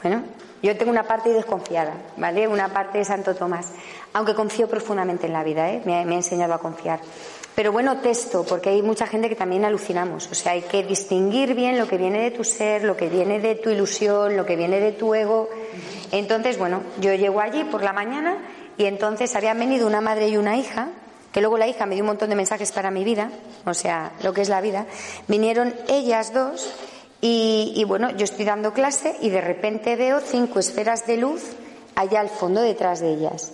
bueno, 0.04 0.24
yo 0.62 0.78
tengo 0.78 0.91
una 0.91 1.04
parte 1.04 1.34
desconfiada, 1.34 1.93
¿vale? 2.18 2.47
Una 2.47 2.70
parte 2.70 2.99
de 2.99 3.06
Santo 3.06 3.34
Tomás, 3.34 3.68
aunque 4.14 4.36
confío 4.36 4.68
profundamente 4.68 5.28
en 5.28 5.34
la 5.34 5.43
vida, 5.43 5.72
¿eh? 5.72 5.82
me, 5.86 5.95
ha 5.95 6.01
enseñado 6.01 6.53
a 6.53 6.59
confiar. 6.59 6.99
Pero 7.55 7.72
bueno, 7.72 7.97
texto, 7.97 8.45
porque 8.47 8.70
hay 8.70 8.82
mucha 8.82 9.07
gente 9.07 9.28
que 9.28 9.36
también 9.36 9.66
alucinamos. 9.66 10.30
O 10.32 10.36
sea, 10.36 10.53
hay 10.53 10.62
que 10.62 10.84
distinguir 10.84 11.53
bien 11.53 11.78
lo 11.78 11.88
que 11.88 11.97
viene 11.97 12.22
de 12.22 12.32
tu 12.32 12.43
ser, 12.43 12.84
lo 12.84 12.95
que 12.95 13.09
viene 13.09 13.39
de 13.39 13.55
tu 13.55 13.70
ilusión, 13.70 14.38
lo 14.38 14.45
que 14.45 14.55
viene 14.55 14.80
de 14.80 14.93
tu 14.93 15.14
ego. 15.14 15.49
Entonces, 16.12 16.57
bueno, 16.57 16.82
yo 16.99 17.14
llego 17.14 17.41
allí 17.41 17.64
por 17.66 17.84
la 17.84 17.93
mañana 17.93 18.38
y 18.78 18.86
entonces 18.86 19.36
habían 19.36 19.59
venido 19.59 19.86
una 19.86 20.01
madre 20.01 20.30
y 20.30 20.38
una 20.38 20.57
hija, 20.57 20.89
que 21.32 21.41
luego 21.41 21.57
la 21.57 21.68
hija 21.68 21.86
me 21.86 21.95
dio 21.95 22.03
un 22.03 22.07
montón 22.07 22.30
de 22.30 22.36
mensajes 22.36 22.72
para 22.72 22.89
mi 22.89 23.03
vida, 23.03 23.32
o 23.66 23.74
sea, 23.74 24.12
lo 24.24 24.34
que 24.34 24.41
es 24.41 24.49
la 24.49 24.62
vida. 24.62 24.86
Vinieron 25.28 25.74
ellas 25.88 26.34
dos 26.34 26.74
y, 27.22 27.84
bueno, 27.88 28.09
yo 28.12 28.24
estoy 28.24 28.45
dando 28.45 28.74
clase 28.74 29.16
y 29.22 29.30
de 29.30 29.41
repente 29.41 29.95
veo 29.95 30.20
cinco 30.20 30.59
esferas 30.59 31.05
de 31.05 31.18
luz 31.18 31.43
allá 31.95 32.20
al 32.20 32.30
fondo 32.30 32.62
detrás 32.62 32.99
de 32.99 33.14
ellas. 33.14 33.51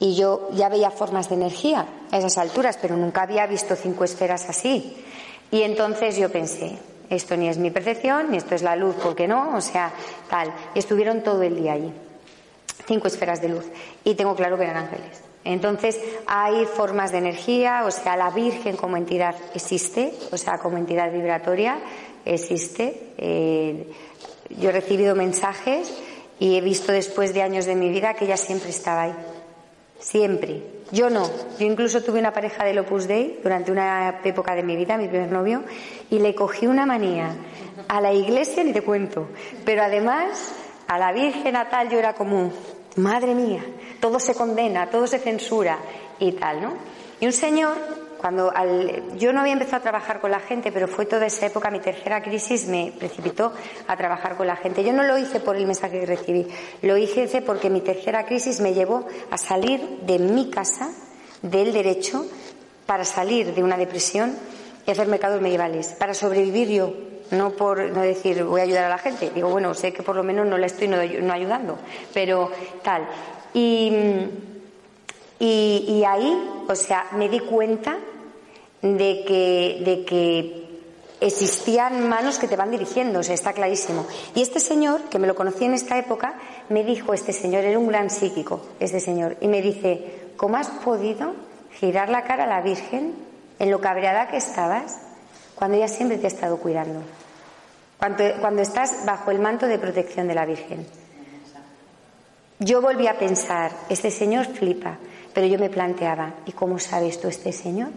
Y 0.00 0.14
yo 0.14 0.50
ya 0.52 0.68
veía 0.68 0.90
formas 0.90 1.28
de 1.28 1.34
energía 1.34 1.86
a 2.10 2.18
esas 2.18 2.38
alturas, 2.38 2.78
pero 2.80 2.96
nunca 2.96 3.22
había 3.22 3.46
visto 3.46 3.74
cinco 3.74 4.04
esferas 4.04 4.48
así. 4.48 5.04
Y 5.50 5.62
entonces 5.62 6.16
yo 6.16 6.30
pensé, 6.30 6.78
esto 7.10 7.36
ni 7.36 7.48
es 7.48 7.58
mi 7.58 7.70
percepción, 7.70 8.30
ni 8.30 8.36
esto 8.36 8.54
es 8.54 8.62
la 8.62 8.76
luz, 8.76 8.94
¿por 8.96 9.16
qué 9.16 9.26
no? 9.26 9.56
O 9.56 9.60
sea, 9.60 9.92
tal. 10.28 10.52
Y 10.74 10.78
estuvieron 10.78 11.22
todo 11.22 11.42
el 11.42 11.56
día 11.56 11.72
allí. 11.72 11.92
Cinco 12.86 13.08
esferas 13.08 13.40
de 13.40 13.48
luz. 13.48 13.64
Y 14.04 14.14
tengo 14.14 14.36
claro 14.36 14.56
que 14.56 14.64
eran 14.64 14.76
ángeles. 14.76 15.22
Entonces, 15.44 15.98
hay 16.26 16.66
formas 16.66 17.10
de 17.10 17.18
energía, 17.18 17.84
o 17.86 17.90
sea, 17.90 18.16
la 18.16 18.30
Virgen 18.30 18.76
como 18.76 18.96
entidad 18.96 19.34
existe, 19.54 20.12
o 20.30 20.36
sea, 20.36 20.58
como 20.58 20.76
entidad 20.76 21.10
vibratoria 21.10 21.78
existe. 22.24 23.14
Eh, 23.16 23.90
yo 24.50 24.68
he 24.68 24.72
recibido 24.72 25.14
mensajes 25.14 25.90
y 26.38 26.56
he 26.56 26.60
visto 26.60 26.92
después 26.92 27.34
de 27.34 27.42
años 27.42 27.64
de 27.66 27.74
mi 27.74 27.88
vida 27.88 28.14
que 28.14 28.26
ella 28.26 28.36
siempre 28.36 28.70
estaba 28.70 29.02
ahí. 29.02 29.14
Siempre. 29.98 30.62
Yo 30.90 31.10
no. 31.10 31.28
Yo 31.58 31.66
incluso 31.66 32.02
tuve 32.02 32.18
una 32.18 32.32
pareja 32.32 32.64
del 32.64 32.78
Opus 32.78 33.06
Dei 33.06 33.40
durante 33.42 33.70
una 33.70 34.20
época 34.24 34.54
de 34.54 34.62
mi 34.62 34.76
vida, 34.76 34.96
mi 34.96 35.08
primer 35.08 35.30
novio, 35.30 35.64
y 36.10 36.18
le 36.18 36.34
cogí 36.34 36.66
una 36.66 36.86
manía. 36.86 37.30
A 37.88 38.00
la 38.00 38.12
iglesia 38.12 38.64
ni 38.64 38.72
te 38.72 38.82
cuento. 38.82 39.28
Pero 39.64 39.82
además, 39.82 40.52
a 40.86 40.98
la 40.98 41.12
Virgen 41.12 41.52
natal 41.52 41.90
yo 41.90 41.98
era 41.98 42.14
como, 42.14 42.52
madre 42.96 43.34
mía, 43.34 43.64
todo 44.00 44.18
se 44.18 44.34
condena, 44.34 44.88
todo 44.88 45.06
se 45.06 45.18
censura 45.18 45.78
y 46.18 46.32
tal, 46.32 46.62
¿no? 46.62 46.72
Y 47.20 47.26
un 47.26 47.32
señor 47.32 48.07
cuando 48.18 48.52
yo 49.16 49.32
no 49.32 49.40
había 49.40 49.52
empezado 49.52 49.78
a 49.78 49.82
trabajar 49.82 50.20
con 50.20 50.30
la 50.30 50.40
gente, 50.40 50.72
pero 50.72 50.88
fue 50.88 51.06
toda 51.06 51.26
esa 51.26 51.46
época, 51.46 51.70
mi 51.70 51.80
tercera 51.80 52.22
crisis 52.22 52.66
me 52.66 52.92
precipitó 52.98 53.52
a 53.86 53.96
trabajar 53.96 54.36
con 54.36 54.46
la 54.46 54.56
gente. 54.56 54.84
Yo 54.84 54.92
no 54.92 55.02
lo 55.04 55.16
hice 55.18 55.40
por 55.40 55.56
el 55.56 55.66
mensaje 55.66 56.00
que 56.00 56.06
recibí, 56.06 56.46
lo 56.82 56.96
hice 56.96 57.42
porque 57.42 57.70
mi 57.70 57.80
tercera 57.80 58.26
crisis 58.26 58.60
me 58.60 58.74
llevó 58.74 59.06
a 59.30 59.38
salir 59.38 60.00
de 60.02 60.18
mi 60.18 60.50
casa, 60.50 60.90
del 61.42 61.72
derecho, 61.72 62.26
para 62.86 63.04
salir 63.04 63.54
de 63.54 63.62
una 63.62 63.76
depresión 63.76 64.34
y 64.86 64.90
hacer 64.90 65.06
mercados 65.08 65.42
medievales, 65.42 65.88
para 65.88 66.14
sobrevivir 66.14 66.68
yo, 66.68 66.94
no 67.30 67.50
por 67.50 67.90
no 67.90 68.00
decir 68.00 68.42
voy 68.44 68.62
a 68.62 68.64
ayudar 68.64 68.84
a 68.84 68.88
la 68.88 68.98
gente, 68.98 69.30
digo, 69.34 69.50
bueno, 69.50 69.74
sé 69.74 69.92
que 69.92 70.02
por 70.02 70.16
lo 70.16 70.22
menos 70.22 70.46
no 70.46 70.56
la 70.56 70.66
estoy 70.66 70.88
no, 70.88 70.98
ayudando, 71.32 71.78
pero 72.14 72.50
tal. 72.82 73.06
Y 73.52 73.92
y, 75.40 76.02
ahí, 76.04 76.64
o 76.66 76.74
sea, 76.74 77.06
me 77.12 77.28
di 77.28 77.40
cuenta 77.40 77.96
de 78.82 79.24
que, 79.24 79.82
de 79.84 80.04
que 80.04 80.68
existían 81.20 82.08
manos 82.08 82.38
que 82.38 82.48
te 82.48 82.56
van 82.56 82.70
dirigiendo, 82.70 83.20
o 83.20 83.22
sea, 83.22 83.34
está 83.34 83.52
clarísimo. 83.52 84.06
Y 84.34 84.42
este 84.42 84.60
señor, 84.60 85.02
que 85.10 85.18
me 85.18 85.26
lo 85.26 85.34
conocí 85.34 85.64
en 85.64 85.74
esta 85.74 85.98
época, 85.98 86.34
me 86.68 86.84
dijo, 86.84 87.14
este 87.14 87.32
señor 87.32 87.64
era 87.64 87.78
un 87.78 87.88
gran 87.88 88.10
psíquico, 88.10 88.60
este 88.80 89.00
señor, 89.00 89.36
y 89.40 89.48
me 89.48 89.62
dice, 89.62 90.32
¿cómo 90.36 90.56
has 90.56 90.68
podido 90.68 91.34
girar 91.78 92.08
la 92.08 92.24
cara 92.24 92.44
a 92.44 92.48
la 92.48 92.60
Virgen 92.60 93.14
en 93.58 93.70
lo 93.70 93.80
cabreada 93.80 94.28
que 94.28 94.36
estabas 94.36 95.00
cuando 95.54 95.76
ella 95.76 95.88
siempre 95.88 96.18
te 96.18 96.26
ha 96.26 96.28
estado 96.28 96.58
cuidando? 96.58 97.00
Cuando, 97.98 98.24
cuando 98.40 98.62
estás 98.62 99.04
bajo 99.04 99.30
el 99.30 99.40
manto 99.40 99.66
de 99.66 99.78
protección 99.78 100.28
de 100.28 100.34
la 100.34 100.46
Virgen. 100.46 100.86
Yo 102.60 102.80
volví 102.80 103.06
a 103.06 103.18
pensar, 103.18 103.72
este 103.88 104.10
señor 104.10 104.46
flipa, 104.46 104.98
pero 105.34 105.46
yo 105.46 105.58
me 105.58 105.70
planteaba, 105.70 106.34
¿y 106.46 106.52
cómo 106.52 106.78
sabe 106.78 107.08
esto 107.08 107.28
este 107.28 107.52
señor? 107.52 107.88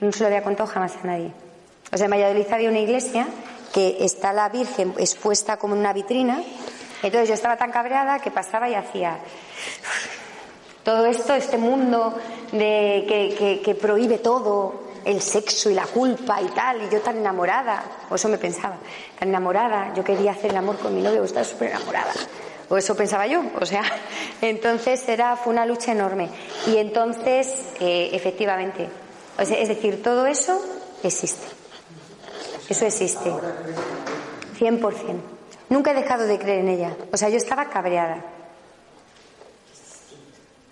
No 0.00 0.12
se 0.12 0.20
lo 0.20 0.26
había 0.26 0.42
contado 0.42 0.68
jamás 0.68 0.96
a 1.02 1.06
nadie. 1.06 1.32
O 1.92 1.96
sea, 1.96 2.06
en 2.06 2.12
Valladolid 2.12 2.46
había 2.52 2.70
una 2.70 2.78
iglesia 2.78 3.26
que 3.72 4.04
está 4.04 4.32
la 4.32 4.48
Virgen 4.48 4.94
expuesta 4.98 5.56
como 5.56 5.74
en 5.74 5.80
una 5.80 5.92
vitrina. 5.92 6.42
Entonces 7.02 7.28
yo 7.28 7.34
estaba 7.34 7.56
tan 7.56 7.70
cabreada 7.70 8.18
que 8.18 8.30
pasaba 8.30 8.68
y 8.68 8.74
hacía 8.74 9.18
todo 10.82 11.06
esto, 11.06 11.34
este 11.34 11.58
mundo 11.58 12.14
de, 12.52 13.04
que, 13.06 13.60
que, 13.62 13.74
prohíbe 13.74 14.18
todo, 14.18 14.88
el 15.04 15.20
sexo 15.20 15.70
y 15.70 15.74
la 15.74 15.86
culpa 15.86 16.40
y 16.42 16.46
tal, 16.48 16.82
y 16.82 16.88
yo 16.90 17.00
tan 17.00 17.16
enamorada, 17.16 17.82
o 18.10 18.14
eso 18.14 18.28
me 18.28 18.38
pensaba, 18.38 18.76
tan 19.18 19.28
enamorada, 19.28 19.92
yo 19.94 20.04
quería 20.04 20.32
hacer 20.32 20.50
el 20.50 20.56
amor 20.56 20.78
con 20.78 20.94
mi 20.94 21.02
novio, 21.02 21.24
estaba 21.24 21.44
súper 21.44 21.70
enamorada. 21.70 22.12
O 22.70 22.78
eso 22.78 22.94
pensaba 22.94 23.26
yo, 23.26 23.42
o 23.60 23.66
sea, 23.66 23.82
entonces 24.40 25.06
era, 25.08 25.36
fue 25.36 25.52
una 25.52 25.66
lucha 25.66 25.92
enorme. 25.92 26.28
Y 26.68 26.76
entonces, 26.76 27.52
eh, 27.80 28.10
efectivamente, 28.12 28.88
es 29.38 29.68
decir, 29.68 30.02
todo 30.02 30.26
eso 30.26 30.64
existe. 31.02 31.46
Eso 32.68 32.86
existe. 32.86 33.30
100%. 34.58 34.92
Nunca 35.68 35.90
he 35.90 35.94
dejado 35.94 36.26
de 36.26 36.38
creer 36.38 36.60
en 36.60 36.68
ella. 36.68 36.96
O 37.12 37.16
sea, 37.16 37.28
yo 37.28 37.36
estaba 37.36 37.68
cabreada. 37.70 38.24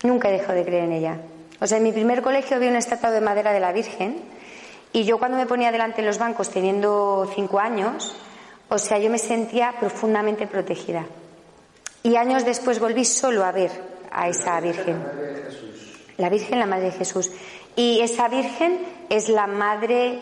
Nunca 0.03 0.29
he 0.29 0.31
dejado 0.31 0.53
de 0.53 0.63
creer 0.63 0.85
en 0.85 0.93
ella. 0.93 1.17
O 1.59 1.67
sea, 1.67 1.77
en 1.77 1.83
mi 1.83 1.91
primer 1.91 2.21
colegio 2.21 2.55
había 2.55 2.69
una 2.69 2.79
estatua 2.79 3.11
de 3.11 3.19
madera 3.19 3.51
de 3.51 3.59
la 3.59 3.73
Virgen 3.73 4.21
y 4.93 5.03
yo 5.03 5.19
cuando 5.19 5.37
me 5.37 5.45
ponía 5.45 5.71
delante 5.73 5.99
en 5.99 6.07
los 6.07 6.17
bancos 6.17 6.49
teniendo 6.49 7.29
cinco 7.35 7.59
años, 7.59 8.15
o 8.69 8.77
sea, 8.77 8.97
yo 8.97 9.09
me 9.09 9.17
sentía 9.17 9.73
profundamente 9.79 10.47
protegida. 10.47 11.05
Y 12.03 12.15
años 12.15 12.45
después 12.45 12.79
volví 12.79 13.05
solo 13.05 13.43
a 13.43 13.51
ver 13.51 13.71
a 14.11 14.29
esa 14.29 14.59
Virgen. 14.59 15.03
La 16.17 16.29
Virgen, 16.29 16.59
la 16.59 16.65
Madre 16.65 16.85
de 16.85 16.91
Jesús. 16.91 17.31
Y 17.75 17.99
esa 18.01 18.27
Virgen 18.27 18.79
es 19.09 19.29
la 19.29 19.47
Madre 19.47 20.19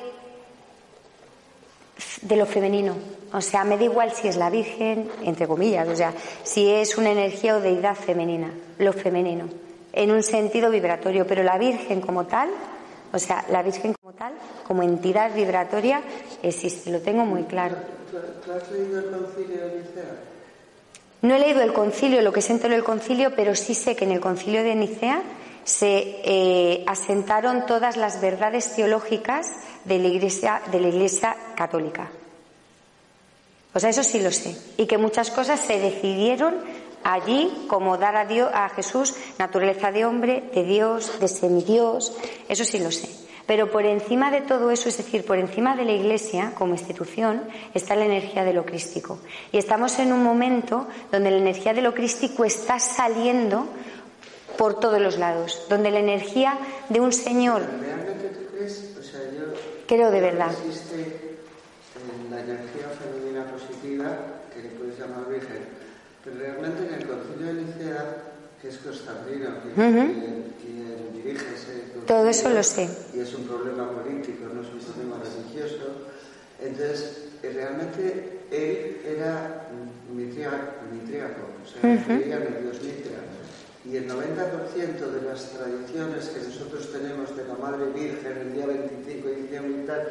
de 2.21 2.35
lo 2.35 2.45
femenino. 2.45 2.95
O 3.33 3.41
sea, 3.41 3.63
me 3.63 3.77
da 3.77 3.83
igual 3.83 4.11
si 4.11 4.27
es 4.27 4.37
la 4.37 4.49
Virgen, 4.49 5.09
entre 5.23 5.47
comillas, 5.47 5.87
o 5.87 5.95
sea, 5.95 6.13
si 6.43 6.69
es 6.69 6.97
una 6.97 7.11
energía 7.11 7.57
o 7.57 7.59
deidad 7.59 7.95
femenina, 7.95 8.51
lo 8.77 8.93
femenino, 8.93 9.49
en 9.91 10.11
un 10.11 10.23
sentido 10.23 10.69
vibratorio, 10.69 11.27
pero 11.27 11.43
la 11.43 11.57
Virgen 11.57 11.99
como 12.01 12.25
tal, 12.25 12.49
o 13.11 13.19
sea, 13.19 13.43
la 13.49 13.63
Virgen 13.63 13.93
como 14.01 14.15
tal, 14.15 14.33
como 14.65 14.83
entidad 14.83 15.33
vibratoria, 15.33 16.01
existe, 16.41 16.91
lo 16.91 17.01
tengo 17.01 17.25
muy 17.25 17.43
claro. 17.43 17.75
¿Tú, 18.09 18.51
has 18.51 18.71
leído 18.71 18.99
el 18.99 19.11
concilio 19.11 19.65
de? 19.65 20.36
No 21.27 21.35
he 21.35 21.39
leído 21.39 21.61
el 21.61 21.73
concilio, 21.73 22.21
lo 22.21 22.31
que 22.31 22.41
sé 22.41 22.53
en 22.53 22.71
el 22.71 22.85
concilio, 22.85 23.35
pero 23.35 23.53
sí 23.53 23.75
sé 23.75 23.97
que 23.97 24.05
en 24.05 24.13
el 24.13 24.21
concilio 24.21 24.63
de 24.63 24.75
Nicea 24.75 25.21
se 25.65 26.21
eh, 26.23 26.85
asentaron 26.87 27.65
todas 27.65 27.97
las 27.97 28.21
verdades 28.21 28.73
teológicas 28.73 29.51
de 29.83 29.99
la 29.99 30.07
Iglesia, 30.07 30.61
de 30.71 30.79
la 30.79 30.87
iglesia 30.87 31.35
católica. 31.53 32.09
O 33.73 33.79
sea, 33.81 33.89
eso 33.89 34.05
sí 34.05 34.21
lo 34.21 34.31
sé. 34.31 34.55
Y 34.77 34.85
que 34.85 34.97
muchas 34.97 35.29
cosas 35.29 35.59
se 35.59 35.77
decidieron 35.79 36.55
allí, 37.03 37.65
como 37.67 37.97
dar 37.97 38.15
a, 38.15 38.23
Dios, 38.23 38.49
a 38.53 38.69
Jesús 38.69 39.13
naturaleza 39.37 39.91
de 39.91 40.05
hombre, 40.05 40.49
de 40.55 40.63
Dios, 40.63 41.19
de 41.19 41.27
semidios. 41.27 42.15
Eso 42.47 42.63
sí 42.63 42.79
lo 42.79 42.89
sé. 42.89 43.26
Pero 43.47 43.71
por 43.71 43.85
encima 43.85 44.29
de 44.29 44.41
todo 44.41 44.69
eso, 44.71 44.89
es 44.89 44.97
decir, 44.97 45.25
por 45.25 45.37
encima 45.37 45.75
de 45.77 45.85
la 45.85 45.93
Iglesia 45.93 46.51
como 46.53 46.73
institución, 46.73 47.43
está 47.73 47.95
la 47.95 48.05
energía 48.05 48.43
de 48.43 48.53
lo 48.53 48.65
crístico. 48.65 49.19
Y 49.53 49.57
estamos 49.57 49.97
en 49.99 50.11
un 50.11 50.21
momento 50.21 50.87
donde 51.11 51.31
la 51.31 51.37
energía 51.37 51.73
de 51.73 51.81
lo 51.81 51.93
crístico 51.93 52.43
está 52.43 52.77
saliendo 52.79 53.67
por 54.57 54.79
todos 54.79 54.99
los 54.99 55.17
lados, 55.17 55.65
donde 55.69 55.91
la 55.91 55.99
energía 55.99 56.57
de 56.89 56.99
un 56.99 57.13
Señor. 57.13 57.61
¿Realmente 57.79 58.29
tú 58.29 58.45
crees? 58.51 58.95
O 58.99 59.03
sea, 59.03 59.21
yo 59.31 59.53
Creo 59.87 60.11
de 60.11 60.19
verdad. 60.19 60.51
Existe 60.51 60.99
eh, 60.99 61.37
la 62.29 62.41
energía 62.41 62.89
femenina 62.99 63.45
positiva, 63.45 64.17
que 64.53 64.61
le 64.63 64.69
puedes 64.69 64.99
llamar 64.99 65.29
virgen, 65.29 65.63
pero 66.23 66.37
realmente 66.37 66.87
en 66.87 66.93
el 66.95 67.07
concilio 67.07 67.47
de 67.47 67.53
Nicea, 67.53 68.15
que 68.61 68.69
es 68.69 68.77
Constantino 68.77 69.49
quien, 69.61 69.75
quien- 69.75 70.53
quien 70.61 71.13
dirige 71.13 71.45
ese 71.55 71.93
concilio, 71.93 72.03
Todo 72.07 72.27
eso 72.29 72.49
lo 72.49 72.63
sé. 72.63 72.89
Y 73.13 73.19
es 73.19 73.33
un 73.35 73.43
problema 73.45 73.89
político, 73.91 74.45
no 74.53 74.61
es 74.61 74.67
un 74.69 74.79
problema 74.79 75.17
religioso. 75.23 76.07
Entonces, 76.59 77.25
eh, 77.43 77.51
realmente 77.53 78.39
él 78.49 78.97
era 79.05 79.67
mitria- 80.13 80.73
mitríaco, 80.91 81.41
o 81.63 81.67
sea, 81.67 81.81
creía 82.17 82.37
en 82.37 82.43
el 82.55 82.63
dios 82.63 82.81
Mitra. 82.81 83.19
Y 83.85 83.95
el 83.95 84.07
90% 84.07 85.11
de 85.11 85.21
las 85.21 85.51
tradiciones 85.51 86.25
que 86.29 86.47
nosotros 86.47 86.91
tenemos 86.91 87.35
de 87.37 87.45
la 87.47 87.53
Madre 87.55 87.85
Virgen 87.93 88.37
el 88.41 88.53
día 88.53 88.65
25 88.65 89.27
de 89.29 89.35
diciembre 89.35 89.83
y 89.83 89.87
tal, 89.87 90.01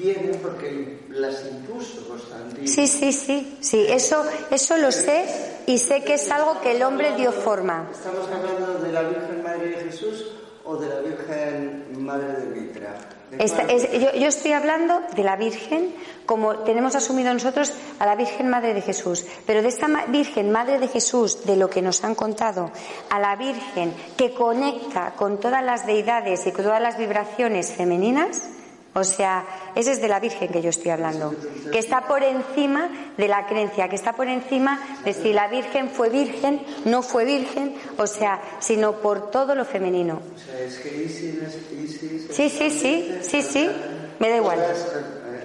vienen 0.00 0.38
porque 0.42 1.00
las 1.10 1.44
impuso 1.46 2.06
Constantino. 2.08 2.66
Sí, 2.66 2.86
sí, 2.86 3.12
sí, 3.12 3.58
sí, 3.60 3.86
eso, 3.88 4.24
eso 4.50 4.76
lo 4.78 4.90
sé 4.92 5.24
y 5.66 5.78
sé 5.78 6.02
que 6.02 6.14
es 6.14 6.30
algo 6.30 6.60
que 6.60 6.72
el 6.72 6.82
hombre 6.82 7.14
dio 7.16 7.32
forma. 7.32 7.88
¿Estamos 7.92 8.28
hablando 8.28 8.74
de 8.80 8.92
la 8.92 9.02
Virgen 9.02 9.42
Madre 9.42 9.68
de 9.68 9.76
Jesús 9.76 10.26
o 10.64 10.76
de 10.76 10.88
la 10.88 11.00
Virgen 11.00 12.04
Madre 12.04 12.32
de 12.40 12.46
Mitra? 12.60 12.94
¿De 13.30 13.44
Esta- 13.44 13.64
cuál? 13.64 13.70
es- 13.76 13.92
yo, 13.92 14.12
yo 14.12 14.26
estoy 14.26 14.52
hablando 14.52 15.00
de 15.14 15.22
la 15.22 15.36
Virgen, 15.36 15.94
como 16.26 16.58
tenemos 16.64 16.96
asumido 16.96 17.32
nosotros 17.32 17.72
a 18.00 18.06
la 18.06 18.16
Virgen 18.16 18.48
Madre 18.48 18.74
de 18.74 18.80
Jesús, 18.82 19.24
pero 19.46 19.62
de 19.62 19.68
esta 19.68 19.86
Virgen 20.08 20.50
Madre 20.50 20.78
de 20.80 20.88
Jesús, 20.88 21.44
de 21.44 21.56
lo 21.56 21.70
que 21.70 21.80
nos 21.82 22.02
han 22.02 22.14
contado, 22.16 22.72
a 23.08 23.20
la 23.20 23.36
Virgen 23.36 23.94
que 24.16 24.34
conecta 24.34 25.12
con 25.16 25.38
todas 25.38 25.62
las 25.64 25.86
deidades 25.86 26.44
y 26.46 26.52
con 26.52 26.64
todas 26.64 26.82
las 26.82 26.98
vibraciones 26.98 27.70
femeninas, 27.72 28.42
o 28.94 29.04
sea, 29.04 29.44
ese 29.74 29.92
es 29.92 30.00
de 30.02 30.08
la 30.08 30.18
Virgen 30.20 30.48
que 30.50 30.60
yo 30.62 30.70
estoy 30.70 30.90
hablando, 30.90 31.34
que 31.70 31.78
está 31.78 32.08
por 32.08 32.22
encima 32.24 32.88
de 33.16 33.28
la 33.28 33.46
creencia, 33.46 33.88
que 33.88 33.94
está 33.96 34.14
por 34.14 34.26
encima 34.28 34.80
de 35.04 35.12
si 35.14 35.32
la 35.32 35.46
Virgen 35.48 35.90
fue 35.90 36.08
virgen, 36.08 36.60
no 36.86 37.02
fue 37.02 37.24
virgen, 37.24 37.76
o 37.98 38.06
sea, 38.06 38.40
sino 38.58 38.94
por 38.94 39.30
todo 39.30 39.54
lo 39.54 39.64
femenino. 39.64 40.20
O 40.34 40.38
sea, 40.38 40.58
es 40.60 40.78
que 40.78 40.88
Isis, 41.04 41.36
Isis 41.72 42.26
Sí, 42.34 42.48
sí, 42.48 42.70
sí, 42.70 43.18
sí, 43.22 43.42
sí, 43.42 43.70
me 44.18 44.28
da 44.28 44.36
igual. 44.36 44.58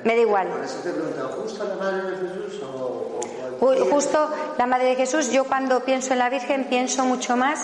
Me 0.03 0.15
da 0.15 0.21
igual. 0.21 0.47
Por 0.49 0.63
eso 0.63 0.77
te 0.83 0.89
he 0.89 0.93
preguntado, 0.93 1.29
¿justo 1.41 1.63
la 1.65 1.75
Madre 1.75 2.11
de 2.11 2.17
Jesús 2.27 2.61
o, 2.63 2.67
o 2.75 3.19
cualquier- 3.59 3.83
Ju- 3.87 3.89
Justo 3.91 4.29
la 4.57 4.65
Madre 4.67 4.85
de 4.89 4.95
Jesús, 4.95 5.31
yo 5.31 5.45
cuando 5.45 5.83
pienso 5.83 6.13
en 6.13 6.19
la 6.19 6.29
Virgen 6.29 6.65
pienso 6.65 7.05
mucho 7.05 7.35
más 7.37 7.59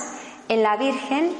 en 0.47 0.63
la 0.63 0.75
Virgen. 0.77 1.33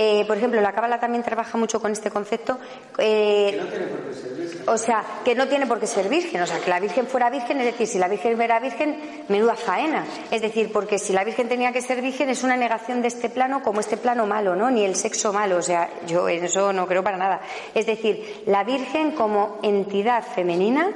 Eh, 0.00 0.24
por 0.28 0.36
ejemplo, 0.36 0.60
la 0.60 0.72
Cábala 0.72 1.00
también 1.00 1.24
trabaja 1.24 1.58
mucho 1.58 1.80
con 1.80 1.90
este 1.90 2.08
concepto. 2.08 2.56
eh, 2.98 3.60
Que 3.60 3.64
no 3.64 3.66
tiene 3.68 3.86
por 3.86 3.98
qué 4.00 4.16
ser 4.16 4.38
virgen. 4.38 4.62
o 4.68 4.78
sea, 4.78 5.02
que 5.24 5.34
no 5.34 5.48
tiene 5.48 5.66
por 5.66 5.80
qué 5.80 5.86
ser 5.88 6.08
virgen. 6.08 6.40
O 6.40 6.46
sea, 6.46 6.60
que 6.60 6.70
la 6.70 6.78
Virgen 6.78 7.06
fuera 7.08 7.30
virgen, 7.30 7.58
es 7.60 7.66
decir, 7.66 7.86
si 7.88 7.98
la 7.98 8.06
Virgen 8.06 8.40
era 8.40 8.60
virgen, 8.60 9.24
menuda 9.28 9.56
faena. 9.56 10.06
Es 10.30 10.40
decir, 10.40 10.70
porque 10.72 10.98
si 11.00 11.12
la 11.12 11.24
Virgen 11.24 11.48
tenía 11.48 11.72
que 11.72 11.82
ser 11.82 12.00
virgen 12.00 12.30
es 12.30 12.44
una 12.44 12.56
negación 12.56 13.02
de 13.02 13.08
este 13.08 13.28
plano 13.28 13.62
como 13.62 13.80
este 13.80 13.96
plano 13.96 14.24
malo, 14.26 14.54
¿no? 14.54 14.70
Ni 14.70 14.84
el 14.84 14.94
sexo 14.94 15.32
malo. 15.32 15.56
O 15.56 15.62
sea, 15.62 15.88
yo 16.06 16.28
en 16.28 16.44
eso 16.44 16.72
no 16.72 16.86
creo 16.86 17.02
para 17.02 17.16
nada. 17.16 17.40
Es 17.74 17.86
decir, 17.86 18.44
la 18.46 18.62
Virgen 18.62 19.12
como 19.12 19.58
entidad 19.62 20.22
femenina 20.22 20.90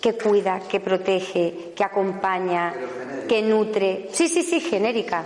que 0.00 0.12
cuida, 0.18 0.60
que 0.68 0.80
protege, 0.80 1.72
que 1.74 1.84
acompaña, 1.84 2.74
que 3.28 3.40
nutre. 3.40 4.08
Sí, 4.12 4.28
sí, 4.28 4.42
sí, 4.42 4.60
genérica. 4.60 5.24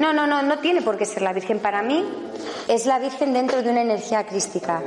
No, 0.00 0.12
no, 0.12 0.26
no, 0.26 0.40
no 0.42 0.58
tiene 0.60 0.80
por 0.82 0.96
qué 0.96 1.04
ser 1.04 1.22
la 1.22 1.32
Virgen. 1.34 1.58
Para 1.58 1.82
mí 1.82 2.02
es 2.68 2.86
la 2.86 2.98
Virgen 2.98 3.32
dentro 3.32 3.62
de 3.62 3.70
una 3.70 3.82
energía 3.82 4.24
crística. 4.26 4.82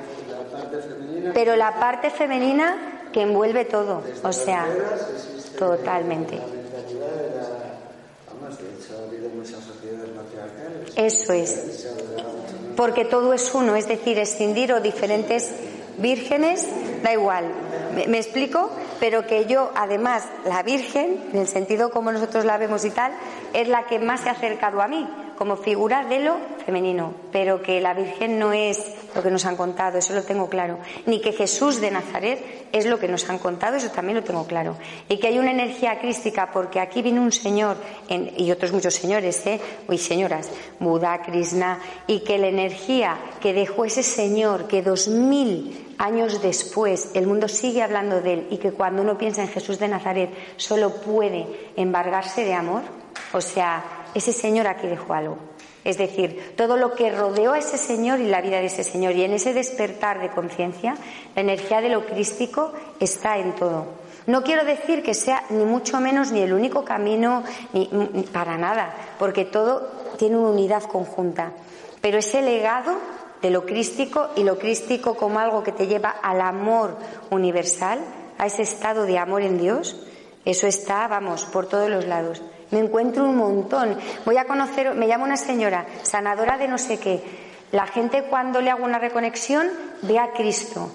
Pero 1.33 1.55
la 1.55 1.79
parte 1.79 2.09
femenina 2.09 3.09
que 3.11 3.21
envuelve 3.21 3.65
todo, 3.65 4.03
o 4.23 4.31
sea, 4.31 4.67
totalmente. 5.57 6.39
Eso 10.95 11.33
es. 11.33 11.87
Porque 12.75 13.05
todo 13.05 13.33
es 13.33 13.53
uno, 13.53 13.75
es 13.75 13.87
decir, 13.87 14.19
escindir 14.19 14.73
o 14.73 14.81
diferentes 14.81 15.51
vírgenes, 15.97 16.67
da 17.03 17.13
igual. 17.13 17.45
¿Me, 17.95 18.07
me 18.07 18.17
explico? 18.17 18.69
Pero 18.99 19.25
que 19.25 19.45
yo, 19.45 19.71
además, 19.75 20.23
la 20.45 20.61
Virgen, 20.63 21.29
en 21.31 21.39
el 21.39 21.47
sentido 21.47 21.89
como 21.89 22.11
nosotros 22.11 22.43
la 22.45 22.57
vemos 22.57 22.83
y 22.85 22.89
tal, 22.89 23.13
es 23.53 23.67
la 23.67 23.87
que 23.87 23.99
más 23.99 24.21
se 24.21 24.29
ha 24.29 24.33
acercado 24.33 24.81
a 24.81 24.87
mí, 24.87 25.07
como 25.37 25.57
figura 25.57 26.03
de 26.05 26.19
lo 26.19 26.35
femenino. 26.65 27.13
Pero 27.31 27.61
que 27.61 27.79
la 27.81 27.93
Virgen 27.93 28.39
no 28.39 28.53
es 28.53 28.79
lo 29.13 29.21
que 29.21 29.31
nos 29.31 29.45
han 29.45 29.55
contado, 29.55 29.97
eso 29.97 30.13
lo 30.13 30.23
tengo 30.23 30.49
claro. 30.49 30.77
Ni 31.05 31.21
que 31.21 31.31
Jesús 31.33 31.79
de 31.81 31.91
Nazaret 31.91 32.67
es 32.71 32.85
lo 32.85 32.99
que 32.99 33.07
nos 33.07 33.29
han 33.29 33.37
contado, 33.39 33.77
eso 33.77 33.89
también 33.91 34.17
lo 34.17 34.23
tengo 34.23 34.45
claro. 34.45 34.75
Y 35.07 35.17
que 35.17 35.27
hay 35.27 35.37
una 35.39 35.51
energía 35.51 35.99
crística, 35.99 36.49
porque 36.51 36.79
aquí 36.79 37.01
viene 37.01 37.19
un 37.19 37.31
señor, 37.31 37.77
en- 38.09 38.33
y 38.37 38.51
otros 38.51 38.71
muchos 38.71 38.95
señores, 38.95 39.45
¿eh? 39.45 39.59
Uy, 39.87 39.97
señoras, 39.97 40.49
Buda, 40.79 41.21
Krishna, 41.21 41.79
y 42.07 42.19
que 42.21 42.37
la 42.37 42.47
energía 42.47 43.17
que 43.41 43.53
dejó 43.53 43.85
ese 43.85 44.03
señor, 44.03 44.67
que 44.67 44.81
dos 44.81 45.07
mil 45.07 45.81
años 45.97 46.41
después 46.41 47.11
el 47.13 47.25
mundo 47.25 47.47
sigue 47.47 47.81
hablando 47.81 48.21
de 48.21 48.33
él, 48.33 48.47
y 48.49 48.57
que 48.57 48.71
cuando 48.73 49.01
uno 49.01 49.17
piensa 49.17 49.41
en 49.43 49.47
Jesús 49.49 49.79
de 49.79 49.87
Nazaret 49.87 50.29
solo 50.57 50.89
puede 51.01 51.45
embargarse 51.77 52.43
de 52.43 52.53
amor, 52.53 52.81
o 53.31 53.39
sea, 53.39 53.81
ese 54.15 54.33
señor 54.33 54.67
aquí 54.67 54.87
dejó 54.87 55.13
algo. 55.13 55.37
Es 55.85 55.99
decir, 55.99 56.55
todo 56.57 56.77
lo 56.77 56.95
que 56.95 57.11
rodeó 57.11 57.53
a 57.53 57.59
ese 57.59 57.77
Señor 57.77 58.19
y 58.19 58.25
la 58.27 58.41
vida 58.41 58.57
de 58.57 58.65
ese 58.65 58.83
Señor. 58.83 59.13
Y 59.13 59.23
en 59.23 59.33
ese 59.33 59.53
despertar 59.53 60.19
de 60.19 60.31
conciencia, 60.31 60.95
la 61.35 61.41
energía 61.43 61.79
de 61.79 61.89
lo 61.89 62.07
crístico 62.07 62.73
está 62.99 63.37
en 63.37 63.53
todo. 63.53 63.85
No 64.25 64.41
quiero 64.41 64.65
decir 64.65 65.03
que 65.03 65.13
sea 65.13 65.43
ni 65.51 65.63
mucho 65.63 65.99
menos 65.99 66.31
ni 66.31 66.41
el 66.41 66.53
único 66.53 66.83
camino, 66.83 67.43
ni, 67.71 67.85
para 68.33 68.57
nada, 68.57 68.95
porque 69.19 69.45
todo 69.45 69.87
tiene 70.17 70.37
una 70.37 70.49
unidad 70.49 70.81
conjunta. 70.83 71.51
Pero 72.01 72.17
ese 72.17 72.41
legado 72.41 72.97
de 73.43 73.51
lo 73.51 73.67
crístico 73.67 74.29
y 74.35 74.43
lo 74.43 74.57
crístico 74.57 75.15
como 75.15 75.37
algo 75.37 75.61
que 75.61 75.71
te 75.71 75.85
lleva 75.85 76.09
al 76.09 76.41
amor 76.41 76.97
universal, 77.29 77.99
a 78.39 78.47
ese 78.47 78.63
estado 78.63 79.03
de 79.03 79.19
amor 79.19 79.43
en 79.43 79.59
Dios, 79.59 80.03
eso 80.45 80.65
está, 80.65 81.07
vamos, 81.07 81.45
por 81.45 81.67
todos 81.67 81.91
los 81.91 82.05
lados. 82.05 82.41
Me 82.71 82.79
encuentro 82.79 83.25
un 83.25 83.37
montón. 83.37 83.97
Voy 84.25 84.37
a 84.37 84.45
conocer, 84.45 84.93
me 84.95 85.07
llama 85.07 85.25
una 85.25 85.37
señora, 85.37 85.85
sanadora 86.03 86.57
de 86.57 86.67
no 86.67 86.77
sé 86.77 86.99
qué. 86.99 87.23
La 87.71 87.87
gente 87.87 88.23
cuando 88.23 88.61
le 88.61 88.69
hago 88.69 88.85
una 88.85 88.99
reconexión 88.99 89.67
ve 90.01 90.19
a 90.19 90.31
Cristo. 90.31 90.89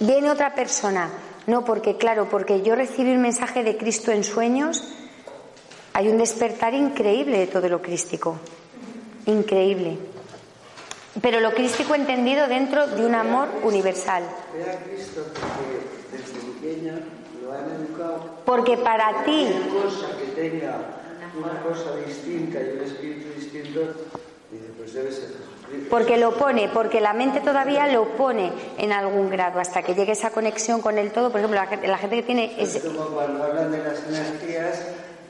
Viene 0.00 0.30
otra 0.30 0.54
persona. 0.54 1.10
No, 1.46 1.64
porque 1.64 1.96
claro, 1.96 2.28
porque 2.28 2.62
yo 2.62 2.74
recibí 2.74 3.12
un 3.12 3.22
mensaje 3.22 3.62
de 3.62 3.76
Cristo 3.76 4.10
en 4.10 4.24
sueños, 4.24 4.82
hay 5.92 6.08
un 6.08 6.18
despertar 6.18 6.74
increíble 6.74 7.38
de 7.38 7.46
todo 7.46 7.68
lo 7.68 7.80
crístico. 7.80 8.36
Increíble. 9.26 10.15
Pero 11.22 11.40
lo 11.40 11.52
crístico 11.54 11.94
entendido 11.94 12.46
dentro 12.46 12.86
de 12.86 13.04
un 13.06 13.14
amor 13.14 13.48
universal. 13.62 14.22
Porque 18.44 18.76
para 18.76 19.24
ti, 19.24 19.46
Cualquier 19.50 19.82
cosa 19.84 20.06
que 20.18 20.40
tenga 20.48 20.76
una 21.38 21.62
cosa 21.62 21.96
distinta 22.06 22.60
y 22.60 22.76
un 22.78 22.84
espíritu 22.84 23.28
distinto, 23.38 23.80
Dice, 24.50 24.66
pues 24.78 24.94
debe 24.94 25.10
ser 25.10 25.24
Jesucristo. 25.28 25.88
Porque 25.90 26.16
lo 26.18 26.36
pone, 26.36 26.68
porque 26.68 27.00
la 27.00 27.12
mente 27.12 27.40
todavía 27.40 27.88
lo 27.88 28.16
pone 28.16 28.52
en 28.78 28.92
algún 28.92 29.28
grado, 29.28 29.58
hasta 29.58 29.82
que 29.82 29.92
llegue 29.96 30.12
esa 30.12 30.30
conexión 30.30 30.80
con 30.80 30.98
el 30.98 31.10
todo. 31.10 31.30
Por 31.32 31.40
ejemplo, 31.40 31.58
la, 31.60 31.66
gente- 31.66 31.88
la 31.88 31.98
gente 31.98 32.14
que 32.16 32.22
tiene... 32.22 32.54
Es 32.62 32.78
como 32.84 33.06
cuando 33.06 33.42
hablan 33.42 33.72
de 33.72 33.78
las 33.78 34.04
energías, 34.06 34.82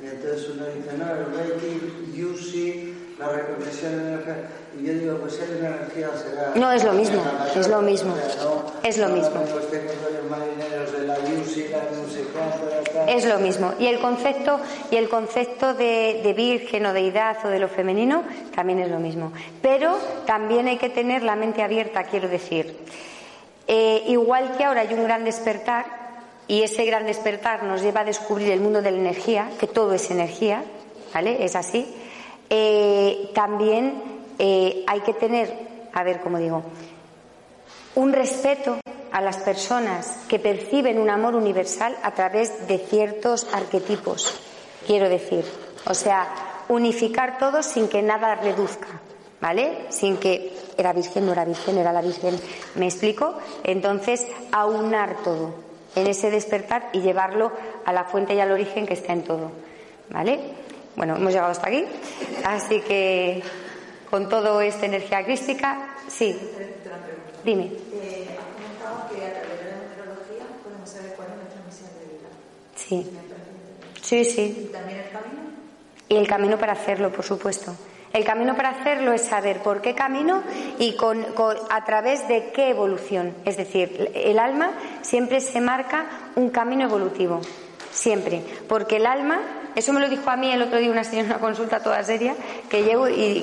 y 0.03 0.07
entonces 0.07 0.51
uno 0.51 0.67
dice, 0.67 0.99
no, 0.99 1.11
el 1.11 1.35
Reiki, 1.35 2.13
Yusi, 2.15 3.15
la 3.19 3.29
reconexión 3.31 3.93
energía. 3.95 4.49
Y 4.79 4.87
yo 4.87 4.93
digo, 4.93 5.17
pues 5.19 5.35
ser 5.35 5.51
energía 5.51 6.11
será. 6.17 6.53
No, 6.55 6.71
es 6.73 6.85
lo 6.85 6.93
mismo, 6.93 7.23
es 7.55 7.67
lo 7.69 7.81
mismo. 7.83 8.15
No- 8.15 8.67
Es 8.83 8.99
lo 8.99 9.09
no 9.09 9.15
mismo. 9.17 9.31
Tal. 12.93 13.09
es 13.09 13.25
lo 13.25 13.39
mismo. 13.39 13.73
Y 13.79 13.87
el 13.87 13.99
concepto, 14.01 14.61
y 14.91 14.97
el 14.97 15.09
concepto 15.09 15.75
de, 15.75 16.21
de 16.23 16.33
virgen 16.35 16.87
o 16.87 16.93
deidad 16.93 17.37
o 17.45 17.49
de 17.49 17.59
lo 17.59 17.69
femenino 17.69 18.23
también 18.55 18.79
es 18.81 18.91
lo 18.91 18.99
mismo. 18.99 19.33
Pero 19.63 19.97
también 20.27 20.69
hay 20.69 20.77
que 20.79 20.89
tener 20.91 21.23
la 21.23 21.37
mente 21.37 21.63
abierta, 21.63 22.05
quiero 22.05 22.29
decir. 22.29 22.77
Eh, 23.69 24.05
igual 24.09 24.57
que 24.57 24.65
ahora 24.65 24.83
hay 24.83 24.95
un 24.95 25.05
gran 25.05 25.25
despertar, 25.25 25.85
y 26.49 26.63
ese 26.63 26.85
gran 26.85 27.07
despertar 27.07 27.65
nos 27.65 27.83
lleva 27.83 28.03
a 28.03 28.05
descubrir 28.05 28.51
el 28.53 28.61
mundo 28.61 28.81
de 28.83 28.93
la 28.93 28.99
energía, 28.99 29.49
que 29.59 29.67
todo 29.67 29.93
es 29.95 30.11
energía, 30.11 30.63
¿vale? 31.13 31.45
Es 31.45 31.57
así. 31.57 31.93
Eh, 32.49 33.31
también 33.35 34.16
eh, 34.39 34.85
hay 34.87 35.01
que 35.01 35.15
tener, 35.15 35.53
a 35.93 36.03
ver 36.03 36.21
cómo 36.21 36.39
digo, 36.39 36.63
un 37.95 38.13
respeto 38.13 38.79
a 39.13 39.21
las 39.21 39.39
personas 39.39 40.19
que 40.29 40.39
perciben 40.39 40.99
un 40.99 41.09
amor 41.09 41.35
universal 41.35 41.97
a 42.03 42.13
través 42.13 42.69
de 42.69 42.79
ciertos 42.79 43.47
arquetipos, 43.53 44.39
quiero 44.87 45.09
decir. 45.09 45.45
O 45.87 45.95
sea, 45.95 46.29
unificar 46.69 47.39
todo 47.39 47.63
sin 47.63 47.89
que 47.89 48.03
nada 48.03 48.35
reduzca, 48.35 48.89
¿vale? 49.41 49.87
Sin 49.89 50.19
que 50.19 50.53
era 50.77 50.93
virgen, 50.93 51.25
no 51.25 51.33
era 51.33 51.45
virgen, 51.45 51.79
era 51.79 51.93
la 51.93 52.03
virgen. 52.03 52.39
¿Me 52.75 52.87
explico? 52.87 53.39
Entonces, 53.65 54.27
aunar 54.53 55.17
todo 55.23 55.55
en 55.95 56.07
ese 56.07 56.31
despertar 56.31 56.91
y 56.93 57.01
llevarlo 57.01 57.53
a 57.85 57.93
la 57.93 58.05
fuente 58.05 58.35
y 58.35 58.41
al 58.41 58.53
origen 58.53 58.87
que 58.87 58.95
está 58.95 59.15
en 59.15 59.23
todo, 59.23 59.51
¿vale? 60.11 60.41
Bueno, 60.95 61.17
hemos 61.17 61.33
llegado 61.33 61.53
hasta 61.53 61.69
aquí, 61.69 61.85
así 62.45 62.81
que 62.81 63.43
con 64.11 64.29
todo 64.29 64.61
esta 64.61 64.87
energía 64.87 65.25
crística, 65.25 65.89
sí. 66.09 66.39
Dime. 67.45 67.65
Eh, 67.93 68.27
has 68.39 68.55
comentado 68.55 69.09
que 69.11 69.25
a 69.27 69.33
través 69.41 69.59
de 69.65 69.71
la 69.71 69.77
numerología 69.77 70.45
podemos 70.65 70.89
saber 70.91 71.13
cuál 71.17 71.29
es 71.29 71.37
nuestra 71.37 71.63
misión 71.67 71.91
de 71.99 72.05
vida. 72.15 72.29
Sí. 72.75 73.19
Sí, 74.03 74.25
sí. 74.25 74.69
Y 74.69 74.73
también 74.73 74.99
el 75.01 75.11
camino. 75.11 75.41
Y 76.09 76.17
el 76.17 76.27
camino 76.29 76.59
para 76.59 76.73
hacerlo, 76.73 77.11
por 77.13 77.25
supuesto. 77.25 77.75
El 78.13 78.25
camino 78.25 78.57
para 78.57 78.71
hacerlo 78.71 79.13
es 79.13 79.23
saber 79.23 79.59
por 79.63 79.83
qué 79.83 79.95
camino 79.95 80.43
y 80.79 80.97
con, 80.97 81.23
con- 81.35 81.57
a 81.69 81.85
través 81.85 82.27
de 82.29 82.51
qué 82.53 82.71
evolución. 82.71 83.35
Es 83.45 83.57
decir, 83.57 84.11
el 84.15 84.39
alma 84.39 84.71
siempre 85.03 85.41
se 85.41 85.61
marca 85.61 86.07
un 86.37 86.49
camino 86.51 86.85
evolutivo. 86.85 87.41
Siempre. 87.93 88.43
Porque 88.69 88.97
el 88.97 89.07
alma, 89.07 89.41
eso 89.77 89.93
me 89.93 90.01
lo 90.01 90.09
dijo 90.09 90.29
a 90.31 90.37
mí 90.37 90.51
el 90.51 90.63
otro 90.63 90.79
día 90.79 90.91
una 90.91 91.05
señora 91.05 91.27
en 91.27 91.33
una 91.33 91.39
consulta 91.39 91.81
toda 91.81 92.03
seria, 92.03 92.35
que 92.69 92.83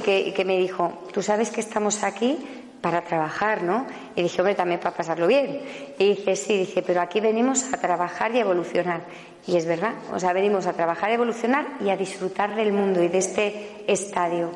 que, 0.03 0.19
y 0.19 0.31
que 0.33 0.45
me 0.45 0.57
dijo, 0.57 1.03
tú 1.13 1.21
sabes 1.21 1.51
que 1.51 1.61
estamos 1.61 2.03
aquí 2.03 2.37
para 2.81 3.03
trabajar, 3.03 3.63
¿no? 3.63 3.85
Y 4.15 4.23
dije, 4.23 4.41
hombre, 4.41 4.55
también 4.55 4.79
para 4.79 4.95
pasarlo 4.95 5.27
bien. 5.27 5.61
Y 5.97 6.09
dice, 6.15 6.35
sí, 6.35 6.57
dice, 6.57 6.81
pero 6.81 7.01
aquí 7.01 7.19
venimos 7.19 7.73
a 7.73 7.77
trabajar 7.77 8.33
y 8.33 8.37
a 8.37 8.41
evolucionar. 8.41 9.01
Y 9.45 9.57
es 9.57 9.65
verdad, 9.65 9.93
o 10.13 10.19
sea, 10.19 10.31
venimos 10.33 10.67
a 10.67 10.73
trabajar, 10.73 11.09
a 11.09 11.13
evolucionar 11.15 11.65
y 11.83 11.89
a 11.89 11.97
disfrutar 11.97 12.55
del 12.55 12.71
mundo 12.71 13.03
y 13.03 13.09
de 13.09 13.17
este 13.17 13.83
estadio. 13.87 14.51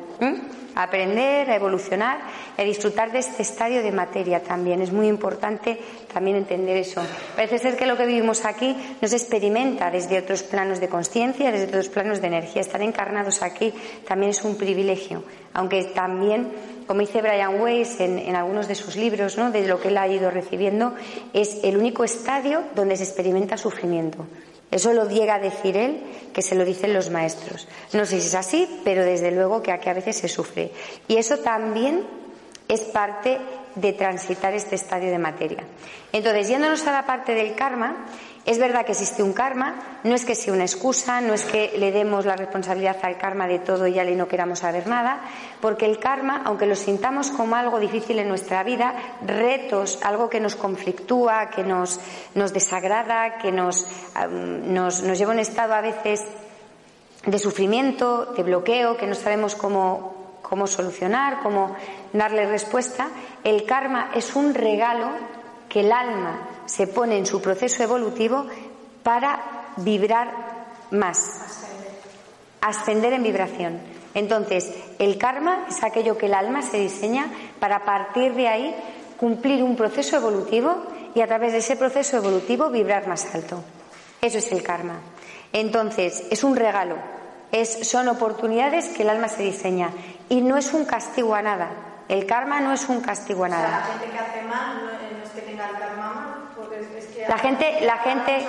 aprender, 0.78 1.50
a 1.50 1.56
evolucionar 1.56 2.20
y 2.56 2.62
a 2.62 2.64
disfrutar 2.64 3.10
de 3.10 3.18
este 3.18 3.42
estadio 3.42 3.82
de 3.82 3.90
materia 3.90 4.40
también. 4.42 4.80
Es 4.80 4.92
muy 4.92 5.08
importante 5.08 5.78
también 6.12 6.36
entender 6.36 6.76
eso. 6.76 7.02
Parece 7.34 7.58
ser 7.58 7.76
que 7.76 7.84
lo 7.84 7.96
que 7.96 8.06
vivimos 8.06 8.44
aquí 8.44 8.76
no 9.00 9.08
se 9.08 9.16
experimenta 9.16 9.90
desde 9.90 10.18
otros 10.18 10.44
planos 10.44 10.78
de 10.78 10.88
conciencia, 10.88 11.50
desde 11.50 11.66
otros 11.66 11.88
planos 11.88 12.20
de 12.20 12.28
energía. 12.28 12.62
Estar 12.62 12.80
encarnados 12.80 13.42
aquí 13.42 13.74
también 14.06 14.30
es 14.30 14.44
un 14.44 14.56
privilegio, 14.56 15.24
aunque 15.52 15.82
también 15.84 16.52
como 16.88 17.00
dice 17.00 17.20
Brian 17.20 17.60
Weiss 17.60 18.00
en, 18.00 18.18
en 18.18 18.34
algunos 18.34 18.66
de 18.66 18.74
sus 18.74 18.96
libros, 18.96 19.36
¿no? 19.36 19.47
De 19.52 19.66
lo 19.66 19.80
que 19.80 19.88
él 19.88 19.98
ha 19.98 20.08
ido 20.08 20.30
recibiendo, 20.30 20.94
es 21.32 21.58
el 21.62 21.76
único 21.76 22.04
estadio 22.04 22.62
donde 22.74 22.96
se 22.96 23.04
experimenta 23.04 23.56
sufrimiento. 23.56 24.26
Eso 24.70 24.92
lo 24.92 25.08
llega 25.08 25.36
a 25.36 25.38
decir 25.38 25.76
él, 25.76 26.02
que 26.32 26.42
se 26.42 26.54
lo 26.54 26.64
dicen 26.64 26.92
los 26.92 27.10
maestros. 27.10 27.66
No 27.94 28.04
sé 28.04 28.20
si 28.20 28.28
es 28.28 28.34
así, 28.34 28.80
pero 28.84 29.04
desde 29.04 29.30
luego 29.30 29.62
que 29.62 29.72
aquí 29.72 29.88
a 29.88 29.94
veces 29.94 30.16
se 30.16 30.28
sufre. 30.28 30.72
Y 31.08 31.16
eso 31.16 31.38
también 31.38 32.04
es 32.68 32.82
parte 32.82 33.38
de 33.74 33.92
transitar 33.94 34.52
este 34.52 34.74
estadio 34.74 35.10
de 35.10 35.18
materia. 35.18 35.64
Entonces, 36.12 36.48
yéndonos 36.48 36.86
a 36.86 36.92
la 36.92 37.06
parte 37.06 37.34
del 37.34 37.54
karma, 37.54 38.06
es 38.48 38.58
verdad 38.58 38.86
que 38.86 38.92
existe 38.92 39.22
un 39.22 39.34
karma, 39.34 39.74
no 40.04 40.14
es 40.14 40.24
que 40.24 40.34
sea 40.34 40.54
una 40.54 40.62
excusa, 40.62 41.20
no 41.20 41.34
es 41.34 41.44
que 41.44 41.74
le 41.76 41.92
demos 41.92 42.24
la 42.24 42.34
responsabilidad 42.34 42.96
al 43.02 43.18
karma 43.18 43.46
de 43.46 43.58
todo 43.58 43.86
y 43.86 43.92
ya 43.92 44.04
le 44.04 44.16
no 44.16 44.26
queramos 44.26 44.60
saber 44.60 44.86
nada, 44.86 45.20
porque 45.60 45.84
el 45.84 45.98
karma, 45.98 46.40
aunque 46.46 46.64
lo 46.64 46.74
sintamos 46.74 47.28
como 47.30 47.56
algo 47.56 47.78
difícil 47.78 48.18
en 48.18 48.26
nuestra 48.26 48.62
vida, 48.62 48.94
retos, 49.26 49.98
algo 50.02 50.30
que 50.30 50.40
nos 50.40 50.56
conflictúa, 50.56 51.50
que 51.50 51.62
nos, 51.62 52.00
nos 52.34 52.54
desagrada, 52.54 53.36
que 53.36 53.52
nos, 53.52 53.86
nos, 54.30 55.02
nos 55.02 55.18
lleva 55.18 55.32
a 55.32 55.34
un 55.34 55.40
estado 55.40 55.74
a 55.74 55.82
veces 55.82 56.24
de 57.26 57.38
sufrimiento, 57.38 58.32
de 58.32 58.44
bloqueo, 58.44 58.96
que 58.96 59.06
no 59.06 59.14
sabemos 59.14 59.56
cómo, 59.56 60.38
cómo 60.40 60.66
solucionar, 60.66 61.40
cómo 61.42 61.76
darle 62.14 62.46
respuesta, 62.46 63.08
el 63.44 63.66
karma 63.66 64.10
es 64.14 64.34
un 64.34 64.54
regalo 64.54 65.10
que 65.68 65.80
el 65.80 65.92
alma 65.92 66.47
se 66.68 66.86
pone 66.86 67.18
en 67.18 67.26
su 67.26 67.40
proceso 67.40 67.82
evolutivo 67.82 68.46
para 69.02 69.72
vibrar 69.78 70.32
más, 70.90 71.40
ascender 72.60 73.14
en 73.14 73.22
vibración. 73.22 73.80
Entonces, 74.14 74.72
el 74.98 75.18
karma 75.18 75.66
es 75.68 75.82
aquello 75.82 76.16
que 76.18 76.26
el 76.26 76.34
alma 76.34 76.62
se 76.62 76.78
diseña 76.78 77.26
para 77.58 77.84
partir 77.84 78.34
de 78.34 78.48
ahí 78.48 78.76
cumplir 79.16 79.62
un 79.62 79.76
proceso 79.76 80.16
evolutivo 80.16 80.86
y 81.14 81.20
a 81.20 81.26
través 81.26 81.52
de 81.52 81.58
ese 81.58 81.76
proceso 81.76 82.16
evolutivo 82.16 82.70
vibrar 82.70 83.06
más 83.06 83.34
alto. 83.34 83.62
Eso 84.20 84.38
es 84.38 84.52
el 84.52 84.62
karma. 84.62 85.00
Entonces, 85.52 86.24
es 86.30 86.44
un 86.44 86.56
regalo, 86.56 86.96
es, 87.52 87.88
son 87.88 88.08
oportunidades 88.08 88.88
que 88.88 89.02
el 89.02 89.10
alma 89.10 89.28
se 89.28 89.42
diseña 89.42 89.90
y 90.28 90.42
no 90.42 90.56
es 90.56 90.74
un 90.74 90.84
castigo 90.84 91.34
a 91.34 91.42
nada. 91.42 91.70
El 92.08 92.26
karma 92.26 92.60
no 92.60 92.72
es 92.72 92.88
un 92.88 93.00
castigo 93.00 93.44
a 93.44 93.48
sea, 93.48 93.58
la 93.58 93.68
nada. 93.68 93.84
gente 93.84 94.10
que 94.10 94.18
hace 94.18 94.42
mal 94.42 94.98
es 95.24 95.30
que 95.30 95.40
tenga 95.42 95.68
el 95.68 95.78
karma 95.78 96.12
mal, 96.12 96.50
porque 96.56 96.80
es, 96.80 97.04
es 97.04 97.06
que... 97.06 97.07
La 97.26 97.38
gente, 97.38 97.80
la 97.82 97.98
gente, 97.98 98.46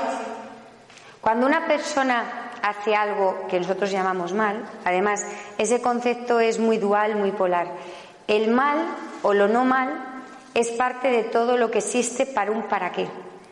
cuando 1.22 1.48
una 1.48 1.66
persona 1.66 2.52
hace 2.62 2.96
algo 2.96 3.48
que 3.50 3.60
nosotros 3.60 3.90
llamamos 3.90 4.34
mal, 4.34 4.64
además, 4.86 5.26
ese 5.58 5.82
concepto 5.82 6.40
es 6.40 6.60
muy 6.60 6.78
dual, 6.78 7.16
muy 7.16 7.32
polar. 7.32 7.68
El 8.28 8.52
mal 8.52 8.78
o 9.24 9.34
lo 9.34 9.48
no 9.48 9.66
mal 9.66 10.24
es 10.54 10.70
parte 10.72 11.10
de 11.10 11.24
todo 11.24 11.58
lo 11.58 11.72
que 11.72 11.80
existe 11.80 12.26
para 12.26 12.52
un 12.52 12.64
para 12.64 12.92
qué. 12.92 13.08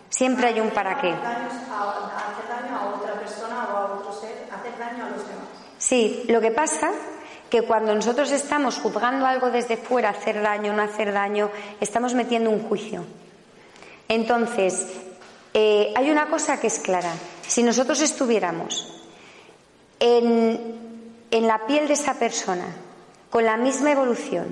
Siempre 0.10 0.48
hay 0.48 0.60
un 0.60 0.70
para 0.70 1.00
qué. 1.00 1.10
Hacer 1.10 1.20
daño 2.48 2.78
a 2.78 2.96
otra 2.96 3.14
persona 3.14 3.70
o 3.74 3.78
a 3.78 3.86
otro 3.96 4.14
ser, 4.14 4.48
hacer 4.54 4.78
daño 4.78 5.06
a 5.06 5.10
los 5.10 5.28
demás. 5.28 5.48
Sí, 5.78 6.26
lo 6.28 6.42
que 6.42 6.52
pasa 6.52 6.92
que 7.50 7.62
cuando 7.64 7.96
nosotros 7.96 8.32
estamos 8.32 8.78
juzgando 8.78 9.26
algo 9.26 9.50
desde 9.50 9.78
fuera, 9.78 10.10
hacer 10.10 10.42
daño, 10.42 10.74
no 10.74 10.84
hacer 10.84 11.14
daño, 11.14 11.50
estamos 11.80 12.14
metiendo 12.14 12.52
un 12.52 12.68
juicio. 12.68 13.06
Entonces, 14.10 14.88
eh, 15.54 15.94
hay 15.96 16.10
una 16.10 16.28
cosa 16.28 16.60
que 16.60 16.68
es 16.68 16.80
clara. 16.80 17.14
Si 17.48 17.64
nosotros 17.64 18.02
estuviéramos 18.02 18.94
en, 20.00 20.76
la 21.32 21.66
piel 21.66 21.88
de 21.88 21.94
esa 21.94 22.16
persona, 22.16 22.66
con 23.30 23.46
la 23.46 23.58
misma 23.58 23.92
evolución, 23.92 24.48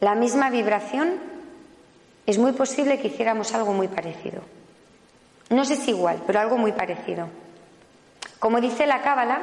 la 0.00 0.14
misma 0.14 0.50
vibración, 0.50 1.14
es 2.26 2.38
muy 2.38 2.52
posible 2.52 2.98
que 2.98 3.08
hiciéramos 3.08 3.54
algo 3.54 3.72
muy 3.72 3.88
parecido. 3.88 4.42
No 5.48 5.64
sé 5.64 5.76
si 5.76 5.90
igual, 5.90 6.22
pero 6.26 6.40
algo 6.40 6.56
muy 6.56 6.72
parecido. 6.72 7.28
Como 8.38 8.60
dice 8.60 8.86
la 8.86 9.02
Cábala, 9.02 9.40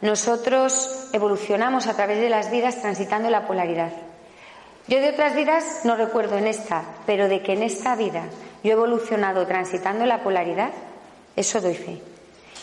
nosotros 0.00 1.08
evolucionamos 1.12 1.86
a 1.86 1.94
través 1.94 2.20
de 2.20 2.28
las 2.28 2.50
vidas 2.50 2.80
transitando 2.80 3.30
la 3.30 3.46
polaridad. 3.46 3.92
Yo 4.88 5.00
de 5.00 5.10
otras 5.10 5.34
vidas 5.34 5.80
no 5.84 5.96
recuerdo 5.96 6.36
en 6.38 6.46
esta, 6.46 6.82
pero 7.06 7.28
de 7.28 7.42
que 7.42 7.54
en 7.54 7.62
esta 7.62 7.96
vida 7.96 8.24
yo 8.66 8.72
he 8.72 8.74
evolucionado 8.74 9.46
transitando 9.46 10.06
la 10.06 10.24
polaridad, 10.24 10.72
eso 11.36 11.60
doy 11.60 11.74
fe. 11.74 12.02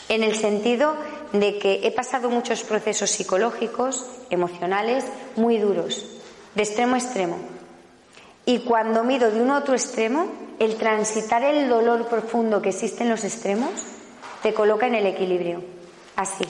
En 0.10 0.22
el 0.22 0.36
sentido 0.36 0.96
de 1.32 1.58
que 1.60 1.80
he 1.84 1.92
pasado 1.92 2.30
muchos 2.30 2.64
procesos 2.64 3.10
psicológicos, 3.10 4.06
emocionales, 4.30 5.06
muy 5.38 5.58
duros, 5.58 6.06
de 6.56 6.64
extremo 6.64 6.96
a 6.96 6.98
extremo. 6.98 7.38
Y 8.46 8.60
cuando 8.66 9.06
mido 9.06 9.32
de 9.32 9.42
un 9.42 9.52
otro 9.52 9.76
extremo, 9.76 10.28
el 10.60 10.76
transitar 10.76 11.42
el 11.42 11.70
dolor 11.70 12.08
profundo 12.08 12.62
que 12.62 12.70
existe 12.70 13.04
en 13.04 13.10
los 13.10 13.24
extremos 13.24 13.72
te 14.42 14.54
coloca 14.54 14.86
en 14.86 14.96
el 14.96 15.06
equilibrio. 15.06 15.64
Así. 16.18 16.44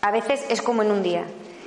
A 0.00 0.10
veces 0.10 0.42
es 0.48 0.62
como 0.62 0.82
en 0.82 0.90
un 0.90 1.02
día, 1.02 1.24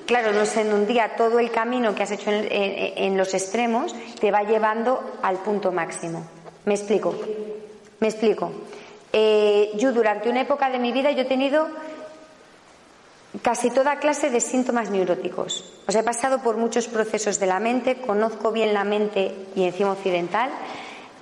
claro, 0.08 0.34
no 0.34 0.48
sé, 0.48 0.62
en 0.62 0.74
un 0.74 0.88
día 0.88 1.16
todo 1.16 1.38
el 1.38 1.52
camino 1.52 1.94
que 1.94 2.02
has 2.02 2.12
hecho 2.12 2.32
en 2.32 3.18
los 3.18 3.36
extremos 3.36 3.96
te 4.20 4.32
va 4.32 4.42
llevando 4.42 5.20
al 5.22 5.38
punto 5.38 5.72
máximo. 5.72 6.26
¿Me 6.66 6.76
explico? 6.76 7.16
Me 8.00 8.08
explico. 8.08 8.52
Eh, 9.12 9.72
yo 9.76 9.92
durante 9.92 10.30
una 10.30 10.42
época 10.42 10.70
de 10.70 10.80
mi 10.80 10.92
vida 10.92 11.12
yo 11.12 11.22
he 11.22 11.26
tenido 11.26 11.68
casi 13.42 13.70
toda 13.70 14.00
clase 14.00 14.30
de 14.30 14.42
síntomas 14.42 14.90
neuróticos. 14.90 15.82
O 15.88 15.92
he 15.92 16.04
pasado 16.04 16.40
por 16.40 16.58
muchos 16.58 16.88
procesos 16.88 17.40
de 17.40 17.48
la 17.48 17.60
mente, 17.60 18.02
conozco 18.02 18.52
bien 18.52 18.74
la 18.74 18.84
mente 18.84 19.34
y 19.56 19.64
encima 19.64 19.92
occidental. 19.92 20.50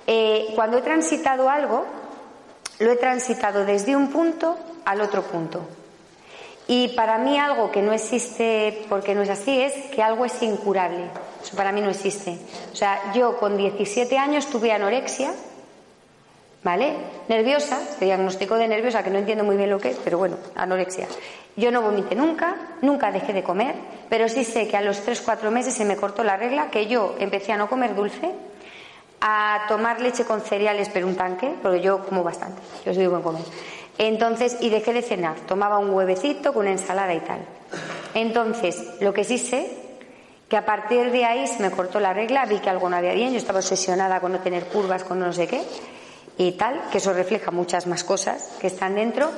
Eh, 0.06 0.52
cuando 0.54 0.78
he 0.78 0.82
transitado 0.82 1.50
algo, 1.50 1.84
lo 2.78 2.92
he 2.92 2.96
transitado 2.96 3.64
desde 3.64 3.96
un 3.96 4.08
punto 4.08 4.56
al 4.84 5.00
otro 5.00 5.22
punto. 5.22 5.66
Y 6.66 6.88
para 6.88 7.18
mí 7.18 7.38
algo 7.38 7.70
que 7.70 7.82
no 7.82 7.92
existe, 7.92 8.84
porque 8.88 9.14
no 9.14 9.22
es 9.22 9.30
así, 9.30 9.60
es 9.60 9.72
que 9.90 10.02
algo 10.02 10.24
es 10.24 10.42
incurable. 10.42 11.10
Eso 11.48 11.56
para 11.56 11.72
mí 11.72 11.80
no 11.80 11.88
existe. 11.88 12.38
O 12.70 12.76
sea, 12.76 13.10
yo 13.14 13.38
con 13.38 13.56
17 13.56 14.18
años 14.18 14.48
tuve 14.48 14.70
anorexia, 14.70 15.32
¿vale? 16.62 16.92
Nerviosa, 17.28 17.80
se 17.98 18.04
diagnosticó 18.04 18.56
de 18.56 18.68
nerviosa, 18.68 19.02
que 19.02 19.08
no 19.08 19.18
entiendo 19.18 19.44
muy 19.44 19.56
bien 19.56 19.70
lo 19.70 19.78
que 19.78 19.88
es, 19.92 19.96
pero 20.04 20.18
bueno, 20.18 20.36
anorexia. 20.54 21.08
Yo 21.56 21.72
no 21.72 21.80
vomité 21.80 22.14
nunca, 22.14 22.54
nunca 22.82 23.10
dejé 23.10 23.32
de 23.32 23.42
comer, 23.42 23.76
pero 24.10 24.28
sí 24.28 24.44
sé 24.44 24.68
que 24.68 24.76
a 24.76 24.82
los 24.82 25.06
3-4 25.06 25.50
meses 25.50 25.72
se 25.72 25.86
me 25.86 25.96
cortó 25.96 26.22
la 26.22 26.36
regla, 26.36 26.70
que 26.70 26.86
yo 26.86 27.16
empecé 27.18 27.52
a 27.52 27.56
no 27.56 27.70
comer 27.70 27.94
dulce, 27.94 28.30
a 29.22 29.62
tomar 29.68 30.02
leche 30.02 30.26
con 30.26 30.42
cereales, 30.42 30.90
pero 30.92 31.06
un 31.06 31.16
tanque, 31.16 31.54
porque 31.62 31.80
yo 31.80 32.04
como 32.04 32.22
bastante, 32.22 32.60
yo 32.84 32.92
soy 32.92 33.06
buen 33.06 33.22
comer. 33.22 33.42
Entonces, 33.96 34.58
y 34.60 34.68
dejé 34.68 34.92
de 34.92 35.00
cenar, 35.00 35.36
tomaba 35.46 35.78
un 35.78 35.94
huevecito 35.94 36.52
con 36.52 36.66
una 36.66 36.72
ensalada 36.72 37.14
y 37.14 37.20
tal. 37.20 37.38
Entonces, 38.12 39.00
lo 39.00 39.14
que 39.14 39.24
sí 39.24 39.38
sé, 39.38 39.87
que 40.48 40.56
a 40.56 40.64
partir 40.64 41.10
de 41.10 41.24
ahí 41.24 41.46
se 41.46 41.62
me 41.62 41.70
cortó 41.70 42.00
la 42.00 42.14
regla, 42.14 42.46
vi 42.46 42.58
que 42.58 42.70
algo 42.70 42.88
no 42.88 42.96
había 42.96 43.12
bien, 43.12 43.32
yo 43.32 43.38
estaba 43.38 43.58
obsesionada 43.58 44.20
con 44.20 44.32
no 44.32 44.40
tener 44.40 44.66
curvas, 44.66 45.04
con 45.04 45.20
no 45.20 45.32
sé 45.32 45.46
qué, 45.46 45.62
y 46.38 46.52
tal, 46.52 46.88
que 46.90 46.98
eso 46.98 47.12
refleja 47.12 47.50
muchas 47.50 47.86
más 47.86 48.04
cosas 48.04 48.56
que 48.60 48.68
están 48.68 48.94
dentro. 48.94 49.30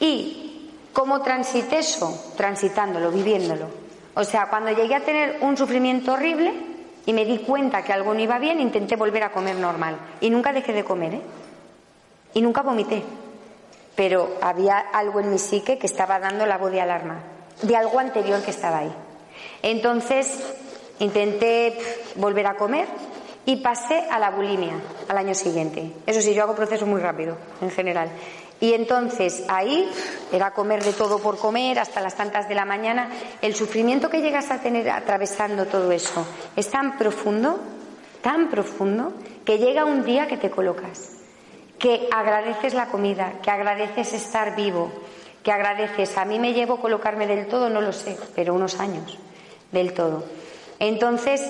Y 0.00 0.72
cómo 0.92 1.22
transité 1.22 1.78
eso, 1.78 2.32
transitándolo, 2.36 3.10
viviéndolo. 3.10 3.66
O 4.14 4.24
sea, 4.24 4.48
cuando 4.50 4.72
llegué 4.72 4.96
a 4.96 5.04
tener 5.04 5.38
un 5.42 5.56
sufrimiento 5.56 6.12
horrible 6.12 6.52
y 7.06 7.12
me 7.12 7.24
di 7.24 7.38
cuenta 7.38 7.82
que 7.82 7.92
algo 7.92 8.12
no 8.12 8.20
iba 8.20 8.38
bien, 8.38 8.60
intenté 8.60 8.96
volver 8.96 9.22
a 9.22 9.30
comer 9.30 9.56
normal. 9.56 9.96
Y 10.20 10.28
nunca 10.30 10.52
dejé 10.52 10.72
de 10.72 10.84
comer, 10.84 11.14
¿eh? 11.14 11.22
Y 12.34 12.42
nunca 12.42 12.62
vomité. 12.62 13.02
Pero 13.94 14.36
había 14.42 14.78
algo 14.78 15.20
en 15.20 15.30
mi 15.30 15.38
psique 15.38 15.78
que 15.78 15.86
estaba 15.86 16.18
dando 16.18 16.44
la 16.44 16.58
voz 16.58 16.72
de 16.72 16.80
alarma, 16.80 17.20
de 17.62 17.76
algo 17.76 18.00
anterior 18.00 18.42
que 18.42 18.50
estaba 18.50 18.78
ahí. 18.78 18.92
Entonces 19.62 20.38
intenté 21.00 21.78
volver 22.16 22.46
a 22.46 22.56
comer 22.56 22.86
y 23.48 23.56
pasé 23.56 24.04
a 24.10 24.18
la 24.18 24.30
bulimia 24.30 24.74
al 25.08 25.16
año 25.16 25.34
siguiente. 25.34 25.92
Eso 26.06 26.20
sí, 26.20 26.34
yo 26.34 26.42
hago 26.42 26.54
proceso 26.54 26.86
muy 26.86 27.00
rápido, 27.00 27.36
en 27.60 27.70
general. 27.70 28.10
Y 28.60 28.74
entonces 28.74 29.44
ahí 29.48 29.88
era 30.32 30.52
comer 30.52 30.82
de 30.82 30.92
todo 30.92 31.18
por 31.18 31.38
comer 31.38 31.78
hasta 31.78 32.00
las 32.00 32.14
tantas 32.14 32.48
de 32.48 32.54
la 32.54 32.64
mañana. 32.64 33.08
El 33.40 33.54
sufrimiento 33.54 34.10
que 34.10 34.20
llegas 34.20 34.50
a 34.50 34.60
tener 34.60 34.90
atravesando 34.90 35.66
todo 35.66 35.90
eso 35.92 36.26
es 36.56 36.68
tan 36.68 36.98
profundo, 36.98 37.58
tan 38.20 38.50
profundo, 38.50 39.14
que 39.44 39.58
llega 39.58 39.84
un 39.84 40.04
día 40.04 40.26
que 40.26 40.36
te 40.36 40.50
colocas, 40.50 41.12
que 41.78 42.08
agradeces 42.12 42.74
la 42.74 42.88
comida, 42.88 43.34
que 43.42 43.50
agradeces 43.50 44.12
estar 44.12 44.56
vivo, 44.56 44.90
que 45.42 45.52
agradeces. 45.52 46.18
A 46.18 46.24
mí 46.24 46.38
me 46.40 46.52
llevo 46.52 46.80
colocarme 46.80 47.26
del 47.28 47.46
todo, 47.46 47.70
no 47.70 47.80
lo 47.80 47.92
sé, 47.92 48.18
pero 48.34 48.52
unos 48.52 48.80
años 48.80 49.18
del 49.72 49.92
todo. 49.92 50.24
Entonces, 50.78 51.42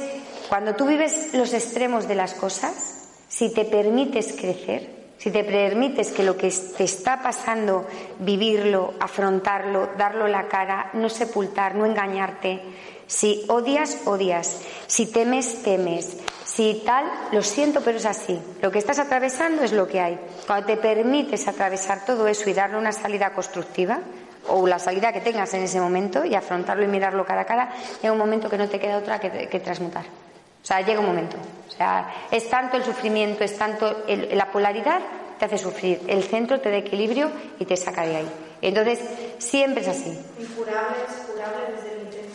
cuando 0.48 0.74
tú 0.74 0.86
vives 0.86 1.34
los 1.34 1.52
extremos 1.52 2.08
de 2.08 2.14
las 2.14 2.34
cosas, 2.34 3.08
si 3.28 3.52
te 3.52 3.64
permites 3.64 4.32
crecer, 4.32 4.98
si 5.18 5.30
te 5.30 5.44
permites 5.44 6.12
que 6.12 6.22
lo 6.22 6.36
que 6.36 6.50
te 6.50 6.84
está 6.84 7.22
pasando, 7.22 7.86
vivirlo, 8.20 8.94
afrontarlo, 9.00 9.90
darlo 9.98 10.28
la 10.28 10.48
cara, 10.48 10.90
no 10.94 11.08
sepultar, 11.08 11.74
no 11.74 11.84
engañarte, 11.84 12.62
si 13.06 13.44
odias, 13.48 13.98
odias, 14.04 14.60
si 14.86 15.06
temes, 15.06 15.62
temes, 15.62 16.18
si 16.44 16.82
tal, 16.84 17.10
lo 17.32 17.42
siento, 17.42 17.80
pero 17.82 17.98
es 17.98 18.06
así. 18.06 18.38
Lo 18.62 18.70
que 18.70 18.78
estás 18.78 18.98
atravesando 18.98 19.62
es 19.62 19.72
lo 19.72 19.88
que 19.88 20.00
hay. 20.00 20.18
Cuando 20.46 20.66
te 20.66 20.76
permites 20.76 21.48
atravesar 21.48 22.04
todo 22.04 22.28
eso 22.28 22.48
y 22.48 22.54
darle 22.54 22.78
una 22.78 22.92
salida 22.92 23.32
constructiva, 23.32 24.00
o 24.48 24.66
la 24.66 24.78
salida 24.78 25.12
que 25.12 25.20
tengas 25.20 25.52
en 25.54 25.62
ese 25.62 25.80
momento 25.80 26.24
y 26.24 26.34
afrontarlo 26.34 26.84
y 26.84 26.88
mirarlo 26.88 27.24
cara 27.24 27.42
a 27.42 27.46
cara, 27.46 27.70
llega 28.02 28.12
un 28.12 28.18
momento 28.18 28.48
que 28.48 28.58
no 28.58 28.68
te 28.68 28.78
queda 28.80 28.98
otra 28.98 29.18
que, 29.20 29.48
que 29.48 29.60
transmutar. 29.60 30.04
O 30.04 30.66
sea, 30.68 30.80
llega 30.80 31.00
un 31.00 31.06
momento. 31.06 31.36
O 31.68 31.70
sea, 31.70 32.12
es 32.30 32.48
tanto 32.50 32.76
el 32.76 32.84
sufrimiento, 32.84 33.44
es 33.44 33.56
tanto 33.56 34.04
el- 34.06 34.36
la 34.36 34.50
polaridad, 34.50 35.00
te 35.38 35.44
hace 35.44 35.56
sufrir. 35.58 36.00
El 36.08 36.24
centro 36.24 36.60
te 36.60 36.70
da 36.70 36.76
equilibrio 36.78 37.30
y 37.60 37.64
te 37.64 37.76
saca 37.76 38.02
de 38.04 38.16
ahí. 38.16 38.28
Entonces, 38.60 38.98
siempre 39.38 39.82
es 39.82 39.88
así. 39.88 40.18
Incurables, 40.40 41.06
curables 41.32 41.76
desde 41.84 41.94
el 41.96 42.02
interior. 42.06 42.28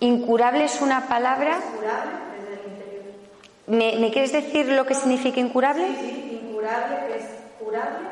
Incurable 0.00 0.64
es 0.64 0.80
una 0.80 1.06
palabra. 1.08 1.60
Curable 1.76 2.10
desde 2.36 2.64
el 2.64 2.72
interior. 2.72 3.02
¿Me, 3.68 3.96
me 4.00 4.10
quieres 4.12 4.32
decir 4.32 4.66
lo 4.66 4.84
que 4.84 4.94
significa 4.94 5.38
incurable? 5.38 5.86
Sí, 6.00 6.40
incurable 6.42 6.96
es 7.16 7.24
curable. 7.60 8.08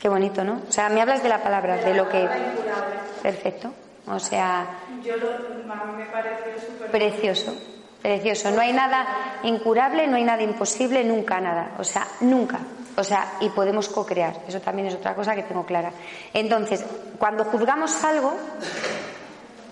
Qué 0.00 0.08
bonito, 0.08 0.44
¿no? 0.44 0.62
O 0.68 0.72
sea, 0.72 0.88
me 0.88 1.00
hablas 1.00 1.22
de 1.22 1.28
la 1.28 1.42
palabra, 1.42 1.76
de 1.76 1.94
lo 1.94 2.08
que. 2.08 2.24
palabra 2.24 2.52
incurable. 2.52 2.96
Perfecto. 3.22 3.72
O 4.06 4.18
sea, 4.18 4.66
Yo 5.04 5.16
lo, 5.16 5.28
a 5.30 5.84
mí 5.84 5.92
me 5.96 6.06
pareció 6.06 6.52
súper... 6.66 6.90
precioso. 6.90 7.54
Precioso. 8.00 8.50
No 8.52 8.60
hay 8.60 8.72
nada 8.72 9.06
incurable, 9.42 10.06
no 10.06 10.16
hay 10.16 10.24
nada 10.24 10.42
imposible, 10.42 11.04
nunca 11.04 11.40
nada. 11.40 11.72
O 11.78 11.84
sea, 11.84 12.06
nunca. 12.20 12.60
O 12.96 13.04
sea, 13.04 13.34
y 13.40 13.48
podemos 13.50 13.88
co-crear. 13.88 14.34
Eso 14.46 14.60
también 14.60 14.88
es 14.88 14.94
otra 14.94 15.14
cosa 15.14 15.34
que 15.34 15.42
tengo 15.42 15.66
clara. 15.66 15.92
Entonces, 16.32 16.84
cuando 17.18 17.44
juzgamos 17.44 18.02
algo, 18.04 18.34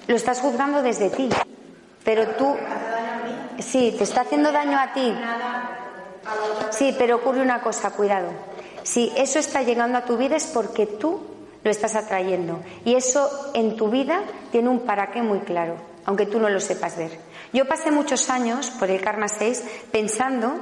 lo 0.07 0.17
estás 0.17 0.41
juzgando 0.41 0.83
desde 0.83 1.11
ti. 1.11 1.29
Pero 2.05 2.27
tú. 2.31 2.57
Sí, 3.59 3.95
te 3.97 4.05
está 4.05 4.23
haciendo 4.23 4.53
daño 4.53 4.79
a 4.79 4.93
ti. 4.93 5.15
Sí, 6.71 6.95
pero 6.99 7.17
ocurre 7.17 7.41
una 7.41 7.61
cosa, 7.61 7.91
cuidado. 7.91 8.29
Si 8.87 9.13
eso 9.17 9.41
está 9.41 9.63
llegando 9.63 9.99
a 9.99 10.05
tu 10.05 10.17
vida 10.17 10.37
es 10.37 10.47
porque 10.47 10.87
tú 10.87 11.21
lo 11.65 11.71
estás 11.73 11.97
atrayendo. 11.97 12.61
Y 12.85 12.95
eso 12.95 13.51
en 13.53 13.75
tu 13.75 13.91
vida 13.91 14.23
tiene 14.53 14.69
un 14.69 14.87
para 14.87 15.11
qué 15.11 15.23
muy 15.23 15.41
claro, 15.41 15.75
aunque 16.05 16.25
tú 16.25 16.39
no 16.39 16.49
lo 16.49 16.61
sepas 16.61 16.97
ver. 16.97 17.19
Yo 17.53 17.67
pasé 17.67 17.91
muchos 17.91 18.31
años 18.31 18.71
por 18.71 18.89
el 18.89 19.01
Karma 19.01 19.27
6 19.27 19.65
pensando 19.91 20.55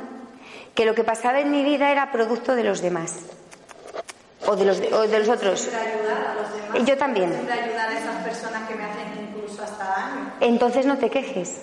que 0.75 0.87
lo 0.87 0.95
que 0.95 1.05
pasaba 1.05 1.39
en 1.41 1.51
mi 1.51 1.65
vida 1.65 1.93
era 1.93 2.11
producto 2.11 2.55
de 2.55 2.65
los 2.65 2.81
demás. 2.81 3.15
O 4.47 4.57
de 4.57 4.65
los, 4.65 4.81
o 4.91 5.03
de 5.03 5.19
los 5.19 5.29
otros. 5.29 5.69
Yo 6.87 6.97
también. 6.97 7.31
Entonces 10.41 10.87
no 10.87 10.97
te 10.97 11.11
quejes. 11.11 11.61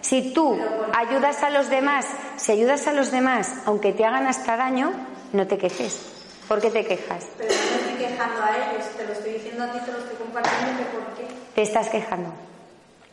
Si 0.00 0.32
tú 0.32 0.58
ayudas 0.92 1.44
a 1.44 1.50
los 1.50 1.70
demás, 1.70 2.06
si 2.36 2.50
ayudas 2.50 2.88
a 2.88 2.92
los 2.92 3.12
demás, 3.12 3.52
aunque 3.64 3.92
te 3.92 4.04
hagan 4.04 4.26
hasta 4.26 4.56
daño, 4.56 5.13
no 5.34 5.46
te 5.46 5.58
quejes. 5.58 6.00
¿Por 6.48 6.60
qué 6.60 6.70
te 6.70 6.84
quejas? 6.84 7.26
Pero 7.36 7.52
no 7.52 7.60
me 7.60 7.76
estoy 7.76 8.06
quejando 8.06 8.42
a 8.42 8.56
ellos, 8.56 8.86
te 8.96 9.04
lo 9.04 9.12
estoy 9.12 9.32
diciendo 9.32 9.64
a 9.64 9.72
ti, 9.72 9.78
te 9.84 9.92
lo 9.92 9.98
estoy 9.98 10.16
compartiendo, 10.16 10.82
por 10.92 11.14
qué. 11.16 11.26
Te 11.54 11.62
estás 11.62 11.88
quejando. 11.88 12.32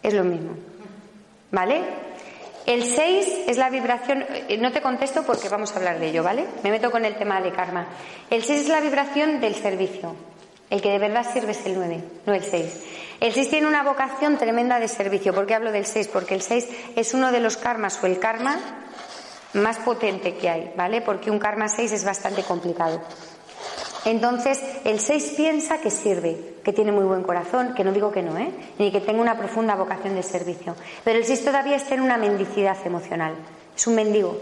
Es 0.03 0.13
lo 0.13 0.23
mismo. 0.23 0.55
¿Vale? 1.51 1.81
El 2.65 2.83
6 2.83 3.45
es 3.47 3.57
la 3.57 3.69
vibración, 3.69 4.23
eh, 4.29 4.57
no 4.59 4.71
te 4.71 4.81
contesto 4.81 5.23
porque 5.23 5.49
vamos 5.49 5.73
a 5.73 5.77
hablar 5.77 5.99
de 5.99 6.09
ello, 6.09 6.23
¿vale? 6.23 6.45
Me 6.63 6.69
meto 6.69 6.91
con 6.91 7.05
el 7.05 7.15
tema 7.15 7.41
de 7.41 7.51
karma. 7.51 7.87
El 8.29 8.43
6 8.43 8.61
es 8.61 8.67
la 8.67 8.81
vibración 8.81 9.41
del 9.41 9.55
servicio. 9.55 10.15
El 10.69 10.81
que 10.81 10.89
de 10.89 10.99
verdad 10.99 11.25
sirve 11.33 11.51
es 11.51 11.65
el 11.65 11.73
9, 11.75 12.03
no 12.27 12.33
el 12.33 12.43
6. 12.43 12.83
El 13.19 13.33
6 13.33 13.49
tiene 13.49 13.67
una 13.67 13.83
vocación 13.83 14.37
tremenda 14.37 14.79
de 14.79 14.87
servicio. 14.87 15.33
¿Por 15.33 15.47
qué 15.47 15.55
hablo 15.55 15.71
del 15.71 15.85
6? 15.85 16.07
Porque 16.07 16.35
el 16.35 16.41
6 16.41 16.67
es 16.95 17.13
uno 17.13 17.31
de 17.31 17.39
los 17.39 17.57
karmas 17.57 18.01
o 18.01 18.05
el 18.05 18.19
karma 18.19 18.59
más 19.53 19.77
potente 19.79 20.35
que 20.35 20.49
hay, 20.49 20.73
¿vale? 20.75 21.01
Porque 21.01 21.31
un 21.31 21.39
karma 21.39 21.67
6 21.67 21.91
es 21.91 22.05
bastante 22.05 22.43
complicado. 22.43 23.01
Entonces, 24.05 24.59
el 24.83 24.99
6 24.99 25.33
piensa 25.37 25.79
que 25.79 25.91
sirve, 25.91 26.55
que 26.63 26.73
tiene 26.73 26.91
muy 26.91 27.03
buen 27.03 27.21
corazón, 27.21 27.75
que 27.75 27.83
no 27.83 27.91
digo 27.91 28.11
que 28.11 28.23
no, 28.23 28.37
¿eh? 28.37 28.51
Ni 28.79 28.91
que 28.91 29.01
tenga 29.01 29.21
una 29.21 29.37
profunda 29.37 29.75
vocación 29.75 30.15
de 30.15 30.23
servicio. 30.23 30.75
Pero 31.03 31.19
el 31.19 31.25
6 31.25 31.45
todavía 31.45 31.75
está 31.75 31.93
en 31.93 32.01
una 32.01 32.17
mendicidad 32.17 32.77
emocional. 32.83 33.35
Es 33.75 33.85
un 33.85 33.95
mendigo. 33.95 34.37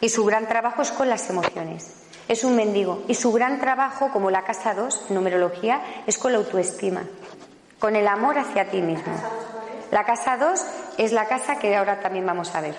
Y 0.00 0.10
su 0.10 0.24
gran 0.24 0.46
trabajo 0.46 0.82
es 0.82 0.90
con 0.90 1.08
las 1.08 1.30
emociones. 1.30 1.94
Es 2.28 2.44
un 2.44 2.56
mendigo. 2.56 3.04
Y 3.08 3.14
su 3.14 3.32
gran 3.32 3.58
trabajo, 3.58 4.10
como 4.12 4.30
la 4.30 4.44
casa 4.44 4.74
2, 4.74 5.06
numerología, 5.10 5.80
es 6.06 6.18
con 6.18 6.32
la 6.32 6.38
autoestima. 6.38 7.04
Con 7.78 7.96
el 7.96 8.06
amor 8.06 8.38
hacia 8.38 8.70
ti 8.70 8.82
mismo. 8.82 9.14
La 9.90 10.04
casa 10.04 10.36
2 10.36 10.66
es 10.98 11.12
la 11.12 11.26
casa 11.26 11.58
que 11.58 11.76
ahora 11.76 12.00
también 12.00 12.26
vamos 12.26 12.54
a 12.54 12.60
ver. 12.60 12.74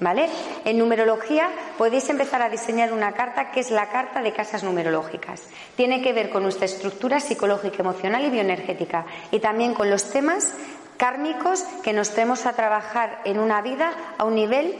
¿Vale? 0.00 0.28
En 0.64 0.78
numerología 0.78 1.48
podéis 1.78 2.08
empezar 2.10 2.42
a 2.42 2.50
diseñar 2.50 2.92
una 2.92 3.12
carta 3.12 3.50
que 3.50 3.60
es 3.60 3.70
la 3.70 3.88
carta 3.88 4.20
de 4.22 4.32
casas 4.32 4.62
numerológicas. 4.62 5.42
Tiene 5.74 6.02
que 6.02 6.12
ver 6.12 6.28
con 6.30 6.42
nuestra 6.42 6.66
estructura 6.66 7.20
psicológica, 7.20 7.78
emocional 7.80 8.24
y 8.24 8.30
bioenergética 8.30 9.06
y 9.30 9.40
también 9.40 9.74
con 9.74 9.88
los 9.88 10.10
temas 10.10 10.52
kármicos 10.96 11.62
que 11.82 11.92
nos 11.92 12.10
tenemos 12.10 12.46
a 12.46 12.52
trabajar 12.52 13.20
en 13.24 13.38
una 13.38 13.62
vida 13.62 13.92
a 14.18 14.24
un 14.24 14.34
nivel 14.34 14.76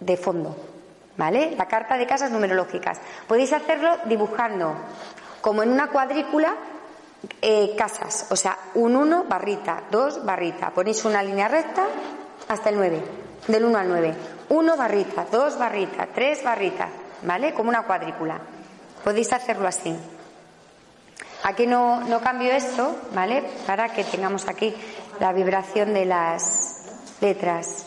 de 0.00 0.16
fondo. 0.16 0.56
¿Vale? 1.16 1.54
La 1.56 1.68
carta 1.68 1.96
de 1.96 2.06
casas 2.06 2.30
numerológicas. 2.30 2.98
Podéis 3.28 3.52
hacerlo 3.52 3.98
dibujando 4.06 4.74
como 5.40 5.62
en 5.62 5.70
una 5.70 5.88
cuadrícula 5.88 6.54
eh, 7.40 7.74
casas, 7.76 8.26
o 8.30 8.36
sea, 8.36 8.58
un 8.74 8.96
1 8.96 9.24
barrita, 9.24 9.84
2 9.90 10.24
barrita. 10.24 10.70
Ponéis 10.70 11.04
una 11.04 11.22
línea 11.22 11.48
recta 11.48 11.86
hasta 12.48 12.70
el 12.70 12.76
9, 12.76 13.02
del 13.48 13.64
1 13.64 13.78
al 13.78 13.88
9. 13.88 14.14
1 14.48 14.76
barrita, 14.76 15.26
2 15.30 15.58
barrita, 15.58 16.08
3 16.14 16.44
barrita, 16.44 16.88
¿vale? 17.22 17.54
Como 17.54 17.68
una 17.68 17.82
cuadrícula. 17.82 18.38
Podéis 19.02 19.32
hacerlo 19.32 19.68
así. 19.68 19.94
Aquí 21.42 21.66
no, 21.66 22.00
no 22.00 22.20
cambio 22.20 22.52
esto, 22.52 22.96
¿vale? 23.14 23.44
Para 23.66 23.90
que 23.90 24.04
tengamos 24.04 24.48
aquí 24.48 24.74
la 25.20 25.32
vibración 25.32 25.92
de 25.92 26.06
las 26.06 26.86
letras. 27.20 27.86